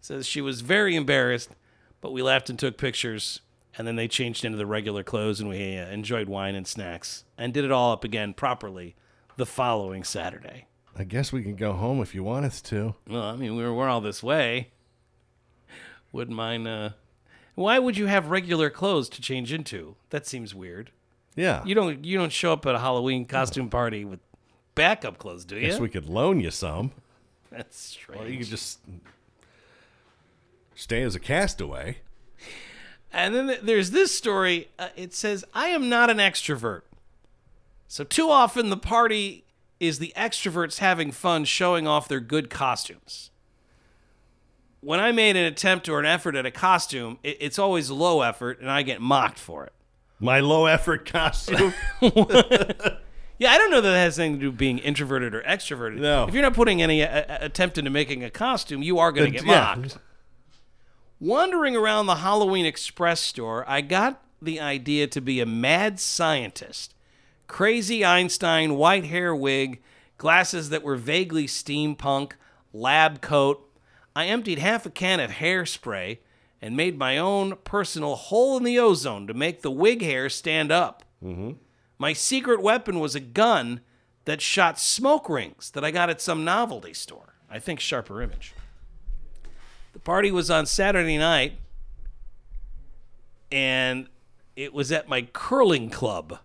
Says 0.00 0.26
she 0.26 0.40
was 0.40 0.60
very 0.60 0.96
embarrassed, 0.96 1.50
but 2.00 2.12
we 2.12 2.20
laughed 2.20 2.50
and 2.50 2.58
took 2.58 2.76
pictures, 2.76 3.40
and 3.78 3.86
then 3.86 3.96
they 3.96 4.08
changed 4.08 4.44
into 4.44 4.58
the 4.58 4.66
regular 4.66 5.02
clothes, 5.02 5.40
and 5.40 5.48
we 5.48 5.78
uh, 5.78 5.86
enjoyed 5.88 6.28
wine 6.28 6.54
and 6.54 6.66
snacks, 6.66 7.24
and 7.38 7.54
did 7.54 7.64
it 7.64 7.70
all 7.70 7.92
up 7.92 8.04
again 8.04 8.34
properly 8.34 8.96
the 9.36 9.46
following 9.46 10.04
Saturday. 10.04 10.66
I 10.96 11.04
guess 11.04 11.32
we 11.32 11.42
can 11.42 11.56
go 11.56 11.72
home 11.72 12.00
if 12.00 12.14
you 12.14 12.22
want 12.22 12.46
us 12.46 12.62
to. 12.62 12.94
Well, 13.08 13.22
I 13.22 13.36
mean, 13.36 13.56
we 13.56 13.64
were, 13.64 13.74
we're 13.74 13.88
all 13.88 14.00
this 14.00 14.22
way. 14.22 14.68
Wouldn't 16.12 16.36
mind. 16.36 16.68
Uh, 16.68 16.90
why 17.56 17.78
would 17.78 17.96
you 17.96 18.06
have 18.06 18.28
regular 18.30 18.70
clothes 18.70 19.08
to 19.10 19.20
change 19.20 19.52
into? 19.52 19.96
That 20.10 20.26
seems 20.26 20.54
weird. 20.54 20.90
Yeah. 21.34 21.64
You 21.64 21.74
don't 21.74 22.04
you 22.04 22.16
don't 22.16 22.32
show 22.32 22.52
up 22.52 22.64
at 22.66 22.76
a 22.76 22.78
Halloween 22.78 23.26
costume 23.26 23.68
party 23.68 24.04
with 24.04 24.20
backup 24.76 25.18
clothes, 25.18 25.44
do 25.44 25.56
you? 25.56 25.66
guess 25.68 25.80
we 25.80 25.88
could 25.88 26.08
loan 26.08 26.40
you 26.40 26.52
some. 26.52 26.92
That's 27.50 27.76
strange. 27.76 28.22
Or 28.22 28.28
you 28.28 28.38
could 28.38 28.46
just 28.48 28.78
stay 30.74 31.02
as 31.02 31.14
a 31.14 31.20
castaway. 31.20 31.98
And 33.12 33.34
then 33.34 33.58
there's 33.62 33.92
this 33.92 34.16
story. 34.16 34.68
Uh, 34.78 34.88
it 34.96 35.14
says, 35.14 35.44
I 35.54 35.68
am 35.68 35.88
not 35.88 36.10
an 36.10 36.16
extrovert. 36.18 36.82
So, 37.88 38.04
too 38.04 38.30
often 38.30 38.70
the 38.70 38.76
party 38.76 39.44
is 39.80 39.98
the 39.98 40.12
extroverts 40.16 40.78
having 40.78 41.12
fun 41.12 41.44
showing 41.44 41.86
off 41.86 42.08
their 42.08 42.20
good 42.20 42.50
costumes. 42.50 43.30
When 44.80 45.00
I 45.00 45.12
made 45.12 45.36
an 45.36 45.44
attempt 45.44 45.88
or 45.88 45.98
an 45.98 46.06
effort 46.06 46.36
at 46.36 46.44
a 46.44 46.50
costume, 46.50 47.18
it, 47.22 47.38
it's 47.40 47.58
always 47.58 47.90
low 47.90 48.20
effort 48.22 48.60
and 48.60 48.70
I 48.70 48.82
get 48.82 49.00
mocked 49.00 49.38
for 49.38 49.64
it. 49.64 49.72
My 50.20 50.40
low 50.40 50.66
effort 50.66 51.10
costume. 51.10 51.74
Yeah, 53.38 53.50
I 53.50 53.58
don't 53.58 53.70
know 53.70 53.80
that 53.80 53.90
that 53.90 53.96
has 53.96 54.18
anything 54.18 54.38
to 54.38 54.40
do 54.46 54.50
with 54.50 54.58
being 54.58 54.78
introverted 54.78 55.34
or 55.34 55.42
extroverted. 55.42 55.98
No. 55.98 56.26
If 56.26 56.34
you're 56.34 56.42
not 56.42 56.54
putting 56.54 56.80
any 56.80 57.02
uh, 57.02 57.08
uh, 57.08 57.38
attempt 57.40 57.78
into 57.78 57.90
making 57.90 58.22
a 58.22 58.30
costume, 58.30 58.82
you 58.82 58.98
are 58.98 59.10
going 59.10 59.32
to 59.32 59.38
get 59.38 59.46
yeah. 59.46 59.74
mocked. 59.76 59.98
Wandering 61.20 61.74
around 61.74 62.06
the 62.06 62.16
Halloween 62.16 62.64
Express 62.64 63.20
store, 63.20 63.64
I 63.68 63.80
got 63.80 64.22
the 64.40 64.60
idea 64.60 65.06
to 65.08 65.20
be 65.20 65.40
a 65.40 65.46
mad 65.46 65.98
scientist. 65.98 66.94
Crazy 67.46 68.04
Einstein, 68.04 68.76
white 68.76 69.04
hair 69.04 69.34
wig, 69.34 69.82
glasses 70.18 70.70
that 70.70 70.82
were 70.82 70.96
vaguely 70.96 71.46
steampunk, 71.46 72.32
lab 72.72 73.20
coat. 73.20 73.68
I 74.16 74.26
emptied 74.26 74.58
half 74.58 74.86
a 74.86 74.90
can 74.90 75.20
of 75.20 75.32
hairspray 75.32 76.18
and 76.62 76.76
made 76.76 76.98
my 76.98 77.18
own 77.18 77.56
personal 77.64 78.16
hole 78.16 78.56
in 78.56 78.64
the 78.64 78.78
ozone 78.78 79.26
to 79.26 79.34
make 79.34 79.62
the 79.62 79.70
wig 79.70 80.02
hair 80.02 80.28
stand 80.28 80.72
up. 80.72 81.02
Mm-hmm. 81.22 81.52
My 81.98 82.12
secret 82.12 82.62
weapon 82.62 83.00
was 83.00 83.14
a 83.14 83.20
gun 83.20 83.80
that 84.24 84.40
shot 84.40 84.78
smoke 84.78 85.28
rings 85.28 85.70
that 85.72 85.84
I 85.84 85.90
got 85.90 86.10
at 86.10 86.20
some 86.20 86.44
novelty 86.44 86.94
store. 86.94 87.34
I 87.50 87.58
think 87.58 87.80
Sharper 87.80 88.22
Image. 88.22 88.54
The 89.92 89.98
party 89.98 90.30
was 90.30 90.50
on 90.50 90.66
Saturday 90.66 91.18
night, 91.18 91.58
and 93.52 94.08
it 94.56 94.72
was 94.72 94.90
at 94.90 95.08
my 95.08 95.22
curling 95.32 95.90
club. 95.90 96.38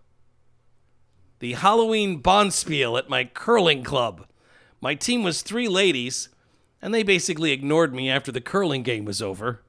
The 1.39 1.53
Halloween 1.53 2.21
bonspiel 2.21 2.97
at 2.97 3.09
my 3.09 3.23
curling 3.23 3.83
club. 3.83 4.25
My 4.81 4.95
team 4.95 5.23
was 5.23 5.41
three 5.41 5.67
ladies, 5.67 6.29
and 6.81 6.93
they 6.93 7.03
basically 7.03 7.51
ignored 7.51 7.93
me 7.93 8.09
after 8.09 8.31
the 8.31 8.41
curling 8.41 8.83
game 8.83 9.05
was 9.05 9.21
over. 9.21 9.61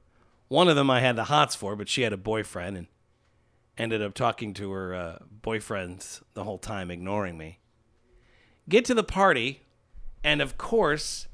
One 0.47 0.67
of 0.67 0.75
them 0.75 0.89
I 0.89 0.99
had 0.99 1.15
the 1.15 1.25
hots 1.25 1.55
for, 1.55 1.75
but 1.75 1.89
she 1.89 2.01
had 2.01 2.13
a 2.13 2.17
boyfriend 2.17 2.77
and 2.77 2.87
ended 3.77 4.01
up 4.01 4.13
talking 4.13 4.53
to 4.55 4.71
her 4.71 4.93
uh, 4.93 5.17
boyfriends 5.41 6.21
the 6.33 6.43
whole 6.43 6.57
time, 6.57 6.91
ignoring 6.91 7.37
me. 7.37 7.59
Get 8.67 8.85
to 8.85 8.93
the 8.93 9.03
party, 9.03 9.61
and 10.23 10.41
of 10.41 10.57
course, 10.57 11.27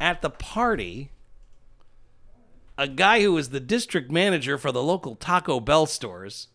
at 0.00 0.20
the 0.20 0.30
party, 0.30 1.10
a 2.76 2.88
guy 2.88 3.22
who 3.22 3.32
was 3.32 3.50
the 3.50 3.60
district 3.60 4.10
manager 4.10 4.58
for 4.58 4.72
the 4.72 4.82
local 4.82 5.14
Taco 5.14 5.60
Bell 5.60 5.86
stores 5.86 6.48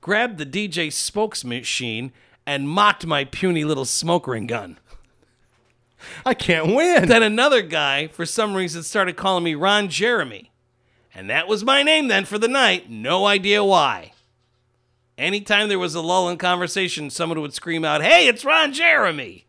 grabbed 0.00 0.38
the 0.38 0.46
DJ 0.46 0.92
spokes 0.92 1.44
machine 1.44 2.12
and 2.48 2.66
mocked 2.66 3.04
my 3.04 3.24
puny 3.24 3.62
little 3.62 3.84
smoke 3.84 4.26
ring 4.26 4.46
gun. 4.46 4.78
I 6.24 6.32
can't 6.32 6.74
win. 6.74 7.06
Then 7.06 7.22
another 7.22 7.60
guy, 7.60 8.06
for 8.06 8.24
some 8.24 8.54
reason, 8.54 8.82
started 8.82 9.18
calling 9.18 9.44
me 9.44 9.54
Ron 9.54 9.90
Jeremy. 9.90 10.50
And 11.14 11.28
that 11.28 11.46
was 11.46 11.62
my 11.62 11.82
name 11.82 12.08
then 12.08 12.24
for 12.24 12.38
the 12.38 12.48
night. 12.48 12.88
No 12.88 13.26
idea 13.26 13.62
why. 13.62 14.12
Anytime 15.18 15.68
there 15.68 15.78
was 15.78 15.94
a 15.94 16.00
lull 16.00 16.30
in 16.30 16.38
conversation, 16.38 17.10
someone 17.10 17.42
would 17.42 17.52
scream 17.52 17.84
out, 17.84 18.02
Hey, 18.02 18.26
it's 18.26 18.46
Ron 18.46 18.72
Jeremy! 18.72 19.44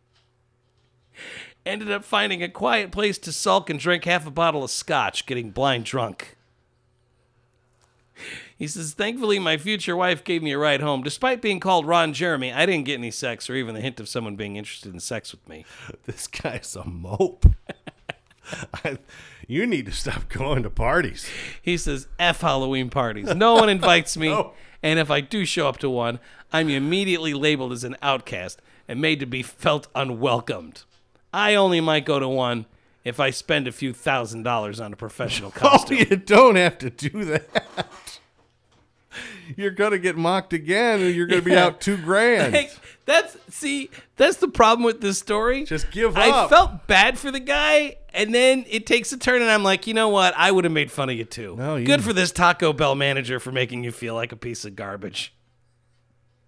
Ended 1.66 1.90
up 1.90 2.04
finding 2.04 2.44
a 2.44 2.50
quiet 2.50 2.92
place 2.92 3.18
to 3.20 3.32
sulk 3.32 3.70
and 3.70 3.80
drink 3.80 4.04
half 4.04 4.28
a 4.28 4.32
bottle 4.32 4.66
of 4.66 4.72
scotch, 4.72 5.26
getting 5.26 5.52
blind 5.52 5.86
drunk. 5.86 6.36
He 8.60 8.68
says, 8.68 8.94
Thankfully, 8.94 9.40
my 9.40 9.58
future 9.58 9.96
wife 9.96 10.22
gave 10.26 10.44
me 10.44 10.52
a 10.52 10.58
ride 10.58 10.82
home. 10.82 11.02
Despite 11.02 11.42
being 11.42 11.62
called 11.62 11.88
Ron 11.88 12.14
Jeremy, 12.14 12.52
I 12.52 12.66
didn't 12.66 12.84
get 12.84 12.96
any 12.96 13.10
sex 13.10 13.50
or 13.50 13.56
even 13.56 13.74
the 13.74 13.80
hint 13.80 14.02
of 14.02 14.10
someone 14.10 14.36
being 14.36 14.58
interested 14.58 14.94
in 14.94 15.00
sex 15.00 15.32
with 15.32 15.48
me. 15.48 15.66
This 16.06 16.28
guy's 16.28 16.76
a 16.76 16.84
mope. 16.84 17.46
I, 18.84 18.98
you 19.48 19.66
need 19.66 19.86
to 19.86 19.94
stop 19.94 20.28
going 20.28 20.64
to 20.64 20.70
parties. 20.70 21.30
He 21.62 21.78
says, 21.78 22.08
F 22.20 22.42
Halloween 22.42 22.90
parties. 22.90 23.34
No 23.34 23.54
one 23.56 23.70
invites 23.70 24.18
me. 24.18 24.28
No. 24.34 24.54
And 24.82 24.98
if 24.98 25.12
I 25.12 25.20
do 25.20 25.44
show 25.44 25.68
up 25.68 25.76
to 25.80 25.90
one, 25.90 26.22
I'm 26.54 26.70
immediately 26.70 27.34
labeled 27.34 27.74
as 27.74 27.84
an 27.84 27.98
outcast 28.02 28.62
and 28.88 29.02
made 29.02 29.20
to 29.20 29.26
be 29.26 29.44
felt 29.44 29.88
unwelcomed. 29.94 30.84
I 31.34 31.56
only 31.56 31.82
might 31.82 32.06
go 32.06 32.18
to 32.18 32.30
one 32.30 32.66
if 33.04 33.20
I 33.20 33.30
spend 33.30 33.68
a 33.68 33.74
few 33.74 33.92
thousand 33.92 34.44
dollars 34.44 34.80
on 34.80 34.94
a 34.94 34.96
professional 34.96 35.52
costume. 35.52 35.68
Oh, 35.68 36.00
costume. 36.00 36.08
you 36.10 36.16
don't 36.16 36.56
have 36.56 36.78
to 36.78 36.90
do 36.90 37.26
that. 37.26 38.19
You're 39.58 39.72
gonna 39.72 39.98
get 39.98 40.16
mocked 40.18 40.54
again, 40.54 41.02
and 41.02 41.16
you're 41.16 41.26
gonna 41.26 41.42
be 41.42 41.52
Yeah. 41.52 41.66
out 41.66 41.82
two 41.82 41.98
grand. 41.98 42.54
Like, 42.54 42.72
that's 43.06 43.36
see, 43.50 43.90
that's 44.18 44.38
the 44.38 44.48
problem 44.48 44.84
with 44.86 45.02
this 45.02 45.18
story. 45.18 45.64
Just 45.66 45.90
give 45.92 46.16
up. 46.18 46.24
I 46.24 46.48
felt 46.48 46.86
bad 46.88 47.18
for 47.18 47.32
the 47.32 47.40
guy, 47.40 47.96
and 48.14 48.34
then 48.34 48.66
it 48.70 48.86
takes 48.86 49.12
a 49.12 49.18
turn, 49.18 49.42
and 49.42 49.50
I'm 49.50 49.64
like, 49.64 49.88
you 49.88 49.94
know 49.96 50.10
what? 50.10 50.34
I 50.38 50.52
would 50.52 50.64
have 50.64 50.74
made 50.74 50.92
fun 50.92 51.10
of 51.10 51.16
you 51.16 51.26
too. 51.26 51.56
No, 51.58 51.76
you- 51.76 51.86
Good 51.88 52.04
for 52.04 52.14
this 52.14 52.32
Taco 52.32 52.72
Bell 52.72 52.94
manager 52.96 53.40
for 53.40 53.52
making 53.52 53.84
you 53.84 53.92
feel 53.92 54.14
like 54.14 54.32
a 54.32 54.36
piece 54.36 54.64
of 54.66 54.76
garbage. 54.76 55.34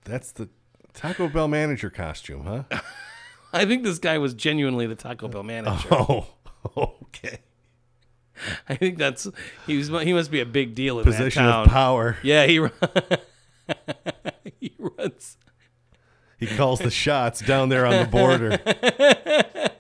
That's 0.05 0.31
the 0.31 0.49
Taco 0.93 1.27
Bell 1.29 1.47
manager 1.47 1.89
costume, 1.89 2.43
huh? 2.45 2.63
I 3.53 3.65
think 3.65 3.83
this 3.83 3.97
guy 3.99 4.17
was 4.17 4.33
genuinely 4.33 4.85
the 4.87 4.95
Taco 4.95 5.27
Bell 5.27 5.43
manager. 5.43 5.89
Oh, 6.77 6.93
okay. 7.07 7.39
I 8.69 8.75
think 8.75 8.97
that's 8.97 9.27
he 9.67 9.77
was 9.77 9.89
he 9.89 10.13
must 10.13 10.31
be 10.31 10.39
a 10.39 10.45
big 10.45 10.75
deal 10.75 10.99
in 10.99 11.05
Position 11.05 11.43
that 11.45 11.49
town. 11.51 11.63
Position 11.63 11.69
of 11.69 11.73
power. 11.73 12.17
Yeah, 12.23 12.45
he 12.45 12.67
he 14.59 14.73
runs. 14.79 15.37
He 16.37 16.47
calls 16.47 16.79
the 16.79 16.89
shots 16.89 17.39
down 17.41 17.69
there 17.69 17.85
on 17.85 17.99
the 17.99 18.09
border. 18.09 18.59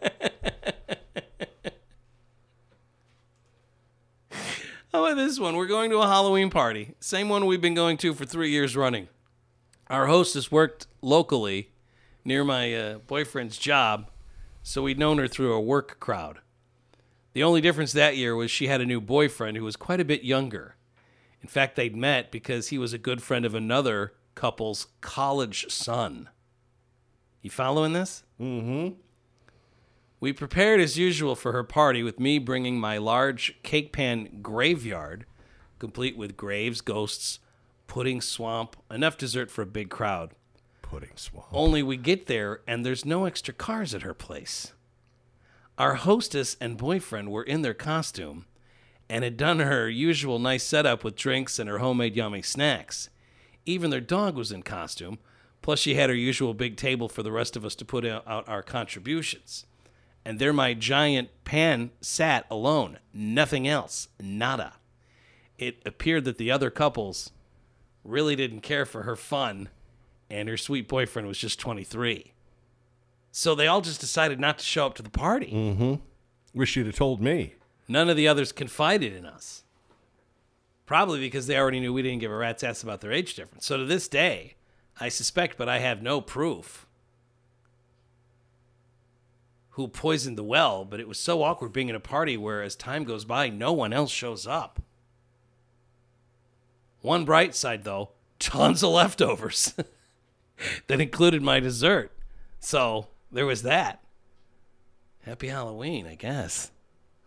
How 4.91 5.05
about 5.05 5.15
this 5.15 5.39
one? 5.39 5.55
We're 5.55 5.65
going 5.67 5.89
to 5.91 5.99
a 5.99 6.07
Halloween 6.07 6.49
party. 6.49 6.95
Same 6.99 7.29
one 7.29 7.45
we've 7.45 7.61
been 7.61 7.73
going 7.73 7.97
to 7.97 8.13
for 8.13 8.25
three 8.25 8.51
years 8.51 8.75
running. 8.75 9.07
Our 9.89 10.07
hostess 10.07 10.51
worked 10.51 10.85
locally 11.01 11.71
near 12.23 12.43
my 12.43 12.73
uh, 12.75 12.97
boyfriend's 12.99 13.57
job, 13.57 14.11
so 14.61 14.83
we'd 14.83 14.99
known 14.99 15.17
her 15.17 15.27
through 15.27 15.53
a 15.53 15.61
work 15.61 15.99
crowd. 15.99 16.39
The 17.33 17.43
only 17.43 17.61
difference 17.61 17.93
that 17.93 18.17
year 18.17 18.35
was 18.35 18.51
she 18.51 18.67
had 18.67 18.81
a 18.81 18.85
new 18.85 18.99
boyfriend 18.99 19.57
who 19.57 19.63
was 19.63 19.75
quite 19.75 19.99
a 19.99 20.05
bit 20.05 20.23
younger. 20.23 20.75
In 21.41 21.47
fact, 21.47 21.75
they'd 21.75 21.95
met 21.95 22.31
because 22.31 22.67
he 22.67 22.77
was 22.77 22.93
a 22.93 22.97
good 22.97 23.21
friend 23.23 23.45
of 23.45 23.55
another 23.55 24.13
couple's 24.35 24.87
college 24.99 25.65
son. 25.69 26.29
You 27.41 27.49
following 27.49 27.93
this? 27.93 28.23
mm-hmm. 28.39 28.95
We 30.19 30.33
prepared 30.33 30.79
as 30.79 30.99
usual 30.99 31.35
for 31.35 31.51
her 31.51 31.63
party 31.63 32.03
with 32.03 32.19
me 32.19 32.37
bringing 32.37 32.79
my 32.79 32.99
large 32.99 33.57
cake 33.63 33.91
pan 33.91 34.39
graveyard, 34.43 35.25
complete 35.79 36.15
with 36.15 36.37
graves, 36.37 36.79
ghosts, 36.81 37.39
pudding 37.87 38.21
swamp, 38.21 38.75
enough 38.91 39.17
dessert 39.17 39.49
for 39.49 39.63
a 39.63 39.65
big 39.65 39.89
crowd. 39.89 40.35
Pudding 40.83 41.15
swamp. 41.15 41.47
Only 41.51 41.81
we 41.81 41.97
get 41.97 42.27
there 42.27 42.61
and 42.67 42.85
there's 42.85 43.03
no 43.03 43.25
extra 43.25 43.51
cars 43.51 43.95
at 43.95 44.03
her 44.03 44.13
place. 44.13 44.73
Our 45.81 45.95
hostess 45.95 46.57
and 46.61 46.77
boyfriend 46.77 47.31
were 47.31 47.41
in 47.41 47.63
their 47.63 47.73
costume 47.73 48.45
and 49.09 49.23
had 49.23 49.35
done 49.35 49.57
her 49.61 49.89
usual 49.89 50.37
nice 50.37 50.61
setup 50.63 51.03
with 51.03 51.15
drinks 51.15 51.57
and 51.57 51.67
her 51.67 51.79
homemade 51.79 52.15
yummy 52.15 52.43
snacks. 52.43 53.09
Even 53.65 53.89
their 53.89 53.99
dog 53.99 54.35
was 54.35 54.51
in 54.51 54.61
costume, 54.61 55.17
plus 55.63 55.79
she 55.79 55.95
had 55.95 56.11
her 56.11 56.15
usual 56.15 56.53
big 56.53 56.77
table 56.77 57.09
for 57.09 57.23
the 57.23 57.31
rest 57.31 57.55
of 57.55 57.65
us 57.65 57.73
to 57.73 57.83
put 57.83 58.05
out 58.05 58.47
our 58.47 58.61
contributions. 58.61 59.65
And 60.23 60.37
there 60.37 60.53
my 60.53 60.75
giant 60.75 61.29
pan 61.45 61.89
sat 61.99 62.45
alone, 62.51 62.99
nothing 63.11 63.67
else, 63.67 64.07
nada. 64.19 64.73
It 65.57 65.81
appeared 65.83 66.25
that 66.25 66.37
the 66.37 66.51
other 66.51 66.69
couples 66.69 67.31
really 68.03 68.35
didn't 68.35 68.61
care 68.61 68.85
for 68.85 69.01
her 69.01 69.15
fun, 69.15 69.69
and 70.29 70.47
her 70.47 70.57
sweet 70.57 70.87
boyfriend 70.87 71.27
was 71.27 71.39
just 71.39 71.59
23. 71.59 72.33
So 73.31 73.55
they 73.55 73.67
all 73.67 73.81
just 73.81 74.01
decided 74.01 74.39
not 74.39 74.59
to 74.59 74.65
show 74.65 74.85
up 74.85 74.95
to 74.95 75.03
the 75.03 75.09
party. 75.09 75.51
Mm-hmm. 75.51 75.95
Wish 76.53 76.75
you'd 76.75 76.87
have 76.87 76.95
told 76.95 77.21
me. 77.21 77.55
None 77.87 78.09
of 78.09 78.17
the 78.17 78.27
others 78.27 78.51
confided 78.51 79.13
in 79.13 79.25
us. 79.25 79.63
Probably 80.85 81.19
because 81.19 81.47
they 81.47 81.57
already 81.57 81.79
knew 81.79 81.93
we 81.93 82.01
didn't 82.01 82.19
give 82.19 82.31
a 82.31 82.35
rat's 82.35 82.63
ass 82.63 82.83
about 82.83 82.99
their 82.99 83.13
age 83.13 83.33
difference. 83.35 83.65
So 83.65 83.77
to 83.77 83.85
this 83.85 84.09
day, 84.09 84.55
I 84.99 85.07
suspect, 85.09 85.57
but 85.57 85.69
I 85.69 85.79
have 85.79 86.01
no 86.01 86.19
proof, 86.19 86.85
who 89.71 89.87
poisoned 89.87 90.37
the 90.37 90.43
well, 90.43 90.83
but 90.83 90.99
it 90.99 91.07
was 91.07 91.17
so 91.17 91.43
awkward 91.43 91.71
being 91.71 91.89
at 91.89 91.95
a 91.95 91.99
party 91.99 92.35
where 92.35 92.61
as 92.61 92.75
time 92.75 93.05
goes 93.05 93.23
by, 93.23 93.49
no 93.49 93.71
one 93.71 93.93
else 93.93 94.11
shows 94.11 94.45
up. 94.45 94.81
One 97.01 97.23
bright 97.23 97.55
side, 97.55 97.85
though, 97.85 98.09
tons 98.37 98.83
of 98.83 98.91
leftovers 98.91 99.73
that 100.87 100.99
included 101.01 101.41
my 101.41 101.61
dessert. 101.61 102.11
So 102.59 103.07
there 103.31 103.45
was 103.45 103.63
that. 103.63 104.01
Happy 105.23 105.47
Halloween, 105.47 106.07
I 106.07 106.15
guess. 106.15 106.71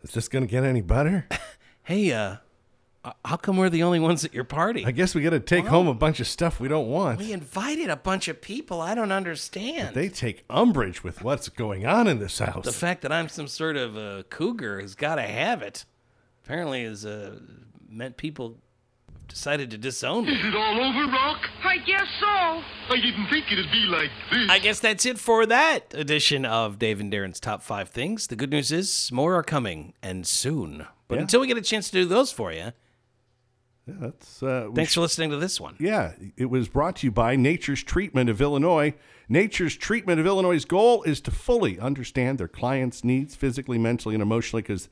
Is 0.03 0.11
this 0.13 0.29
gonna 0.29 0.47
get 0.47 0.65
any 0.65 0.81
better? 0.83 1.27
Hey, 1.87 2.13
uh, 2.13 2.37
uh, 3.05 3.13
how 3.27 3.37
come 3.37 3.59
we're 3.59 3.69
the 3.69 3.83
only 3.83 4.01
ones 4.01 4.25
at 4.25 4.33
your 4.33 4.45
party? 4.45 4.87
I 4.87 4.91
guess 4.91 5.15
we 5.15 5.21
gotta 5.21 5.39
take 5.39 5.67
home 5.67 5.87
a 5.87 5.93
bunch 5.93 6.19
of 6.19 6.27
stuff 6.27 6.59
we 6.59 6.67
don't 6.67 6.89
want. 6.89 7.19
we 7.19 7.31
invited 7.31 7.91
a 7.91 7.97
bunch 7.97 8.27
of 8.27 8.41
people. 8.41 8.81
I 8.81 8.95
don't 8.95 9.13
understand. 9.13 9.95
They 9.95 10.09
take 10.09 10.47
umbrage 10.49 11.05
with 11.05 11.21
what's 11.23 11.51
going 11.51 11.85
on 11.85 12.07
in 12.09 12.21
this 12.21 12.39
house. 12.39 12.65
the 12.65 12.73
fact 12.73 13.03
that 13.03 13.13
I'm 13.13 13.29
some 13.29 13.49
sort 13.49 13.77
of 13.77 13.99
a 13.99 14.25
cougar 14.31 14.81
has 14.81 14.95
got 14.95 15.17
to 15.17 15.23
have 15.25 15.61
it. 15.61 15.85
Apparently, 16.43 16.85
has 16.85 17.05
uh, 17.05 17.39
meant 17.87 18.17
people 18.17 18.57
decided 19.29 19.71
to 19.71 19.79
disown 19.79 20.27
me. 20.27 20.33
Is 20.33 20.45
it 20.45 20.55
all 20.55 20.75
over, 20.81 21.11
Rock? 21.11 21.41
I 21.65 21.79
guess 21.79 22.07
so. 22.21 22.27
I 22.27 22.97
didn't 23.01 23.29
think 23.29 23.51
it'd 23.51 23.71
be 23.73 23.87
like 23.87 24.11
this. 24.31 24.49
I 24.51 24.59
guess 24.59 24.81
that's 24.81 25.07
it 25.07 25.19
for 25.19 25.47
that 25.47 25.93
edition 25.95 26.45
of 26.45 26.79
Dave 26.79 27.01
and 27.01 27.13
Darren's 27.13 27.41
Top 27.41 27.63
5 27.63 27.89
Things. 27.89 28.27
The 28.29 28.37
good 28.37 28.51
news 28.51 28.71
is 28.71 29.11
more 29.13 29.35
are 29.35 29.43
coming 29.43 29.95
and 30.03 30.27
soon. 30.27 30.87
But 31.09 31.17
Yeah. 31.17 31.23
until 31.23 31.41
we 31.41 31.47
get 31.47 31.57
a 31.57 31.63
chance 31.63 31.87
to 31.91 31.93
do 31.93 32.05
those 32.05 32.31
for 32.33 32.53
you, 32.53 32.73
Yeah, 33.87 33.95
that's 34.01 34.43
uh, 34.43 34.67
we 34.71 34.77
thanks 34.77 34.95
for 34.95 35.01
listening 35.03 35.31
to 35.31 35.37
this 35.37 35.61
one. 35.61 35.77
Yeah, 35.79 36.13
it 36.37 36.47
was 36.47 36.69
brought 36.69 36.97
to 36.97 37.07
you 37.07 37.11
by 37.11 37.37
Nature's 37.37 37.83
Treatment 37.83 38.31
of 38.31 38.41
Illinois. 38.41 38.95
Nature's 39.29 39.77
Treatment 39.77 40.21
of 40.21 40.27
Illinois' 40.27 40.65
goal 40.65 41.03
is 41.03 41.21
to 41.23 41.31
fully 41.31 41.79
understand 41.79 42.39
their 42.39 42.49
clients' 42.49 43.05
needs 43.05 43.35
physically, 43.35 43.79
mentally, 43.79 44.15
and 44.15 44.23
emotionally 44.23 44.63
because 44.63 44.89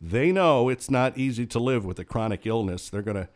they 0.00 0.30
know 0.32 0.68
it's 0.68 0.90
not 0.90 1.16
easy 1.18 1.46
to 1.46 1.58
live 1.60 1.84
with 1.84 1.98
a 1.98 2.04
chronic 2.04 2.44
illness. 2.46 2.88
They're 2.90 3.02
going 3.02 3.16
to 3.16 3.28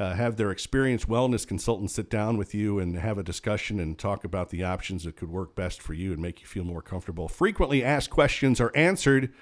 uh, 0.00 0.14
have 0.14 0.36
their 0.36 0.50
experienced 0.50 1.08
wellness 1.08 1.46
consultant 1.46 1.90
sit 1.90 2.10
down 2.10 2.36
with 2.36 2.54
you 2.54 2.78
and 2.78 2.98
have 2.98 3.18
a 3.18 3.22
discussion 3.22 3.78
and 3.78 3.98
talk 3.98 4.24
about 4.24 4.50
the 4.50 4.64
options 4.64 5.04
that 5.04 5.14
could 5.14 5.30
work 5.30 5.54
best 5.54 5.80
for 5.80 5.94
you 5.94 6.12
and 6.12 6.20
make 6.20 6.40
you 6.40 6.46
feel 6.46 6.64
more 6.64 6.82
comfortable. 6.82 7.28
Frequently 7.28 7.84
asked 7.84 8.10
questions 8.10 8.60
are 8.60 8.72
answered 8.74 9.32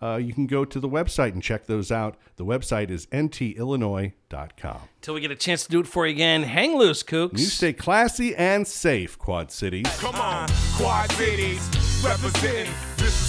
uh, 0.00 0.16
you 0.16 0.32
can 0.32 0.46
go 0.46 0.64
to 0.64 0.78
the 0.78 0.88
website 0.88 1.32
and 1.32 1.42
check 1.42 1.66
those 1.66 1.90
out. 1.90 2.16
The 2.36 2.44
website 2.44 2.90
is 2.90 3.06
ntillinois.com. 3.06 4.80
Till 5.00 5.14
we 5.14 5.20
get 5.20 5.30
a 5.30 5.36
chance 5.36 5.64
to 5.64 5.70
do 5.70 5.80
it 5.80 5.86
for 5.86 6.06
you 6.06 6.12
again, 6.12 6.44
hang 6.44 6.76
loose, 6.76 7.02
kooks. 7.02 7.38
You 7.38 7.46
stay 7.46 7.72
classy 7.72 8.34
and 8.36 8.66
safe, 8.66 9.18
Quad 9.18 9.50
Cities. 9.50 9.86
Come 9.98 10.16
on, 10.16 10.48
Quad 10.76 11.10
Cities 11.12 11.68
representing. 12.04 12.72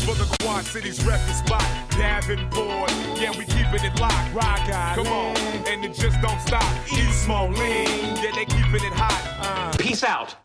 For 0.06 0.16
the 0.16 0.26
Quad 0.40 0.66
Cities 0.66 1.04
record 1.04 1.36
spot. 1.36 1.64
Davenport, 1.92 2.90
yeah, 3.20 3.32
we 3.38 3.46
keeping 3.46 3.84
it 3.84 4.00
locked. 4.00 4.34
Rock 4.34 4.70
out, 4.70 4.96
come 4.96 5.08
on, 5.08 5.36
and 5.68 5.84
it 5.86 5.94
just 5.94 6.20
don't 6.22 6.40
stop. 6.42 6.64
East 6.92 7.28
Moline, 7.28 8.16
yeah, 8.24 8.32
they 8.34 8.46
keeping 8.46 8.84
it 8.86 8.94
hot. 8.94 9.22
Uh. 9.40 9.78
Peace 9.78 10.04
out. 10.04 10.36